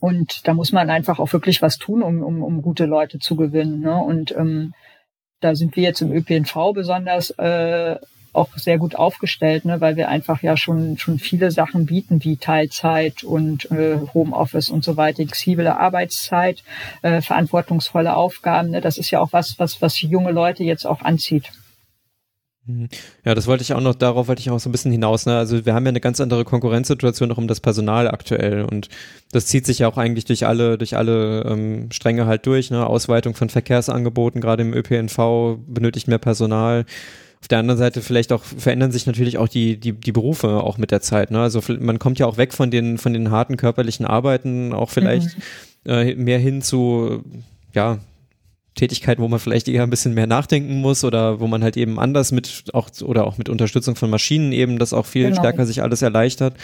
und 0.00 0.46
da 0.46 0.54
muss 0.54 0.72
man 0.72 0.90
einfach 0.90 1.18
auch 1.18 1.32
wirklich 1.32 1.62
was 1.62 1.78
tun, 1.78 2.02
um, 2.02 2.22
um, 2.22 2.42
um 2.42 2.62
gute 2.62 2.86
Leute 2.86 3.18
zu 3.18 3.36
gewinnen. 3.36 3.80
Ne? 3.80 3.96
Und 3.96 4.34
ähm, 4.36 4.72
da 5.40 5.54
sind 5.54 5.76
wir 5.76 5.82
jetzt 5.82 6.00
im 6.00 6.12
ÖPNV 6.12 6.72
besonders 6.74 7.30
äh, 7.30 7.96
auch 8.38 8.56
sehr 8.56 8.78
gut 8.78 8.96
aufgestellt, 8.96 9.64
ne, 9.64 9.80
weil 9.80 9.96
wir 9.96 10.08
einfach 10.08 10.42
ja 10.42 10.56
schon 10.56 10.98
schon 10.98 11.18
viele 11.18 11.50
Sachen 11.50 11.86
bieten 11.86 12.24
wie 12.24 12.36
Teilzeit 12.36 13.24
und 13.24 13.70
äh, 13.70 13.98
Homeoffice 14.14 14.70
und 14.70 14.84
so 14.84 14.96
weiter, 14.96 15.16
flexible 15.16 15.68
Arbeitszeit, 15.68 16.62
äh, 17.02 17.20
verantwortungsvolle 17.20 18.16
Aufgaben. 18.16 18.70
Ne, 18.70 18.80
das 18.80 18.98
ist 18.98 19.10
ja 19.10 19.20
auch 19.20 19.32
was, 19.32 19.58
was 19.58 19.82
was 19.82 20.00
junge 20.00 20.32
Leute 20.32 20.64
jetzt 20.64 20.86
auch 20.86 21.02
anzieht. 21.02 21.50
Mhm. 22.68 22.88
Ja, 23.24 23.34
das 23.34 23.46
wollte 23.46 23.62
ich 23.62 23.72
auch 23.72 23.80
noch, 23.80 23.94
darauf 23.94 24.28
wollte 24.28 24.40
ich 24.40 24.50
auch 24.50 24.60
so 24.60 24.68
ein 24.68 24.72
bisschen 24.72 24.92
hinaus. 24.92 25.24
Ne? 25.24 25.36
Also 25.36 25.64
wir 25.64 25.74
haben 25.74 25.86
ja 25.86 25.88
eine 25.88 26.00
ganz 26.00 26.20
andere 26.20 26.44
Konkurrenzsituation 26.44 27.28
noch 27.28 27.38
um 27.38 27.48
das 27.48 27.60
Personal 27.60 28.08
aktuell 28.08 28.62
und 28.64 28.88
das 29.32 29.46
zieht 29.46 29.64
sich 29.64 29.80
ja 29.80 29.88
auch 29.88 29.96
eigentlich 29.96 30.26
durch 30.26 30.46
alle, 30.46 30.76
durch 30.76 30.96
alle 30.96 31.44
ähm, 31.44 31.90
Stränge 31.90 32.26
halt 32.26 32.46
durch. 32.46 32.70
Ne? 32.70 32.86
Ausweitung 32.86 33.34
von 33.34 33.48
Verkehrsangeboten, 33.48 34.40
gerade 34.40 34.62
im 34.62 34.74
ÖPNV 34.74 35.58
benötigt 35.66 36.08
mehr 36.08 36.18
Personal. 36.18 36.84
Auf 37.40 37.48
der 37.48 37.58
anderen 37.58 37.78
Seite 37.78 38.02
vielleicht 38.02 38.32
auch 38.32 38.42
verändern 38.42 38.90
sich 38.90 39.06
natürlich 39.06 39.38
auch 39.38 39.48
die, 39.48 39.78
die, 39.78 39.92
die 39.92 40.12
Berufe 40.12 40.62
auch 40.62 40.76
mit 40.76 40.90
der 40.90 41.00
Zeit. 41.00 41.30
Ne? 41.30 41.40
Also 41.40 41.62
man 41.78 41.98
kommt 41.98 42.18
ja 42.18 42.26
auch 42.26 42.36
weg 42.36 42.52
von 42.52 42.70
den, 42.70 42.98
von 42.98 43.12
den 43.12 43.30
harten 43.30 43.56
körperlichen 43.56 44.06
Arbeiten, 44.06 44.72
auch 44.72 44.90
vielleicht 44.90 45.36
mhm. 45.84 45.90
äh, 45.90 46.14
mehr 46.14 46.38
hin 46.38 46.62
zu, 46.62 47.22
ja, 47.74 47.98
Tätigkeiten, 48.78 49.20
wo 49.20 49.28
man 49.28 49.40
vielleicht 49.40 49.68
eher 49.68 49.82
ein 49.82 49.90
bisschen 49.90 50.14
mehr 50.14 50.26
nachdenken 50.26 50.80
muss 50.80 51.04
oder 51.04 51.40
wo 51.40 51.46
man 51.46 51.62
halt 51.62 51.76
eben 51.76 51.98
anders 51.98 52.32
mit 52.32 52.64
auch 52.72 52.88
oder 53.02 53.26
auch 53.26 53.36
mit 53.36 53.48
Unterstützung 53.48 53.96
von 53.96 54.08
Maschinen 54.08 54.52
eben 54.52 54.78
das 54.78 54.92
auch 54.92 55.04
viel 55.04 55.24
genau. 55.24 55.40
stärker 55.40 55.66
sich 55.66 55.82
alles 55.82 56.00
erleichtert. 56.00 56.54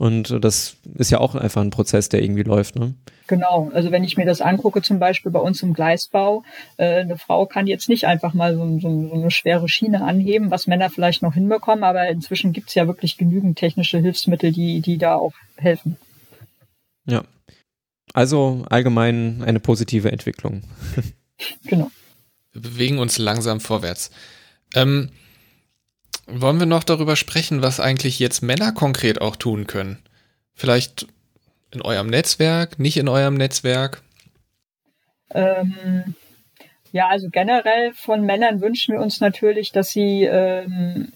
Und 0.00 0.42
das 0.42 0.78
ist 0.94 1.10
ja 1.10 1.20
auch 1.20 1.34
einfach 1.34 1.60
ein 1.60 1.68
Prozess, 1.68 2.08
der 2.08 2.22
irgendwie 2.22 2.42
läuft. 2.42 2.74
Ne? 2.74 2.94
Genau, 3.26 3.70
also 3.74 3.90
wenn 3.90 4.02
ich 4.02 4.16
mir 4.16 4.24
das 4.24 4.40
angucke, 4.40 4.80
zum 4.80 4.98
Beispiel 4.98 5.30
bei 5.30 5.40
uns 5.40 5.62
im 5.62 5.74
Gleisbau, 5.74 6.42
äh, 6.78 7.00
eine 7.00 7.18
Frau 7.18 7.44
kann 7.44 7.66
jetzt 7.66 7.90
nicht 7.90 8.06
einfach 8.06 8.32
mal 8.32 8.54
so, 8.54 8.78
so, 8.78 9.08
so, 9.08 9.14
eine 9.14 9.30
schwere 9.30 9.68
Schiene 9.68 10.02
anheben, 10.02 10.50
was 10.50 10.66
Männer 10.66 10.88
vielleicht 10.88 11.20
noch 11.20 11.34
hinbekommen, 11.34 11.84
aber 11.84 12.08
inzwischen 12.08 12.54
gibt 12.54 12.70
es 12.70 12.76
ja 12.76 12.86
wirklich 12.86 13.18
genügend 13.18 13.58
technische 13.58 13.98
Hilfsmittel, 13.98 14.52
die, 14.52 14.80
die 14.80 14.96
da 14.96 15.16
auch 15.16 15.34
helfen. 15.58 15.98
Ja. 17.04 17.24
Also 18.14 18.64
allgemein 18.70 19.42
eine 19.44 19.60
positive 19.60 20.10
Entwicklung. 20.10 20.62
genau. 21.66 21.90
Wir 22.52 22.62
bewegen 22.62 23.00
uns 23.00 23.18
langsam 23.18 23.60
vorwärts. 23.60 24.10
Ähm, 24.74 25.10
wollen 26.32 26.58
wir 26.58 26.66
noch 26.66 26.84
darüber 26.84 27.16
sprechen, 27.16 27.62
was 27.62 27.80
eigentlich 27.80 28.18
jetzt 28.18 28.42
Männer 28.42 28.72
konkret 28.72 29.20
auch 29.20 29.36
tun 29.36 29.66
können? 29.66 29.98
Vielleicht 30.54 31.06
in 31.72 31.82
eurem 31.82 32.08
Netzwerk, 32.08 32.78
nicht 32.78 32.96
in 32.96 33.08
eurem 33.08 33.34
Netzwerk? 33.34 34.02
Ähm, 35.32 36.14
ja, 36.92 37.08
also 37.08 37.28
generell 37.30 37.92
von 37.94 38.22
Männern 38.22 38.60
wünschen 38.60 38.94
wir 38.94 39.00
uns 39.00 39.20
natürlich, 39.20 39.72
dass 39.72 39.90
sie 39.90 40.24
ähm, 40.24 41.12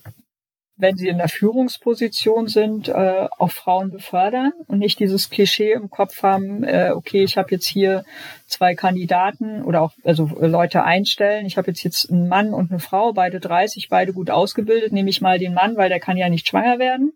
wenn 0.76 0.96
sie 0.96 1.08
in 1.08 1.18
der 1.18 1.28
Führungsposition 1.28 2.48
sind, 2.48 2.88
äh, 2.88 3.28
auch 3.38 3.50
Frauen 3.50 3.90
befördern 3.90 4.52
und 4.66 4.78
nicht 4.78 4.98
dieses 4.98 5.30
Klischee 5.30 5.72
im 5.72 5.88
Kopf 5.88 6.22
haben, 6.22 6.64
äh, 6.64 6.90
okay, 6.94 7.22
ich 7.22 7.36
habe 7.36 7.52
jetzt 7.52 7.66
hier 7.66 8.04
zwei 8.46 8.74
Kandidaten 8.74 9.62
oder 9.62 9.82
auch 9.82 9.92
also 10.02 10.30
Leute 10.40 10.82
einstellen. 10.82 11.46
Ich 11.46 11.56
habe 11.56 11.68
jetzt 11.68 11.84
jetzt 11.84 12.10
einen 12.10 12.28
Mann 12.28 12.52
und 12.52 12.70
eine 12.70 12.80
Frau, 12.80 13.12
beide 13.12 13.38
30, 13.38 13.88
beide 13.88 14.12
gut 14.12 14.30
ausgebildet. 14.30 14.92
Nehme 14.92 15.10
ich 15.10 15.20
mal 15.20 15.38
den 15.38 15.54
Mann, 15.54 15.76
weil 15.76 15.88
der 15.88 16.00
kann 16.00 16.16
ja 16.16 16.28
nicht 16.28 16.48
schwanger 16.48 16.80
werden 16.80 17.12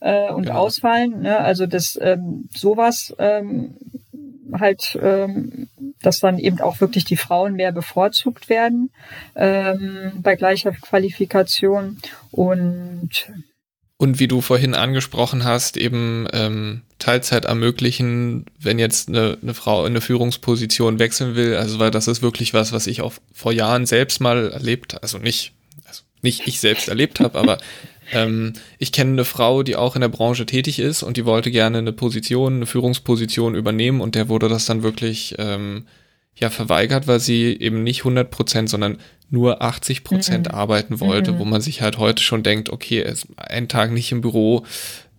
äh, 0.00 0.30
und 0.32 0.48
ja. 0.48 0.54
ausfallen. 0.54 1.22
Ne? 1.22 1.38
Also 1.38 1.66
das 1.66 1.98
ähm, 2.02 2.48
sowas 2.52 3.14
ähm, 3.18 3.76
halt, 4.52 4.98
ähm, 5.02 5.68
dass 6.00 6.20
dann 6.20 6.38
eben 6.38 6.60
auch 6.60 6.80
wirklich 6.80 7.04
die 7.04 7.16
Frauen 7.16 7.54
mehr 7.54 7.72
bevorzugt 7.72 8.48
werden 8.48 8.90
ähm, 9.34 10.12
bei 10.16 10.36
gleicher 10.36 10.72
Qualifikation 10.72 11.98
und 12.30 13.28
und 13.98 14.20
wie 14.20 14.28
du 14.28 14.42
vorhin 14.42 14.74
angesprochen 14.74 15.44
hast, 15.44 15.78
eben 15.78 16.28
ähm, 16.34 16.82
Teilzeit 16.98 17.46
ermöglichen, 17.46 18.44
wenn 18.58 18.78
jetzt 18.78 19.08
eine, 19.08 19.38
eine 19.40 19.54
Frau 19.54 19.86
in 19.86 19.92
eine 19.92 20.02
Führungsposition 20.02 20.98
wechseln 20.98 21.34
will. 21.34 21.56
Also 21.56 21.78
weil 21.78 21.90
das 21.90 22.06
ist 22.06 22.20
wirklich 22.20 22.52
was, 22.52 22.72
was 22.72 22.86
ich 22.86 23.00
auch 23.00 23.14
vor 23.32 23.52
Jahren 23.52 23.86
selbst 23.86 24.20
mal 24.20 24.50
erlebt, 24.50 25.02
also 25.02 25.16
nicht, 25.16 25.54
also 25.86 26.02
nicht 26.20 26.46
ich 26.46 26.60
selbst 26.60 26.88
erlebt 26.88 27.20
habe, 27.20 27.38
aber 27.38 27.56
ähm, 28.12 28.52
ich 28.78 28.92
kenne 28.92 29.12
eine 29.12 29.24
Frau, 29.24 29.62
die 29.62 29.76
auch 29.76 29.94
in 29.94 30.00
der 30.00 30.08
Branche 30.08 30.46
tätig 30.46 30.78
ist 30.78 31.02
und 31.02 31.16
die 31.16 31.24
wollte 31.24 31.50
gerne 31.50 31.78
eine 31.78 31.92
Position, 31.92 32.56
eine 32.56 32.66
Führungsposition 32.66 33.54
übernehmen 33.54 34.00
und 34.00 34.14
der 34.14 34.28
wurde 34.28 34.48
das 34.48 34.66
dann 34.66 34.82
wirklich 34.82 35.34
ähm, 35.38 35.86
ja 36.34 36.50
verweigert, 36.50 37.06
weil 37.06 37.20
sie 37.20 37.56
eben 37.58 37.82
nicht 37.82 38.00
100 38.00 38.30
Prozent, 38.30 38.68
sondern 38.68 38.98
nur 39.30 39.62
80 39.62 40.04
Prozent 40.04 40.48
mhm. 40.48 40.54
arbeiten 40.54 41.00
wollte, 41.00 41.32
mhm. 41.32 41.38
wo 41.38 41.44
man 41.44 41.60
sich 41.60 41.82
halt 41.82 41.98
heute 41.98 42.22
schon 42.22 42.42
denkt, 42.42 42.70
okay, 42.70 43.00
es, 43.00 43.26
ein 43.36 43.68
Tag 43.68 43.92
nicht 43.92 44.12
im 44.12 44.20
Büro, 44.20 44.64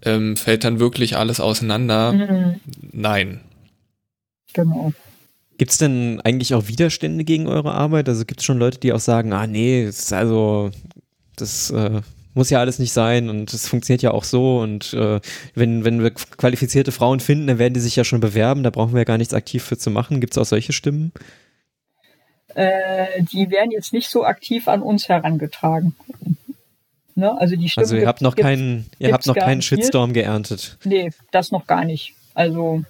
ähm, 0.04 0.38
fällt 0.38 0.64
dann 0.64 0.80
wirklich 0.80 1.18
alles 1.18 1.40
auseinander. 1.40 2.14
Mhm. 2.14 2.60
Nein. 2.92 3.42
Genau. 4.54 4.94
Gibt 5.58 5.72
es 5.72 5.78
denn 5.80 6.22
eigentlich 6.24 6.54
auch 6.54 6.68
Widerstände 6.68 7.24
gegen 7.24 7.48
eure 7.48 7.74
Arbeit? 7.74 8.08
Also 8.08 8.26
gibt 8.26 8.42
es 8.42 8.46
schon 8.46 8.60
Leute, 8.60 8.80
die 8.80 8.94
auch 8.94 9.00
sagen, 9.00 9.34
ah 9.34 9.48
nee, 9.48 9.86
das 9.86 10.00
ist 10.00 10.14
also 10.14 10.72
das 11.36 11.72
äh, 11.72 12.02
muss 12.38 12.50
ja 12.50 12.60
alles 12.60 12.80
nicht 12.80 12.94
sein 12.94 13.30
und 13.30 13.54
es 13.54 13.68
funktioniert 13.68 14.02
ja 14.02 14.12
auch 14.12 14.24
so 14.24 14.60
und 14.60 14.94
äh, 14.94 15.20
wenn, 15.56 15.84
wenn 15.84 16.02
wir 16.02 16.12
qualifizierte 16.12 16.92
Frauen 16.92 17.20
finden, 17.20 17.48
dann 17.48 17.60
werden 17.60 17.74
die 17.74 17.80
sich 17.80 17.96
ja 17.96 18.04
schon 18.04 18.22
bewerben, 18.22 18.64
da 18.64 18.70
brauchen 18.70 18.94
wir 18.94 19.00
ja 19.00 19.06
gar 19.06 19.18
nichts 19.18 19.34
aktiv 19.34 19.64
für 19.64 19.78
zu 19.78 19.90
machen. 19.90 20.22
Gibt 20.22 20.34
es 20.34 20.38
auch 20.38 20.46
solche 20.46 20.72
Stimmen? 20.72 21.12
Äh, 22.56 23.24
die 23.24 23.50
werden 23.52 23.72
jetzt 23.72 23.92
nicht 23.92 24.10
so 24.10 24.24
aktiv 24.24 24.68
an 24.68 24.82
uns 24.82 25.10
herangetragen. 25.10 25.96
Ne? 27.16 27.36
Also 27.40 27.56
die 27.56 27.68
Stimmen 27.68 27.86
Also 27.86 27.98
ihr 27.98 28.08
habt 28.08 28.22
noch 28.22 28.36
keinen, 28.36 28.86
ihr 29.00 29.12
habt 29.12 29.26
noch 29.26 29.36
keinen 29.36 29.62
Shitstorm 29.62 30.14
geerntet. 30.14 30.78
Nee, 30.84 31.12
das 31.32 31.52
noch 31.52 31.66
gar 31.66 31.84
nicht. 31.84 32.14
Also 32.36 32.84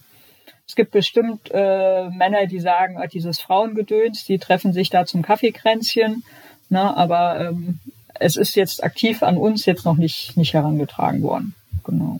es 0.68 0.76
gibt 0.76 0.92
bestimmt 0.92 1.50
äh, 1.54 2.10
Männer, 2.10 2.46
die 2.46 2.60
sagen, 2.60 2.98
ah, 2.98 3.08
dieses 3.08 3.40
Frauengedöns, 3.40 4.26
die 4.26 4.38
treffen 4.38 4.74
sich 4.74 4.90
da 4.90 5.06
zum 5.06 5.22
Kaffeekränzchen. 5.22 6.24
Ne? 6.70 6.98
Aber 6.98 7.40
ähm, 7.40 7.80
es 8.20 8.36
ist 8.36 8.56
jetzt 8.56 8.84
aktiv 8.84 9.24
an 9.24 9.38
uns 9.38 9.66
jetzt 9.66 9.86
noch 9.86 9.98
nicht, 9.98 10.38
nicht 10.38 10.54
herangetragen 10.54 11.22
worden. 11.22 11.56
Genau. 11.84 12.20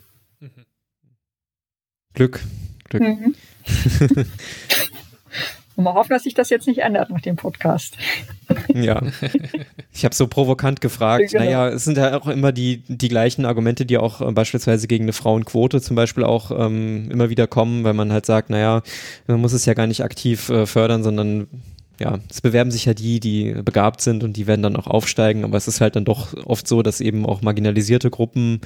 Glück. 2.14 2.42
Glück. 2.90 3.04
Mhm. 3.04 3.36
Und 5.76 5.84
mal 5.84 5.94
hoffen, 5.94 6.10
dass 6.10 6.24
sich 6.24 6.34
das 6.34 6.50
jetzt 6.50 6.66
nicht 6.68 6.80
ändert 6.80 7.12
nach 7.12 7.22
dem 7.22 7.36
Podcast. 7.36 7.96
Ja. 8.74 9.04
Ich 9.94 10.06
habe 10.06 10.16
so 10.16 10.28
provokant 10.28 10.82
gefragt. 10.82 11.32
Genau. 11.32 11.44
Naja, 11.44 11.70
es 11.70 11.84
sind 11.84 11.98
ja 11.98 12.20
auch 12.20 12.28
immer 12.28 12.52
die, 12.52 12.84
die 12.88 13.10
gleichen 13.10 13.46
Argumente, 13.46 13.86
die 13.86 13.98
auch 13.98 14.22
äh, 14.22 14.32
beispielsweise 14.32 14.88
gegen 14.88 15.06
eine 15.06 15.14
Frauenquote 15.14 15.82
zum 15.82 15.96
Beispiel 15.96 16.24
auch 16.24 16.52
ähm, 16.52 17.12
immer 17.12 17.30
wieder 17.30 17.48
kommen, 17.48 17.84
weil 17.84 17.94
man 17.94 18.12
halt 18.12 18.26
sagt, 18.26 18.50
naja, 18.50 18.82
man 19.28 19.42
muss 19.42 19.54
es 19.54 19.66
ja 19.66 19.74
gar 19.74 19.88
nicht 19.88 20.04
aktiv 20.04 20.50
äh, 20.50 20.66
fördern, 20.66 21.04
sondern 21.04 21.48
ja, 22.00 22.20
es 22.30 22.42
bewerben 22.42 22.72
sich 22.72 22.86
ja 22.86 22.94
die, 22.94 23.20
die 23.20 23.54
begabt 23.64 24.02
sind 24.02 24.24
und 24.24 24.38
die 24.38 24.48
werden 24.48 24.62
dann 24.62 24.76
auch 24.76 24.88
aufsteigen, 24.88 25.44
aber 25.44 25.58
es 25.58 25.68
ist 25.68 25.82
halt 25.82 25.96
dann 25.96 26.06
doch 26.06 26.34
oft 26.46 26.68
so, 26.68 26.84
dass 26.84 27.02
eben 27.02 27.26
auch 27.26 27.42
marginalisierte 27.42 28.10
Gruppen 28.10 28.62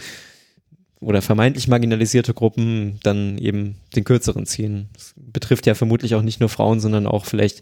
oder 1.00 1.22
vermeintlich 1.22 1.68
marginalisierte 1.68 2.34
Gruppen 2.34 3.00
dann 3.04 3.38
eben 3.38 3.76
den 3.96 4.04
kürzeren 4.04 4.46
ziehen. 4.46 4.90
Das 4.94 5.14
betrifft 5.16 5.66
ja 5.66 5.74
vermutlich 5.74 6.16
auch 6.16 6.22
nicht 6.22 6.40
nur 6.40 6.50
Frauen, 6.50 6.80
sondern 6.80 7.08
auch 7.08 7.26
vielleicht 7.26 7.62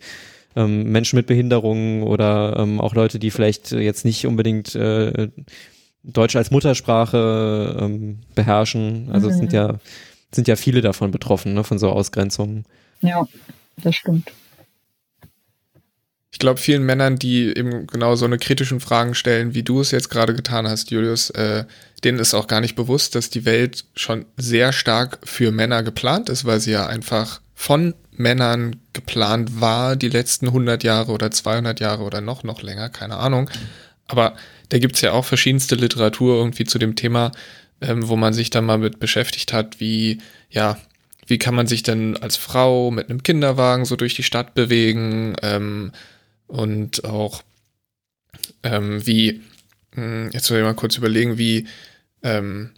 ähm, 0.56 0.92
Menschen 0.92 1.16
mit 1.16 1.28
Behinderungen 1.28 2.04
oder 2.04 2.58
ähm, 2.58 2.82
auch 2.82 2.96
Leute, 2.96 3.20
die 3.20 3.32
vielleicht 3.32 3.72
jetzt 3.72 4.04
nicht 4.04 4.26
unbedingt 4.26 4.76
äh, 4.76 5.30
Deutsch 6.04 6.36
als 6.36 6.52
Muttersprache 6.52 7.78
ähm, 7.80 8.20
beherrschen. 8.36 9.10
Also 9.12 9.28
mhm. 9.28 9.34
es 9.34 9.40
sind 9.40 9.54
ja 9.54 9.80
sind 10.32 10.48
ja 10.48 10.56
viele 10.56 10.82
davon 10.82 11.12
betroffen, 11.12 11.54
ne, 11.54 11.64
von 11.64 11.80
so 11.80 11.90
Ausgrenzungen. 11.90 12.66
Ja, 13.02 13.28
das 13.78 13.96
stimmt. 13.96 14.32
Ich 16.32 16.38
glaube, 16.38 16.60
vielen 16.60 16.84
Männern, 16.84 17.18
die 17.18 17.48
eben 17.56 17.88
genau 17.88 18.16
so 18.16 18.26
eine 18.26 18.38
kritischen 18.38 18.80
Fragen 18.80 19.16
stellen, 19.16 19.56
wie 19.56 19.64
du 19.64 19.82
es 19.82 19.92
jetzt 19.92 20.10
gerade 20.10 20.36
getan 20.36 20.68
hast, 20.68 20.92
Julius, 20.92 21.32
äh, 21.32 21.66
denen 22.04 22.20
ist 22.20 22.34
auch 22.34 22.48
gar 22.48 22.62
nicht 22.62 22.76
bewusst, 22.76 23.16
dass 23.16 23.30
die 23.30 23.46
Welt 23.46 23.86
schon 23.96 24.26
sehr 24.38 24.72
stark 24.72 25.20
für 25.24 25.52
Männer 25.52 25.82
geplant 25.82 26.30
ist, 26.30 26.46
weil 26.46 26.60
sie 26.60 26.72
ja 26.72 26.86
einfach 26.88 27.42
von 27.56 27.96
Männern 28.12 28.76
geplant 28.94 29.60
war, 29.60 29.96
die 29.96 30.10
letzten 30.10 30.48
100 30.48 30.84
Jahre 30.84 31.12
oder 31.12 31.32
200 31.32 31.80
Jahre 31.80 32.04
oder 32.04 32.22
noch, 32.22 32.44
noch 32.44 32.62
länger, 32.62 32.90
keine 32.90 33.18
Ahnung. 33.18 33.50
Aber 34.08 34.36
da 34.70 34.78
gibt's 34.78 35.02
ja 35.02 35.14
auch 35.14 35.26
verschiedenste 35.26 35.76
Literatur 35.76 36.38
irgendwie 36.38 36.66
zu 36.66 36.78
dem 36.80 36.96
Thema, 36.96 37.32
ähm, 37.82 38.08
wo 38.08 38.16
man 38.16 38.34
sich 38.34 38.50
dann 38.50 38.66
mal 38.66 38.78
mit 38.78 39.00
beschäftigt 39.00 39.52
hat, 39.52 39.80
wie, 39.80 40.20
ja, 40.50 40.78
wie 41.28 41.38
kann 41.38 41.56
man 41.56 41.68
sich 41.68 41.84
denn 41.84 42.18
als 42.18 42.38
Frau 42.38 42.92
mit 42.92 43.10
einem 43.10 43.24
Kinderwagen 43.24 43.86
so 43.86 43.96
durch 43.96 44.16
die 44.16 44.24
Stadt 44.24 44.54
bewegen, 44.54 45.36
ähm, 45.42 45.92
und 46.50 47.06
auch 47.06 47.44
ähm, 48.64 49.06
wie, 49.06 49.42
mh, 49.96 50.02
hm, 50.02 50.30
jetzt 50.34 50.46
soll 50.46 50.58
ich 50.58 50.64
mal 50.64 50.74
kurz 50.74 50.98
überlegen, 50.98 51.38
wie, 51.38 51.68
ähm, 52.24 52.72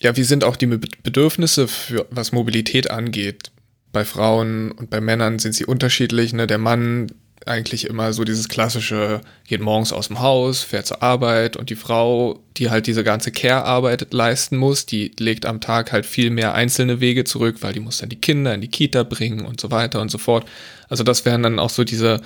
ja, 0.00 0.16
wie 0.16 0.24
sind 0.24 0.44
auch 0.44 0.56
die 0.56 0.66
Bedürfnisse 0.66 1.68
für 1.68 2.06
was 2.10 2.32
Mobilität 2.32 2.90
angeht? 2.90 3.50
Bei 3.92 4.04
Frauen 4.04 4.72
und 4.72 4.90
bei 4.90 5.00
Männern 5.00 5.38
sind 5.38 5.54
sie 5.54 5.64
unterschiedlich. 5.64 6.32
Ne? 6.32 6.46
Der 6.46 6.58
Mann 6.58 7.08
eigentlich 7.46 7.86
immer 7.86 8.12
so 8.12 8.24
dieses 8.24 8.48
klassische, 8.48 9.20
geht 9.46 9.60
morgens 9.60 9.92
aus 9.92 10.08
dem 10.08 10.20
Haus, 10.20 10.62
fährt 10.62 10.86
zur 10.86 11.02
Arbeit 11.02 11.56
und 11.56 11.70
die 11.70 11.76
Frau, 11.76 12.40
die 12.56 12.70
halt 12.70 12.86
diese 12.86 13.04
ganze 13.04 13.32
Care-Arbeit 13.32 14.12
leisten 14.12 14.56
muss, 14.56 14.86
die 14.86 15.12
legt 15.18 15.46
am 15.46 15.60
Tag 15.60 15.92
halt 15.92 16.06
viel 16.06 16.30
mehr 16.30 16.54
einzelne 16.54 17.00
Wege 17.00 17.24
zurück, 17.24 17.56
weil 17.60 17.72
die 17.72 17.80
muss 17.80 17.98
dann 17.98 18.08
die 18.08 18.20
Kinder 18.20 18.54
in 18.54 18.60
die 18.60 18.68
Kita 18.68 19.02
bringen 19.02 19.46
und 19.46 19.60
so 19.60 19.70
weiter 19.70 20.00
und 20.00 20.10
so 20.10 20.18
fort. 20.18 20.46
Also 20.88 21.04
das 21.04 21.24
wären 21.24 21.42
dann 21.42 21.58
auch 21.58 21.70
so 21.70 21.84
diese, 21.84 22.20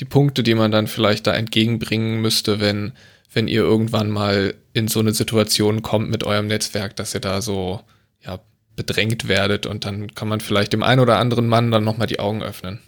die 0.00 0.06
Punkte, 0.06 0.42
die 0.42 0.54
man 0.54 0.70
dann 0.70 0.86
vielleicht 0.86 1.26
da 1.26 1.34
entgegenbringen 1.34 2.20
müsste, 2.20 2.58
wenn, 2.58 2.92
wenn 3.32 3.48
ihr 3.48 3.60
irgendwann 3.60 4.10
mal 4.10 4.54
in 4.72 4.88
so 4.88 5.00
eine 5.00 5.12
Situation 5.12 5.82
kommt 5.82 6.10
mit 6.10 6.24
eurem 6.24 6.46
Netzwerk, 6.46 6.96
dass 6.96 7.14
ihr 7.14 7.20
da 7.20 7.42
so, 7.42 7.80
ja, 8.24 8.40
bedrängt 8.76 9.28
werdet 9.28 9.66
und 9.66 9.84
dann 9.84 10.14
kann 10.14 10.28
man 10.28 10.40
vielleicht 10.40 10.72
dem 10.72 10.82
einen 10.82 11.00
oder 11.00 11.18
anderen 11.18 11.46
Mann 11.46 11.70
dann 11.70 11.84
nochmal 11.84 12.06
die 12.06 12.18
Augen 12.18 12.42
öffnen. 12.42 12.80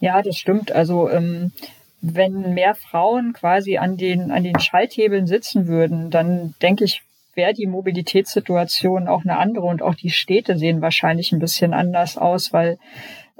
Ja, 0.00 0.22
das 0.22 0.36
stimmt. 0.36 0.72
Also, 0.72 1.08
ähm, 1.08 1.52
wenn 2.00 2.54
mehr 2.54 2.74
Frauen 2.74 3.32
quasi 3.32 3.78
an 3.78 3.96
den, 3.96 4.32
an 4.32 4.42
den 4.42 4.58
Schalthebeln 4.58 5.28
sitzen 5.28 5.68
würden, 5.68 6.10
dann 6.10 6.54
denke 6.60 6.82
ich, 6.82 7.02
wäre 7.34 7.54
die 7.54 7.66
Mobilitätssituation 7.66 9.06
auch 9.06 9.22
eine 9.22 9.38
andere 9.38 9.66
und 9.66 9.82
auch 9.82 9.94
die 9.94 10.10
Städte 10.10 10.58
sehen 10.58 10.82
wahrscheinlich 10.82 11.30
ein 11.30 11.38
bisschen 11.38 11.72
anders 11.72 12.18
aus, 12.18 12.52
weil 12.52 12.78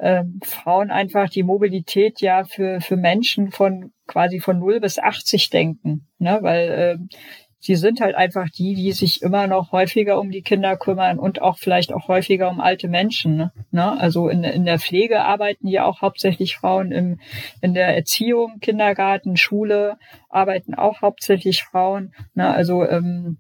äh, 0.03 0.25
Frauen 0.43 0.91
einfach 0.91 1.31
die 1.31 1.45
Mobilität 1.45 2.21
ja 2.21 2.43
für, 2.43 2.81
für 2.81 2.97
Menschen 2.97 3.53
von 3.53 3.93
quasi 4.09 4.41
von 4.41 4.59
0 4.59 4.81
bis 4.81 4.99
80 4.99 5.49
denken, 5.51 6.09
ne? 6.19 6.39
weil 6.43 6.69
äh, 6.69 7.17
sie 7.61 7.77
sind 7.77 8.01
halt 8.01 8.17
einfach 8.17 8.49
die, 8.51 8.75
die 8.75 8.91
sich 8.91 9.23
immer 9.23 9.47
noch 9.47 9.71
häufiger 9.71 10.19
um 10.19 10.33
die 10.33 10.43
Kinder 10.43 10.77
kümmern 10.77 11.21
und 11.21 11.41
auch 11.41 11.57
vielleicht 11.57 11.93
auch 11.93 12.09
häufiger 12.09 12.51
um 12.51 12.61
alte 12.61 12.89
Menschen. 12.89 13.37
Ne? 13.37 13.53
ne? 13.71 13.97
Also 14.01 14.29
in, 14.29 14.43
in 14.43 14.65
der 14.65 14.81
Pflege 14.81 15.23
arbeiten 15.23 15.69
ja 15.69 15.85
auch 15.85 16.03
hauptsächlich 16.03 16.57
Frauen, 16.57 16.91
im, 16.91 17.21
in 17.61 17.73
der 17.73 17.95
Erziehung, 17.95 18.59
Kindergarten, 18.61 19.37
Schule 19.37 19.99
arbeiten 20.29 20.75
auch 20.75 21.01
hauptsächlich 21.01 21.63
Frauen. 21.63 22.13
Ne? 22.35 22.53
Also 22.53 22.85
ähm, 22.85 23.39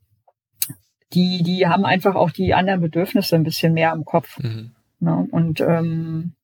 die, 1.12 1.42
die 1.42 1.66
haben 1.66 1.84
einfach 1.84 2.14
auch 2.14 2.30
die 2.30 2.54
anderen 2.54 2.80
Bedürfnisse 2.80 3.34
ein 3.34 3.42
bisschen 3.42 3.72
mehr 3.72 3.92
im 3.92 4.04
Kopf. 4.04 4.38
Mhm. 4.38 4.76
Ne? 5.00 5.26
Und 5.32 5.60
ähm, 5.60 6.34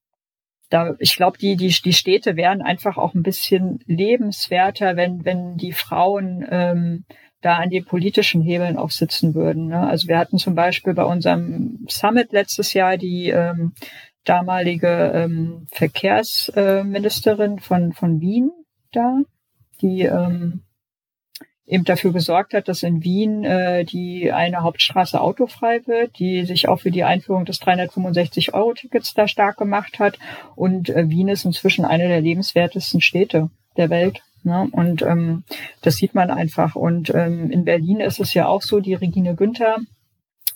da, 0.68 0.94
ich 0.98 1.16
glaube, 1.16 1.38
die, 1.38 1.56
die, 1.56 1.68
die 1.68 1.92
Städte 1.92 2.36
wären 2.36 2.62
einfach 2.62 2.98
auch 2.98 3.14
ein 3.14 3.22
bisschen 3.22 3.80
lebenswerter, 3.86 4.96
wenn, 4.96 5.24
wenn 5.24 5.56
die 5.56 5.72
Frauen 5.72 6.46
ähm, 6.50 7.04
da 7.40 7.54
an 7.56 7.70
den 7.70 7.84
politischen 7.84 8.42
Hebeln 8.42 8.76
auch 8.76 8.90
sitzen 8.90 9.34
würden. 9.34 9.68
Ne? 9.68 9.86
Also 9.86 10.08
wir 10.08 10.18
hatten 10.18 10.38
zum 10.38 10.54
Beispiel 10.54 10.94
bei 10.94 11.04
unserem 11.04 11.86
Summit 11.88 12.32
letztes 12.32 12.74
Jahr 12.74 12.96
die 12.96 13.30
ähm, 13.30 13.72
damalige 14.24 15.12
ähm, 15.14 15.66
Verkehrsministerin 15.70 17.60
von, 17.60 17.92
von 17.92 18.20
Wien 18.20 18.50
da, 18.92 19.18
die 19.80 20.02
ähm, 20.02 20.64
eben 21.68 21.84
dafür 21.84 22.12
gesorgt 22.12 22.54
hat, 22.54 22.66
dass 22.66 22.82
in 22.82 23.04
Wien 23.04 23.44
äh, 23.44 23.84
die 23.84 24.32
eine 24.32 24.62
Hauptstraße 24.62 25.20
autofrei 25.20 25.80
wird, 25.86 26.18
die 26.18 26.44
sich 26.46 26.66
auch 26.66 26.80
für 26.80 26.90
die 26.90 27.04
Einführung 27.04 27.44
des 27.44 27.60
365-Euro-Tickets 27.60 29.14
da 29.14 29.28
stark 29.28 29.58
gemacht 29.58 29.98
hat. 29.98 30.18
Und 30.56 30.88
äh, 30.88 31.08
Wien 31.10 31.28
ist 31.28 31.44
inzwischen 31.44 31.84
eine 31.84 32.08
der 32.08 32.22
lebenswertesten 32.22 33.02
Städte 33.02 33.50
der 33.76 33.90
Welt. 33.90 34.22
Ne? 34.44 34.68
Und 34.72 35.02
ähm, 35.02 35.44
das 35.82 35.96
sieht 35.96 36.14
man 36.14 36.30
einfach. 36.30 36.74
Und 36.74 37.10
ähm, 37.14 37.50
in 37.50 37.64
Berlin 37.64 38.00
ist 38.00 38.18
es 38.18 38.32
ja 38.32 38.46
auch 38.46 38.62
so, 38.62 38.80
die 38.80 38.94
Regine 38.94 39.34
Günther, 39.34 39.76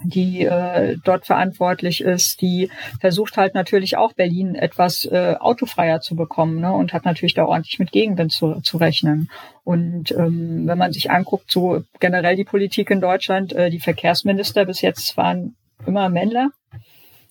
die 0.04 0.44
äh, 0.44 0.96
dort 1.04 1.26
verantwortlich 1.26 2.00
ist, 2.00 2.40
die 2.40 2.70
versucht 3.00 3.36
halt 3.36 3.54
natürlich 3.54 3.96
auch 3.96 4.12
Berlin 4.12 4.54
etwas 4.54 5.04
äh, 5.04 5.36
autofreier 5.38 6.00
zu 6.00 6.16
bekommen 6.16 6.60
ne? 6.60 6.72
und 6.72 6.92
hat 6.92 7.04
natürlich 7.04 7.34
da 7.34 7.44
ordentlich 7.44 7.78
mit 7.78 7.92
Gegenwind 7.92 8.32
zu, 8.32 8.60
zu 8.60 8.76
rechnen. 8.76 9.30
Und 9.64 10.10
ähm, 10.12 10.66
wenn 10.66 10.78
man 10.78 10.92
sich 10.92 11.10
anguckt, 11.10 11.50
so 11.50 11.82
generell 12.00 12.36
die 12.36 12.44
Politik 12.44 12.90
in 12.90 13.00
Deutschland, 13.00 13.52
äh, 13.52 13.70
die 13.70 13.80
Verkehrsminister 13.80 14.64
bis 14.64 14.80
jetzt 14.80 15.16
waren 15.16 15.56
immer 15.86 16.08
Männler 16.08 16.50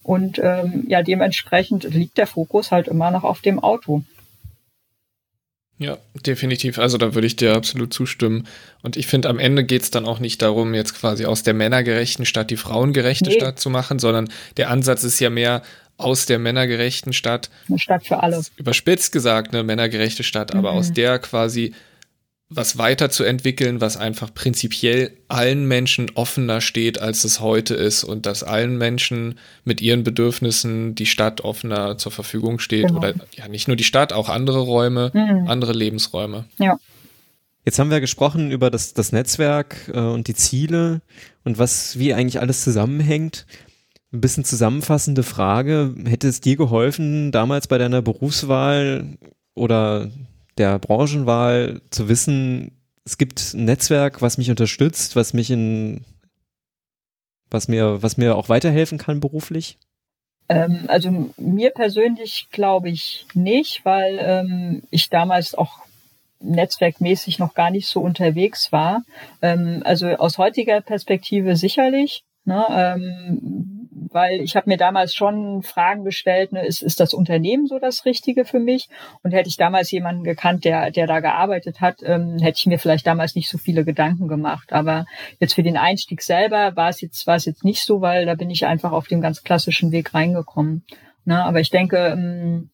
und 0.03 0.39
ähm, 0.39 0.85
ja 0.87 1.03
dementsprechend 1.03 1.83
liegt 1.83 2.17
der 2.17 2.27
Fokus 2.27 2.71
halt 2.71 2.87
immer 2.87 3.11
noch 3.11 3.23
auf 3.23 3.41
dem 3.41 3.59
Auto. 3.59 4.03
Ja, 5.81 5.97
definitiv. 6.27 6.77
Also 6.77 6.99
da 6.99 7.15
würde 7.15 7.25
ich 7.25 7.35
dir 7.37 7.55
absolut 7.55 7.91
zustimmen. 7.91 8.47
Und 8.83 8.97
ich 8.97 9.07
finde, 9.07 9.29
am 9.29 9.39
Ende 9.39 9.63
geht 9.63 9.81
es 9.81 9.89
dann 9.89 10.05
auch 10.05 10.19
nicht 10.19 10.41
darum, 10.43 10.75
jetzt 10.75 10.93
quasi 10.93 11.25
aus 11.25 11.41
der 11.41 11.55
männergerechten 11.55 12.27
Stadt 12.27 12.51
die 12.51 12.57
frauengerechte 12.57 13.31
nee. 13.31 13.35
Stadt 13.35 13.59
zu 13.59 13.71
machen, 13.71 13.97
sondern 13.97 14.29
der 14.57 14.69
Ansatz 14.69 15.03
ist 15.03 15.19
ja 15.19 15.31
mehr 15.31 15.63
aus 15.97 16.27
der 16.27 16.37
männergerechten 16.37 17.13
Stadt. 17.13 17.49
Eine 17.67 17.79
Stadt 17.79 18.05
für 18.05 18.21
alle. 18.21 18.41
Überspitzt 18.57 19.11
gesagt, 19.11 19.53
eine 19.53 19.63
männergerechte 19.63 20.23
Stadt, 20.23 20.53
aber 20.53 20.71
mhm. 20.71 20.77
aus 20.77 20.93
der 20.93 21.17
quasi 21.17 21.73
was 22.53 22.77
weiterzuentwickeln, 22.77 23.79
was 23.79 23.95
einfach 23.95 24.33
prinzipiell 24.33 25.13
allen 25.29 25.67
Menschen 25.67 26.11
offener 26.15 26.59
steht, 26.59 27.01
als 27.01 27.23
es 27.23 27.39
heute 27.39 27.75
ist 27.75 28.03
und 28.03 28.25
dass 28.25 28.43
allen 28.43 28.77
Menschen 28.77 29.39
mit 29.63 29.79
ihren 29.79 30.03
Bedürfnissen 30.03 30.93
die 30.93 31.05
Stadt 31.05 31.41
offener 31.41 31.97
zur 31.97 32.11
Verfügung 32.11 32.59
steht 32.59 32.87
genau. 32.87 32.99
oder 32.99 33.13
ja 33.33 33.47
nicht 33.47 33.67
nur 33.69 33.77
die 33.77 33.85
Stadt, 33.85 34.11
auch 34.11 34.27
andere 34.27 34.59
Räume, 34.59 35.11
mhm. 35.13 35.47
andere 35.47 35.71
Lebensräume. 35.71 36.45
Ja. 36.57 36.77
Jetzt 37.63 37.79
haben 37.79 37.89
wir 37.89 38.01
gesprochen 38.01 38.51
über 38.51 38.69
das, 38.69 38.93
das 38.93 39.13
Netzwerk 39.13 39.89
äh, 39.93 39.99
und 39.99 40.27
die 40.27 40.35
Ziele 40.35 41.01
und 41.45 41.57
was, 41.57 41.97
wie 41.97 42.13
eigentlich 42.13 42.41
alles 42.41 42.63
zusammenhängt. 42.63 43.45
Ein 44.11 44.19
bisschen 44.19 44.43
zusammenfassende 44.43 45.23
Frage. 45.23 45.95
Hätte 46.05 46.27
es 46.27 46.41
dir 46.41 46.57
geholfen, 46.57 47.31
damals 47.31 47.67
bei 47.67 47.77
deiner 47.77 48.01
Berufswahl 48.01 49.17
oder 49.53 50.09
der 50.61 50.77
Branchenwahl 50.77 51.81
zu 51.89 52.07
wissen, 52.07 52.71
es 53.03 53.17
gibt 53.17 53.53
ein 53.53 53.65
Netzwerk, 53.65 54.21
was 54.21 54.37
mich 54.37 54.51
unterstützt, 54.51 55.15
was 55.15 55.33
mich 55.33 55.49
in, 55.49 56.05
was 57.49 57.67
mir, 57.67 58.03
was 58.03 58.17
mir 58.17 58.35
auch 58.35 58.47
weiterhelfen 58.47 58.99
kann 58.99 59.19
beruflich? 59.19 59.79
Ähm, 60.49 60.85
also 60.87 61.31
mir 61.37 61.71
persönlich 61.71 62.47
glaube 62.51 62.89
ich 62.89 63.25
nicht, 63.33 63.83
weil 63.85 64.19
ähm, 64.21 64.83
ich 64.91 65.09
damals 65.09 65.55
auch 65.55 65.79
netzwerkmäßig 66.39 67.39
noch 67.39 67.55
gar 67.55 67.71
nicht 67.71 67.87
so 67.87 67.99
unterwegs 68.01 68.71
war. 68.71 69.01
Ähm, 69.41 69.81
also 69.83 70.09
aus 70.09 70.37
heutiger 70.37 70.81
Perspektive 70.81 71.55
sicherlich. 71.55 72.23
Ne, 72.45 72.65
ähm, 72.71 73.80
weil 74.09 74.41
ich 74.41 74.55
habe 74.55 74.69
mir 74.69 74.77
damals 74.77 75.13
schon 75.13 75.61
Fragen 75.61 76.03
gestellt, 76.03 76.51
ne, 76.51 76.65
ist, 76.65 76.81
ist 76.81 76.99
das 76.99 77.13
Unternehmen 77.13 77.67
so 77.67 77.79
das 77.79 78.05
Richtige 78.05 78.45
für 78.45 78.59
mich? 78.59 78.89
Und 79.23 79.31
hätte 79.31 79.49
ich 79.49 79.57
damals 79.57 79.91
jemanden 79.91 80.23
gekannt, 80.23 80.65
der, 80.65 80.91
der 80.91 81.07
da 81.07 81.19
gearbeitet 81.19 81.81
hat, 81.81 81.97
ähm, 82.03 82.37
hätte 82.39 82.57
ich 82.57 82.65
mir 82.65 82.79
vielleicht 82.79 83.05
damals 83.05 83.35
nicht 83.35 83.49
so 83.49 83.57
viele 83.57 83.85
Gedanken 83.85 84.27
gemacht. 84.27 84.73
Aber 84.73 85.05
jetzt 85.39 85.53
für 85.53 85.63
den 85.63 85.77
Einstieg 85.77 86.21
selber 86.21 86.75
war 86.75 86.89
es 86.89 87.01
jetzt, 87.01 87.27
war 87.27 87.35
es 87.35 87.45
jetzt 87.45 87.63
nicht 87.63 87.83
so, 87.83 88.01
weil 88.01 88.25
da 88.25 88.35
bin 88.35 88.49
ich 88.49 88.65
einfach 88.65 88.91
auf 88.91 89.07
dem 89.07 89.21
ganz 89.21 89.43
klassischen 89.43 89.91
Weg 89.91 90.13
reingekommen. 90.13 90.83
Ne? 91.25 91.43
Aber 91.43 91.59
ich 91.59 91.69
denke, 91.69 91.97
ähm, 91.97 92.71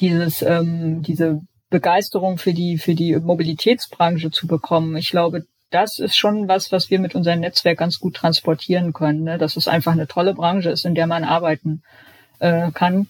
dieses, 0.00 0.42
ähm, 0.42 1.02
diese 1.02 1.40
Begeisterung 1.70 2.38
für 2.38 2.52
die, 2.52 2.78
für 2.78 2.94
die 2.94 3.16
Mobilitätsbranche 3.16 4.30
zu 4.30 4.46
bekommen. 4.46 4.96
Ich 4.96 5.10
glaube, 5.10 5.46
das 5.72 5.98
ist 5.98 6.16
schon 6.16 6.48
was, 6.48 6.72
was 6.72 6.90
wir 6.90 6.98
mit 6.98 7.14
unserem 7.14 7.40
Netzwerk 7.40 7.78
ganz 7.78 7.98
gut 7.98 8.14
transportieren 8.14 8.92
können, 8.92 9.24
ne? 9.24 9.38
dass 9.38 9.56
es 9.56 9.68
einfach 9.68 9.92
eine 9.92 10.06
tolle 10.06 10.34
Branche 10.34 10.70
ist, 10.70 10.84
in 10.84 10.94
der 10.94 11.06
man 11.06 11.24
arbeiten 11.24 11.82
äh, 12.38 12.70
kann. 12.72 13.08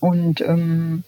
Und 0.00 0.40
ähm, 0.40 1.04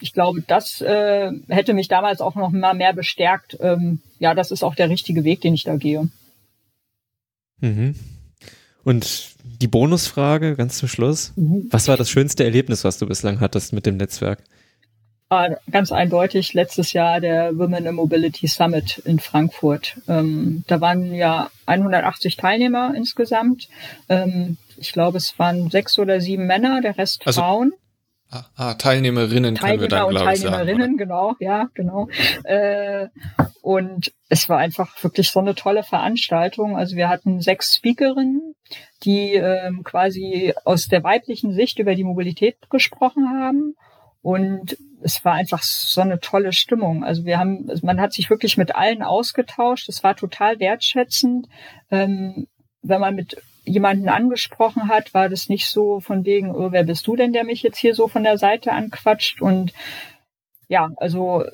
ich 0.00 0.12
glaube, 0.12 0.42
das 0.46 0.80
äh, 0.80 1.30
hätte 1.48 1.74
mich 1.74 1.88
damals 1.88 2.20
auch 2.20 2.34
noch 2.34 2.50
mal 2.50 2.74
mehr 2.74 2.92
bestärkt. 2.92 3.56
Ähm, 3.60 4.00
ja, 4.18 4.34
das 4.34 4.50
ist 4.50 4.64
auch 4.64 4.74
der 4.74 4.88
richtige 4.88 5.24
Weg, 5.24 5.40
den 5.40 5.54
ich 5.54 5.64
da 5.64 5.76
gehe. 5.76 6.08
Mhm. 7.60 7.94
Und 8.84 9.36
die 9.44 9.68
Bonusfrage 9.68 10.56
ganz 10.56 10.78
zum 10.78 10.88
Schluss. 10.88 11.32
Mhm. 11.36 11.68
Was 11.70 11.86
war 11.86 11.96
das 11.96 12.10
schönste 12.10 12.44
Erlebnis, 12.44 12.84
was 12.84 12.98
du 12.98 13.06
bislang 13.06 13.40
hattest 13.40 13.72
mit 13.72 13.86
dem 13.86 13.96
Netzwerk? 13.96 14.42
Ganz 15.70 15.92
eindeutig 15.92 16.52
letztes 16.52 16.92
Jahr 16.92 17.20
der 17.20 17.56
Women 17.56 17.86
in 17.86 17.94
Mobility 17.94 18.46
Summit 18.46 18.98
in 18.98 19.18
Frankfurt. 19.18 19.96
Ähm, 20.06 20.64
da 20.66 20.80
waren 20.80 21.14
ja 21.14 21.50
180 21.66 22.36
Teilnehmer 22.36 22.92
insgesamt. 22.94 23.68
Ähm, 24.08 24.58
ich 24.76 24.92
glaube, 24.92 25.18
es 25.18 25.38
waren 25.38 25.70
sechs 25.70 25.98
oder 25.98 26.20
sieben 26.20 26.46
Männer, 26.46 26.80
der 26.82 26.98
Rest 26.98 27.22
also, 27.24 27.40
Frauen. 27.40 27.72
Ah, 28.30 28.44
ah, 28.56 28.74
Teilnehmerinnen 28.74 29.54
Teilnehmer 29.54 29.78
können 29.78 29.80
wir 29.80 29.88
dann, 29.88 30.10
glaube 30.10 30.34
ich, 30.34 30.40
sagen. 30.40 30.54
Teilnehmerinnen, 30.54 30.96
genau, 30.96 31.34
ja, 31.38 31.68
genau. 31.74 32.08
Äh, 32.44 33.08
und 33.62 34.12
es 34.28 34.48
war 34.48 34.58
einfach 34.58 35.02
wirklich 35.02 35.30
so 35.30 35.40
eine 35.40 35.54
tolle 35.54 35.82
Veranstaltung. 35.82 36.76
Also 36.76 36.96
wir 36.96 37.08
hatten 37.08 37.40
sechs 37.40 37.76
Speakerinnen, 37.76 38.54
die 39.04 39.34
ähm, 39.34 39.82
quasi 39.84 40.52
aus 40.64 40.88
der 40.88 41.04
weiblichen 41.04 41.52
Sicht 41.52 41.78
über 41.78 41.94
die 41.94 42.04
Mobilität 42.04 42.56
gesprochen 42.70 43.28
haben. 43.28 43.76
Und 44.22 44.76
es 45.02 45.24
war 45.24 45.34
einfach 45.34 45.62
so 45.62 46.00
eine 46.00 46.20
tolle 46.20 46.52
Stimmung. 46.52 47.04
Also 47.04 47.24
wir 47.24 47.38
haben, 47.38 47.68
man 47.82 48.00
hat 48.00 48.12
sich 48.12 48.30
wirklich 48.30 48.56
mit 48.56 48.74
allen 48.74 49.02
ausgetauscht. 49.02 49.88
Es 49.88 50.04
war 50.04 50.16
total 50.16 50.60
wertschätzend. 50.60 51.48
Ähm, 51.90 52.46
wenn 52.82 53.00
man 53.00 53.14
mit 53.14 53.36
jemanden 53.64 54.08
angesprochen 54.08 54.88
hat, 54.88 55.14
war 55.14 55.28
das 55.28 55.48
nicht 55.48 55.66
so 55.66 56.00
von 56.00 56.24
wegen, 56.24 56.54
oh, 56.54 56.72
wer 56.72 56.84
bist 56.84 57.06
du 57.06 57.16
denn, 57.16 57.32
der 57.32 57.44
mich 57.44 57.62
jetzt 57.62 57.78
hier 57.78 57.94
so 57.94 58.08
von 58.08 58.24
der 58.24 58.38
Seite 58.38 58.72
anquatscht? 58.72 59.40
Und 59.40 59.72
ja, 60.68 60.90
also 60.96 61.44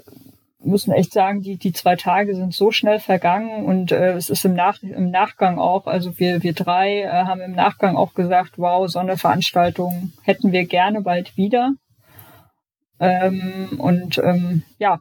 müssen 0.61 0.93
echt 0.93 1.12
sagen, 1.12 1.43
die, 1.43 1.57
die 1.57 1.73
zwei 1.73 1.97
Tage 1.97 2.35
sind 2.35 2.53
so 2.53 2.71
schnell 2.73 2.99
vergangen 2.99 3.64
und 3.64 3.93
äh, 3.93 4.12
es 4.12 4.29
ist 4.29 4.45
im, 4.45 4.55
Nach 4.55 4.83
im 4.83 5.11
Nachgang 5.11 5.59
auch, 5.59 5.87
also 5.87 6.19
wir, 6.19 6.43
wir 6.43 6.53
drei 6.53 7.03
äh, 7.03 7.09
haben 7.09 7.41
im 7.41 7.53
Nachgang 7.53 7.97
auch 7.97 8.14
gesagt, 8.14 8.55
wow, 8.57 8.89
so 8.89 8.99
eine 8.99 9.16
Veranstaltung 9.16 10.12
hätten 10.23 10.53
wir 10.53 10.66
gerne 10.66 11.03
bald 11.03 11.37
wieder. 11.37 11.73
Ähm, 13.01 13.79
und 13.79 14.19
ähm, 14.19 14.63
ja, 14.79 15.01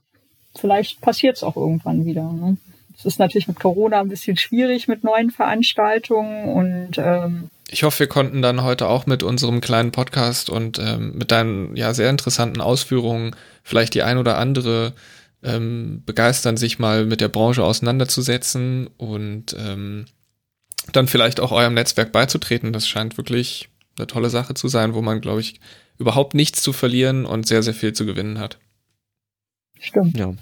vielleicht 0.55 1.01
passiert 1.01 1.37
es 1.37 1.43
auch 1.43 1.57
irgendwann 1.57 2.05
wieder. 2.05 2.31
Ne? 2.31 2.57
Es 2.97 3.05
ist 3.05 3.19
natürlich 3.19 3.47
mit 3.47 3.59
Corona 3.59 4.01
ein 4.01 4.09
bisschen 4.09 4.37
schwierig 4.37 4.87
mit 4.87 5.03
neuen 5.03 5.31
Veranstaltungen 5.31 6.49
und 6.49 6.97
ähm, 6.97 7.49
ich 7.69 7.83
hoffe, 7.83 7.99
wir 7.99 8.07
konnten 8.07 8.41
dann 8.41 8.63
heute 8.63 8.87
auch 8.87 9.07
mit 9.07 9.23
unserem 9.23 9.59
kleinen 9.59 9.91
Podcast 9.91 10.49
und 10.49 10.79
ähm, 10.79 11.17
mit 11.17 11.31
deinen 11.31 11.75
ja 11.75 11.93
sehr 11.93 12.09
interessanten 12.09 12.61
Ausführungen 12.61 13.35
vielleicht 13.61 13.93
die 13.93 14.03
ein 14.03 14.17
oder 14.17 14.37
andere 14.37 14.93
ähm, 15.43 16.01
begeistern, 16.05 16.55
sich 16.55 16.79
mal 16.79 17.05
mit 17.05 17.19
der 17.19 17.27
Branche 17.27 17.63
auseinanderzusetzen 17.63 18.89
und 18.97 19.55
ähm, 19.59 20.05
dann 20.93 21.07
vielleicht 21.07 21.41
auch 21.41 21.51
eurem 21.51 21.73
Netzwerk 21.73 22.13
beizutreten. 22.13 22.71
Das 22.71 22.87
scheint 22.87 23.17
wirklich 23.17 23.69
eine 23.97 24.07
tolle 24.07 24.29
Sache 24.29 24.53
zu 24.53 24.69
sein, 24.69 24.93
wo 24.93 25.01
man, 25.01 25.19
glaube 25.19 25.41
ich, 25.41 25.59
überhaupt 25.97 26.33
nichts 26.33 26.61
zu 26.61 26.73
verlieren 26.73 27.25
und 27.25 27.47
sehr, 27.47 27.63
sehr 27.63 27.73
viel 27.73 27.93
zu 27.93 28.05
gewinnen 28.05 28.39
hat. 28.39 28.57
Stimmt. 29.79 30.17
Ja. 30.17 30.33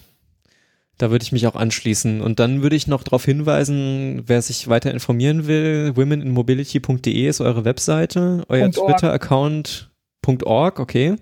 Da 0.98 1.12
würde 1.12 1.24
ich 1.24 1.32
mich 1.32 1.46
auch 1.48 1.56
anschließen. 1.56 2.22
Und 2.22 2.40
dann 2.40 2.62
würde 2.62 2.76
ich 2.76 2.88
noch 2.88 3.04
darauf 3.04 3.26
hinweisen, 3.26 4.24
wer 4.28 4.42
sich 4.42 4.70
weiter 4.70 4.92
informieren 4.92 5.46
will, 5.46 5.96
womeninmobility.de 5.96 7.28
ist 7.28 7.42
eure 7.42 7.66
Webseite, 7.66 8.46
euer 8.48 8.72
Twitter-Account 8.72 9.92
.org, 10.44 10.80
okay. 10.80 11.18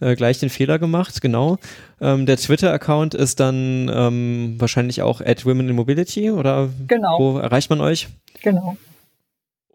Äh, 0.00 0.16
gleich 0.16 0.38
den 0.38 0.50
Fehler 0.50 0.78
gemacht, 0.78 1.22
genau. 1.22 1.56
Ähm, 2.00 2.26
der 2.26 2.36
Twitter-Account 2.36 3.14
ist 3.14 3.40
dann 3.40 3.90
ähm, 3.94 4.56
wahrscheinlich 4.58 5.00
auch 5.00 5.20
at 5.22 5.46
womeninmobility 5.46 6.30
oder 6.30 6.68
genau. 6.86 7.18
wo 7.18 7.38
erreicht 7.38 7.70
man 7.70 7.80
euch? 7.80 8.08
Genau 8.42 8.76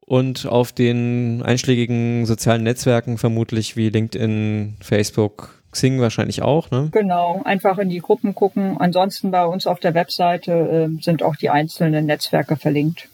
und 0.09 0.47
auf 0.47 0.71
den 0.71 1.43
einschlägigen 1.43 2.25
sozialen 2.25 2.63
Netzwerken 2.63 3.19
vermutlich 3.19 3.77
wie 3.77 3.89
LinkedIn, 3.89 4.77
Facebook, 4.81 5.63
Xing 5.71 6.01
wahrscheinlich 6.01 6.41
auch, 6.41 6.71
ne? 6.71 6.89
Genau, 6.91 7.43
einfach 7.45 7.77
in 7.77 7.89
die 7.89 7.99
Gruppen 7.99 8.33
gucken. 8.33 8.77
Ansonsten 8.79 9.29
bei 9.29 9.45
uns 9.45 9.67
auf 9.67 9.79
der 9.79 9.93
Webseite 9.93 10.51
äh, 10.51 11.03
sind 11.03 11.21
auch 11.21 11.35
die 11.35 11.51
einzelnen 11.51 12.07
Netzwerke 12.07 12.55
verlinkt. 12.55 13.07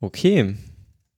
Okay, 0.00 0.54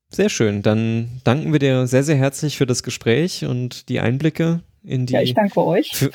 sehr 0.08 0.30
schön. 0.30 0.62
Dann 0.62 1.20
danken 1.22 1.52
wir 1.52 1.58
dir 1.58 1.86
sehr, 1.86 2.02
sehr 2.02 2.16
herzlich 2.16 2.56
für 2.56 2.64
das 2.64 2.82
Gespräch 2.82 3.44
und 3.44 3.90
die 3.90 4.00
Einblicke 4.00 4.62
in 4.82 5.04
die. 5.04 5.12
Ja, 5.12 5.20
ich 5.20 5.34
danke 5.34 5.66
euch. 5.66 5.90
Für, 5.92 6.10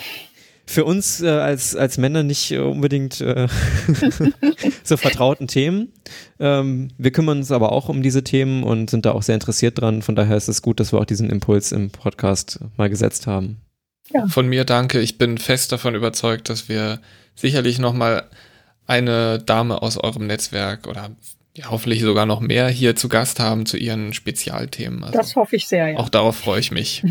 für 0.66 0.86
uns 0.86 1.22
äh, 1.22 1.28
als, 1.28 1.76
als 1.76 1.98
Männer 1.98 2.24
nicht 2.24 2.52
äh, 2.52 2.60
unbedingt 2.60 3.20
äh, 3.22 3.48
so 4.84 4.98
vertrauten 4.98 5.48
Themen. 5.48 5.92
Ähm, 6.40 6.90
wir 6.98 7.12
kümmern 7.12 7.40
uns 7.40 7.52
aber 7.52 7.72
auch 7.72 7.90
um 7.90 8.02
diese 8.02 8.24
Themen 8.24 8.64
und 8.64 8.90
sind 8.90 9.06
da 9.06 9.12
auch 9.12 9.24
sehr 9.24 9.36
interessiert 9.36 9.80
dran. 9.80 10.02
Von 10.02 10.16
daher 10.16 10.38
ist 10.38 10.48
es 10.48 10.62
gut, 10.62 10.80
dass 10.80 10.94
wir 10.94 11.00
auch 11.00 11.06
diesen 11.06 11.30
Impuls 11.30 11.72
im 11.72 11.90
Podcast 11.90 12.60
mal 12.78 12.90
gesetzt 12.90 13.28
haben. 13.28 13.58
Ja. 14.12 14.28
Von 14.28 14.48
mir 14.48 14.64
danke. 14.64 15.00
Ich 15.00 15.18
bin 15.18 15.38
fest 15.38 15.72
davon 15.72 15.96
überzeugt, 15.96 16.50
dass 16.50 16.70
wir 16.70 17.00
sicherlich 17.36 17.80
nochmal 17.80 18.30
eine 18.86 19.40
Dame 19.40 19.82
aus 19.82 19.98
eurem 19.98 20.28
Netzwerk 20.28 20.88
oder 20.88 21.12
ja, 21.56 21.70
hoffentlich 21.70 22.02
sogar 22.02 22.26
noch 22.26 22.40
mehr 22.40 22.68
hier 22.68 22.96
zu 22.96 23.10
Gast 23.10 23.40
haben 23.40 23.66
zu 23.66 23.78
ihren 23.78 24.14
Spezialthemen. 24.14 25.04
Also 25.04 25.18
das 25.18 25.36
hoffe 25.36 25.56
ich 25.56 25.68
sehr, 25.68 25.90
ja. 25.90 25.98
Auch 25.98 26.10
darauf 26.10 26.36
freue 26.36 26.60
ich 26.60 26.72
mich. 26.72 27.04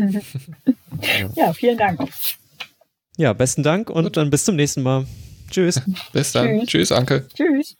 ja, 1.37 1.53
vielen 1.53 1.79
Dank. 1.79 2.01
Ja, 3.17 3.33
besten 3.33 3.63
Dank 3.63 3.91
und 3.91 4.05
Gut. 4.05 4.17
dann 4.17 4.31
bis 4.31 4.45
zum 4.45 4.57
nächsten 4.57 4.83
Mal. 4.83 5.07
Tschüss. 5.51 5.83
Bis 6.13 6.33
dann. 6.33 6.61
Tschüss, 6.61 6.69
Tschüss 6.69 6.93
Anke. 6.93 7.27
Tschüss. 7.35 7.77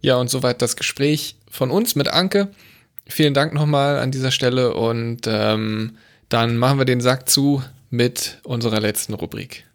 Ja, 0.00 0.16
und 0.16 0.30
soweit 0.30 0.62
das 0.62 0.76
Gespräch 0.76 1.36
von 1.50 1.70
uns 1.70 1.94
mit 1.94 2.08
Anke. 2.08 2.48
Vielen 3.06 3.34
Dank 3.34 3.52
nochmal 3.52 3.98
an 3.98 4.10
dieser 4.10 4.30
Stelle 4.30 4.74
und 4.74 5.22
ähm, 5.26 5.96
dann 6.28 6.56
machen 6.56 6.78
wir 6.78 6.84
den 6.84 7.00
Sack 7.00 7.28
zu 7.28 7.62
mit 7.90 8.38
unserer 8.44 8.80
letzten 8.80 9.14
Rubrik. 9.14 9.66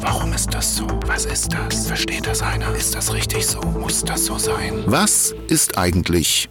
Warum 0.00 0.32
ist 0.32 0.54
das 0.54 0.76
so? 0.76 0.86
Was 1.06 1.26
ist 1.26 1.52
das? 1.52 1.86
Versteht 1.86 2.26
das 2.26 2.40
einer? 2.40 2.74
Ist 2.74 2.94
das 2.94 3.12
richtig 3.12 3.46
so? 3.46 3.60
Muss 3.60 4.02
das 4.02 4.24
so 4.24 4.38
sein? 4.38 4.82
Was 4.86 5.34
ist 5.48 5.76
eigentlich 5.76 6.48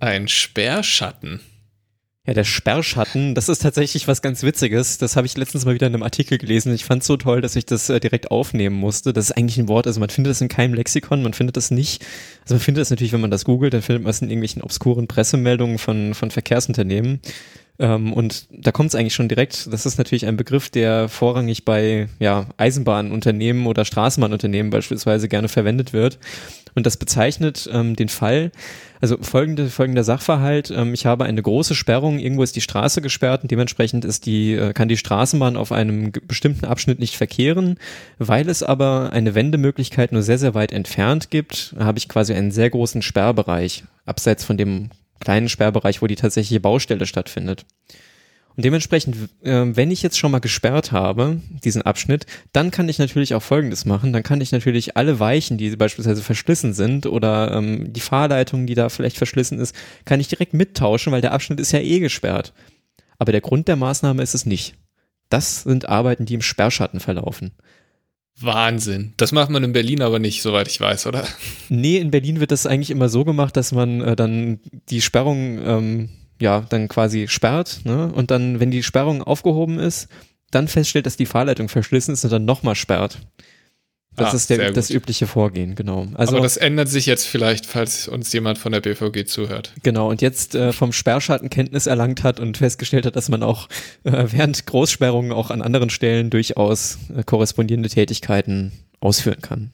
ein 0.00 0.28
Sperrschatten? 0.28 1.40
Ja, 2.30 2.34
der 2.34 2.44
Sperrschatten, 2.44 3.34
das 3.34 3.48
ist 3.48 3.60
tatsächlich 3.60 4.06
was 4.06 4.22
ganz 4.22 4.44
Witziges. 4.44 4.98
Das 4.98 5.16
habe 5.16 5.26
ich 5.26 5.36
letztens 5.36 5.64
mal 5.64 5.74
wieder 5.74 5.88
in 5.88 5.94
einem 5.94 6.04
Artikel 6.04 6.38
gelesen. 6.38 6.72
Ich 6.72 6.84
fand 6.84 7.02
es 7.02 7.08
so 7.08 7.16
toll, 7.16 7.40
dass 7.40 7.56
ich 7.56 7.66
das 7.66 7.90
äh, 7.90 7.98
direkt 7.98 8.30
aufnehmen 8.30 8.76
musste. 8.76 9.12
Das 9.12 9.24
ist 9.24 9.36
eigentlich 9.36 9.58
ein 9.58 9.66
Wort, 9.66 9.88
also 9.88 9.98
man 9.98 10.10
findet 10.10 10.30
das 10.30 10.40
in 10.40 10.46
keinem 10.46 10.74
Lexikon, 10.74 11.24
man 11.24 11.32
findet 11.32 11.56
das 11.56 11.72
nicht. 11.72 12.06
Also 12.42 12.54
man 12.54 12.60
findet 12.60 12.82
das 12.82 12.90
natürlich, 12.90 13.12
wenn 13.12 13.20
man 13.20 13.32
das 13.32 13.44
googelt, 13.44 13.74
dann 13.74 13.82
findet 13.82 14.04
man 14.04 14.10
es 14.10 14.22
in 14.22 14.28
irgendwelchen 14.28 14.62
obskuren 14.62 15.08
Pressemeldungen 15.08 15.78
von, 15.78 16.14
von 16.14 16.30
Verkehrsunternehmen. 16.30 17.18
Ähm, 17.80 18.12
und 18.12 18.46
da 18.52 18.70
kommt 18.70 18.90
es 18.90 18.94
eigentlich 18.94 19.14
schon 19.14 19.28
direkt, 19.28 19.72
das 19.72 19.84
ist 19.84 19.98
natürlich 19.98 20.26
ein 20.26 20.36
Begriff, 20.36 20.70
der 20.70 21.08
vorrangig 21.08 21.64
bei 21.64 22.08
ja, 22.20 22.46
Eisenbahnunternehmen 22.58 23.66
oder 23.66 23.84
Straßenbahnunternehmen 23.84 24.70
beispielsweise 24.70 25.28
gerne 25.28 25.48
verwendet 25.48 25.92
wird. 25.92 26.20
Und 26.74 26.86
das 26.86 26.96
bezeichnet 26.96 27.68
ähm, 27.72 27.96
den 27.96 28.08
Fall, 28.08 28.52
also 29.00 29.16
folgende, 29.20 29.68
folgender 29.68 30.04
Sachverhalt, 30.04 30.70
ähm, 30.70 30.94
ich 30.94 31.06
habe 31.06 31.24
eine 31.24 31.42
große 31.42 31.74
Sperrung, 31.74 32.18
irgendwo 32.18 32.42
ist 32.42 32.56
die 32.56 32.60
Straße 32.60 33.00
gesperrt 33.00 33.42
und 33.42 33.50
dementsprechend 33.50 34.04
ist 34.04 34.26
die, 34.26 34.54
äh, 34.54 34.72
kann 34.72 34.88
die 34.88 34.96
Straßenbahn 34.96 35.56
auf 35.56 35.72
einem 35.72 36.12
bestimmten 36.26 36.66
Abschnitt 36.66 36.98
nicht 36.98 37.16
verkehren. 37.16 37.78
Weil 38.18 38.48
es 38.48 38.62
aber 38.62 39.10
eine 39.12 39.34
Wendemöglichkeit 39.34 40.12
nur 40.12 40.22
sehr, 40.22 40.38
sehr 40.38 40.54
weit 40.54 40.72
entfernt 40.72 41.30
gibt, 41.30 41.74
habe 41.78 41.98
ich 41.98 42.08
quasi 42.08 42.34
einen 42.34 42.50
sehr 42.50 42.70
großen 42.70 43.02
Sperrbereich, 43.02 43.84
abseits 44.04 44.44
von 44.44 44.56
dem 44.56 44.90
kleinen 45.20 45.48
Sperrbereich, 45.48 46.02
wo 46.02 46.06
die 46.06 46.16
tatsächliche 46.16 46.60
Baustelle 46.60 47.06
stattfindet. 47.06 47.64
Und 48.60 48.64
dementsprechend, 48.64 49.16
äh, 49.42 49.74
wenn 49.74 49.90
ich 49.90 50.02
jetzt 50.02 50.18
schon 50.18 50.32
mal 50.32 50.38
gesperrt 50.38 50.92
habe, 50.92 51.40
diesen 51.64 51.80
Abschnitt, 51.80 52.26
dann 52.52 52.70
kann 52.70 52.90
ich 52.90 52.98
natürlich 52.98 53.34
auch 53.34 53.42
Folgendes 53.42 53.86
machen. 53.86 54.12
Dann 54.12 54.22
kann 54.22 54.42
ich 54.42 54.52
natürlich 54.52 54.98
alle 54.98 55.18
Weichen, 55.18 55.56
die 55.56 55.74
beispielsweise 55.76 56.20
verschlissen 56.20 56.74
sind 56.74 57.06
oder 57.06 57.52
ähm, 57.52 57.90
die 57.90 58.00
Fahrleitung, 58.00 58.66
die 58.66 58.74
da 58.74 58.90
vielleicht 58.90 59.16
verschlissen 59.16 59.58
ist, 59.58 59.74
kann 60.04 60.20
ich 60.20 60.28
direkt 60.28 60.52
mittauschen, 60.52 61.10
weil 61.10 61.22
der 61.22 61.32
Abschnitt 61.32 61.58
ist 61.58 61.72
ja 61.72 61.78
eh 61.78 62.00
gesperrt. 62.00 62.52
Aber 63.18 63.32
der 63.32 63.40
Grund 63.40 63.66
der 63.66 63.76
Maßnahme 63.76 64.22
ist 64.22 64.34
es 64.34 64.44
nicht. 64.44 64.74
Das 65.30 65.62
sind 65.62 65.88
Arbeiten, 65.88 66.26
die 66.26 66.34
im 66.34 66.42
Sperrschatten 66.42 67.00
verlaufen. 67.00 67.52
Wahnsinn. 68.38 69.14
Das 69.16 69.32
macht 69.32 69.48
man 69.48 69.64
in 69.64 69.72
Berlin 69.72 70.02
aber 70.02 70.18
nicht, 70.18 70.42
soweit 70.42 70.68
ich 70.68 70.78
weiß, 70.78 71.06
oder? 71.06 71.26
Nee, 71.70 71.96
in 71.96 72.10
Berlin 72.10 72.40
wird 72.40 72.50
das 72.50 72.66
eigentlich 72.66 72.90
immer 72.90 73.08
so 73.08 73.24
gemacht, 73.24 73.56
dass 73.56 73.72
man 73.72 74.02
äh, 74.02 74.16
dann 74.16 74.60
die 74.90 75.00
Sperrung 75.00 75.58
ähm, 75.64 76.10
ja 76.40 76.64
dann 76.68 76.88
quasi 76.88 77.28
sperrt 77.28 77.80
ne? 77.84 78.10
und 78.12 78.30
dann, 78.30 78.60
wenn 78.60 78.70
die 78.70 78.82
Sperrung 78.82 79.22
aufgehoben 79.22 79.78
ist, 79.78 80.08
dann 80.50 80.68
feststellt, 80.68 81.06
dass 81.06 81.16
die 81.16 81.26
Fahrleitung 81.26 81.68
verschlissen 81.68 82.14
ist 82.14 82.24
und 82.24 82.32
dann 82.32 82.44
nochmal 82.44 82.74
sperrt. 82.74 83.18
Das 84.16 84.32
ah, 84.32 84.36
ist 84.36 84.50
der, 84.50 84.72
das 84.72 84.90
übliche 84.90 85.28
Vorgehen, 85.28 85.76
genau. 85.76 86.08
Also, 86.14 86.34
Aber 86.34 86.42
das 86.42 86.56
ändert 86.56 86.88
sich 86.88 87.06
jetzt 87.06 87.26
vielleicht, 87.26 87.64
falls 87.64 88.08
uns 88.08 88.32
jemand 88.32 88.58
von 88.58 88.72
der 88.72 88.80
BVG 88.80 89.24
zuhört. 89.26 89.72
Genau, 89.84 90.10
und 90.10 90.20
jetzt 90.20 90.56
äh, 90.56 90.72
vom 90.72 90.92
Sperrschatten 90.92 91.48
Kenntnis 91.48 91.86
erlangt 91.86 92.24
hat 92.24 92.40
und 92.40 92.56
festgestellt 92.56 93.06
hat, 93.06 93.14
dass 93.14 93.28
man 93.28 93.44
auch 93.44 93.68
äh, 94.04 94.26
während 94.30 94.66
Großsperrungen 94.66 95.30
auch 95.30 95.50
an 95.50 95.62
anderen 95.62 95.90
Stellen 95.90 96.28
durchaus 96.28 96.98
äh, 97.16 97.22
korrespondierende 97.22 97.88
Tätigkeiten 97.88 98.72
ausführen 99.00 99.40
kann. 99.42 99.70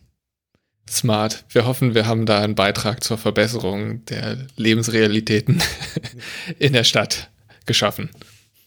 Smart. 0.88 1.44
Wir 1.48 1.66
hoffen, 1.66 1.94
wir 1.94 2.06
haben 2.06 2.26
da 2.26 2.40
einen 2.40 2.54
Beitrag 2.54 3.02
zur 3.02 3.18
Verbesserung 3.18 4.04
der 4.06 4.46
Lebensrealitäten 4.56 5.62
in 6.58 6.72
der 6.72 6.84
Stadt 6.84 7.30
geschaffen. 7.66 8.10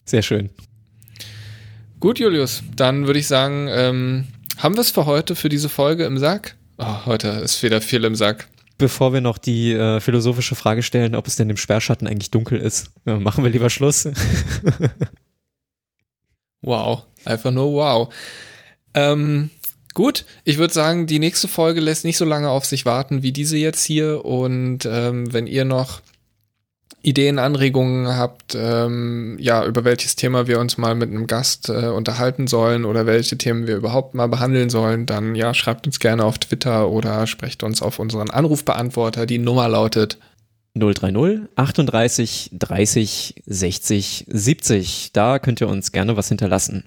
Sehr 0.04 0.22
schön. 0.22 0.50
Gut, 1.98 2.18
Julius, 2.18 2.62
dann 2.76 3.06
würde 3.06 3.18
ich 3.18 3.26
sagen, 3.26 3.68
ähm, 3.70 4.26
haben 4.58 4.74
wir 4.74 4.80
es 4.80 4.90
für 4.90 5.06
heute, 5.06 5.36
für 5.36 5.48
diese 5.48 5.68
Folge 5.68 6.04
im 6.04 6.18
Sack? 6.18 6.56
Oh, 6.78 7.06
heute 7.06 7.28
ist 7.28 7.62
wieder 7.62 7.80
viel 7.80 8.04
im 8.04 8.14
Sack. 8.14 8.48
Bevor 8.78 9.12
wir 9.12 9.20
noch 9.20 9.36
die 9.36 9.72
äh, 9.72 10.00
philosophische 10.00 10.54
Frage 10.54 10.82
stellen, 10.82 11.14
ob 11.14 11.26
es 11.26 11.36
denn 11.36 11.50
im 11.50 11.58
Sperrschatten 11.58 12.08
eigentlich 12.08 12.30
dunkel 12.30 12.58
ist, 12.58 12.90
äh, 13.04 13.16
machen 13.16 13.44
wir 13.44 13.50
lieber 13.50 13.68
Schluss. 13.68 14.08
wow, 16.62 17.04
einfach 17.26 17.50
nur 17.50 17.72
wow. 17.74 18.14
Ähm, 18.94 19.50
gut, 19.94 20.24
ich 20.44 20.58
würde 20.58 20.72
sagen, 20.72 21.06
die 21.06 21.18
nächste 21.18 21.48
Folge 21.48 21.80
lässt 21.80 22.04
nicht 22.04 22.16
so 22.16 22.24
lange 22.24 22.50
auf 22.50 22.64
sich 22.64 22.84
warten 22.84 23.22
wie 23.22 23.32
diese 23.32 23.56
jetzt 23.56 23.84
hier. 23.84 24.24
Und 24.24 24.86
ähm, 24.86 25.32
wenn 25.32 25.46
ihr 25.46 25.64
noch 25.64 26.00
Ideen, 27.02 27.38
Anregungen 27.38 28.08
habt, 28.08 28.54
ähm, 28.54 29.36
ja, 29.40 29.64
über 29.64 29.84
welches 29.84 30.16
Thema 30.16 30.46
wir 30.46 30.60
uns 30.60 30.76
mal 30.76 30.94
mit 30.94 31.08
einem 31.08 31.26
Gast 31.26 31.70
äh, 31.70 31.86
unterhalten 31.86 32.46
sollen 32.46 32.84
oder 32.84 33.06
welche 33.06 33.38
Themen 33.38 33.66
wir 33.66 33.76
überhaupt 33.76 34.14
mal 34.14 34.26
behandeln 34.26 34.68
sollen, 34.68 35.06
dann 35.06 35.34
ja, 35.34 35.54
schreibt 35.54 35.86
uns 35.86 35.98
gerne 35.98 36.24
auf 36.24 36.38
Twitter 36.38 36.90
oder 36.90 37.26
sprecht 37.26 37.62
uns 37.62 37.80
auf 37.80 37.98
unseren 37.98 38.28
Anrufbeantworter. 38.28 39.24
Die 39.24 39.38
Nummer 39.38 39.68
lautet 39.68 40.18
030 40.74 41.48
38 41.56 42.50
30 42.52 43.42
60 43.46 44.26
70. 44.28 45.10
Da 45.12 45.38
könnt 45.38 45.60
ihr 45.60 45.68
uns 45.68 45.92
gerne 45.92 46.16
was 46.16 46.28
hinterlassen. 46.28 46.84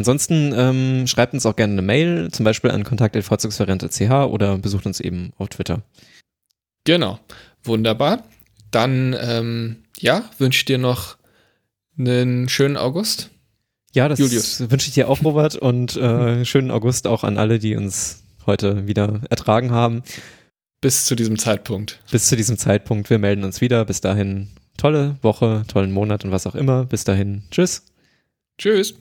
Ansonsten 0.00 0.54
ähm, 0.56 1.06
schreibt 1.06 1.34
uns 1.34 1.44
auch 1.44 1.56
gerne 1.56 1.74
eine 1.74 1.82
Mail, 1.82 2.30
zum 2.30 2.44
Beispiel 2.44 2.70
an 2.70 2.84
kontakt.vorzugsvariante.ch 2.84 4.10
oder 4.32 4.56
besucht 4.56 4.86
uns 4.86 4.98
eben 4.98 5.34
auf 5.36 5.50
Twitter. 5.50 5.82
Genau, 6.84 7.20
wunderbar. 7.64 8.24
Dann, 8.70 9.14
ähm, 9.20 9.76
ja, 9.98 10.24
wünsche 10.38 10.60
ich 10.60 10.64
dir 10.64 10.78
noch 10.78 11.18
einen 11.98 12.48
schönen 12.48 12.78
August. 12.78 13.28
Ja, 13.92 14.08
das 14.08 14.20
wünsche 14.70 14.88
ich 14.88 14.94
dir 14.94 15.06
auch, 15.06 15.22
Robert, 15.22 15.56
und 15.56 15.98
äh, 15.98 16.46
schönen 16.46 16.70
August 16.70 17.06
auch 17.06 17.22
an 17.22 17.36
alle, 17.36 17.58
die 17.58 17.76
uns 17.76 18.22
heute 18.46 18.86
wieder 18.86 19.20
ertragen 19.28 19.70
haben. 19.70 20.02
Bis 20.80 21.04
zu 21.04 21.14
diesem 21.14 21.38
Zeitpunkt. 21.38 22.00
Bis 22.10 22.24
zu 22.26 22.36
diesem 22.36 22.56
Zeitpunkt. 22.56 23.10
Wir 23.10 23.18
melden 23.18 23.44
uns 23.44 23.60
wieder. 23.60 23.84
Bis 23.84 24.00
dahin 24.00 24.48
tolle 24.78 25.18
Woche, 25.20 25.64
tollen 25.68 25.92
Monat 25.92 26.24
und 26.24 26.30
was 26.30 26.46
auch 26.46 26.54
immer. 26.54 26.86
Bis 26.86 27.04
dahin. 27.04 27.42
Tschüss. 27.50 27.84
Tschüss. 28.56 28.94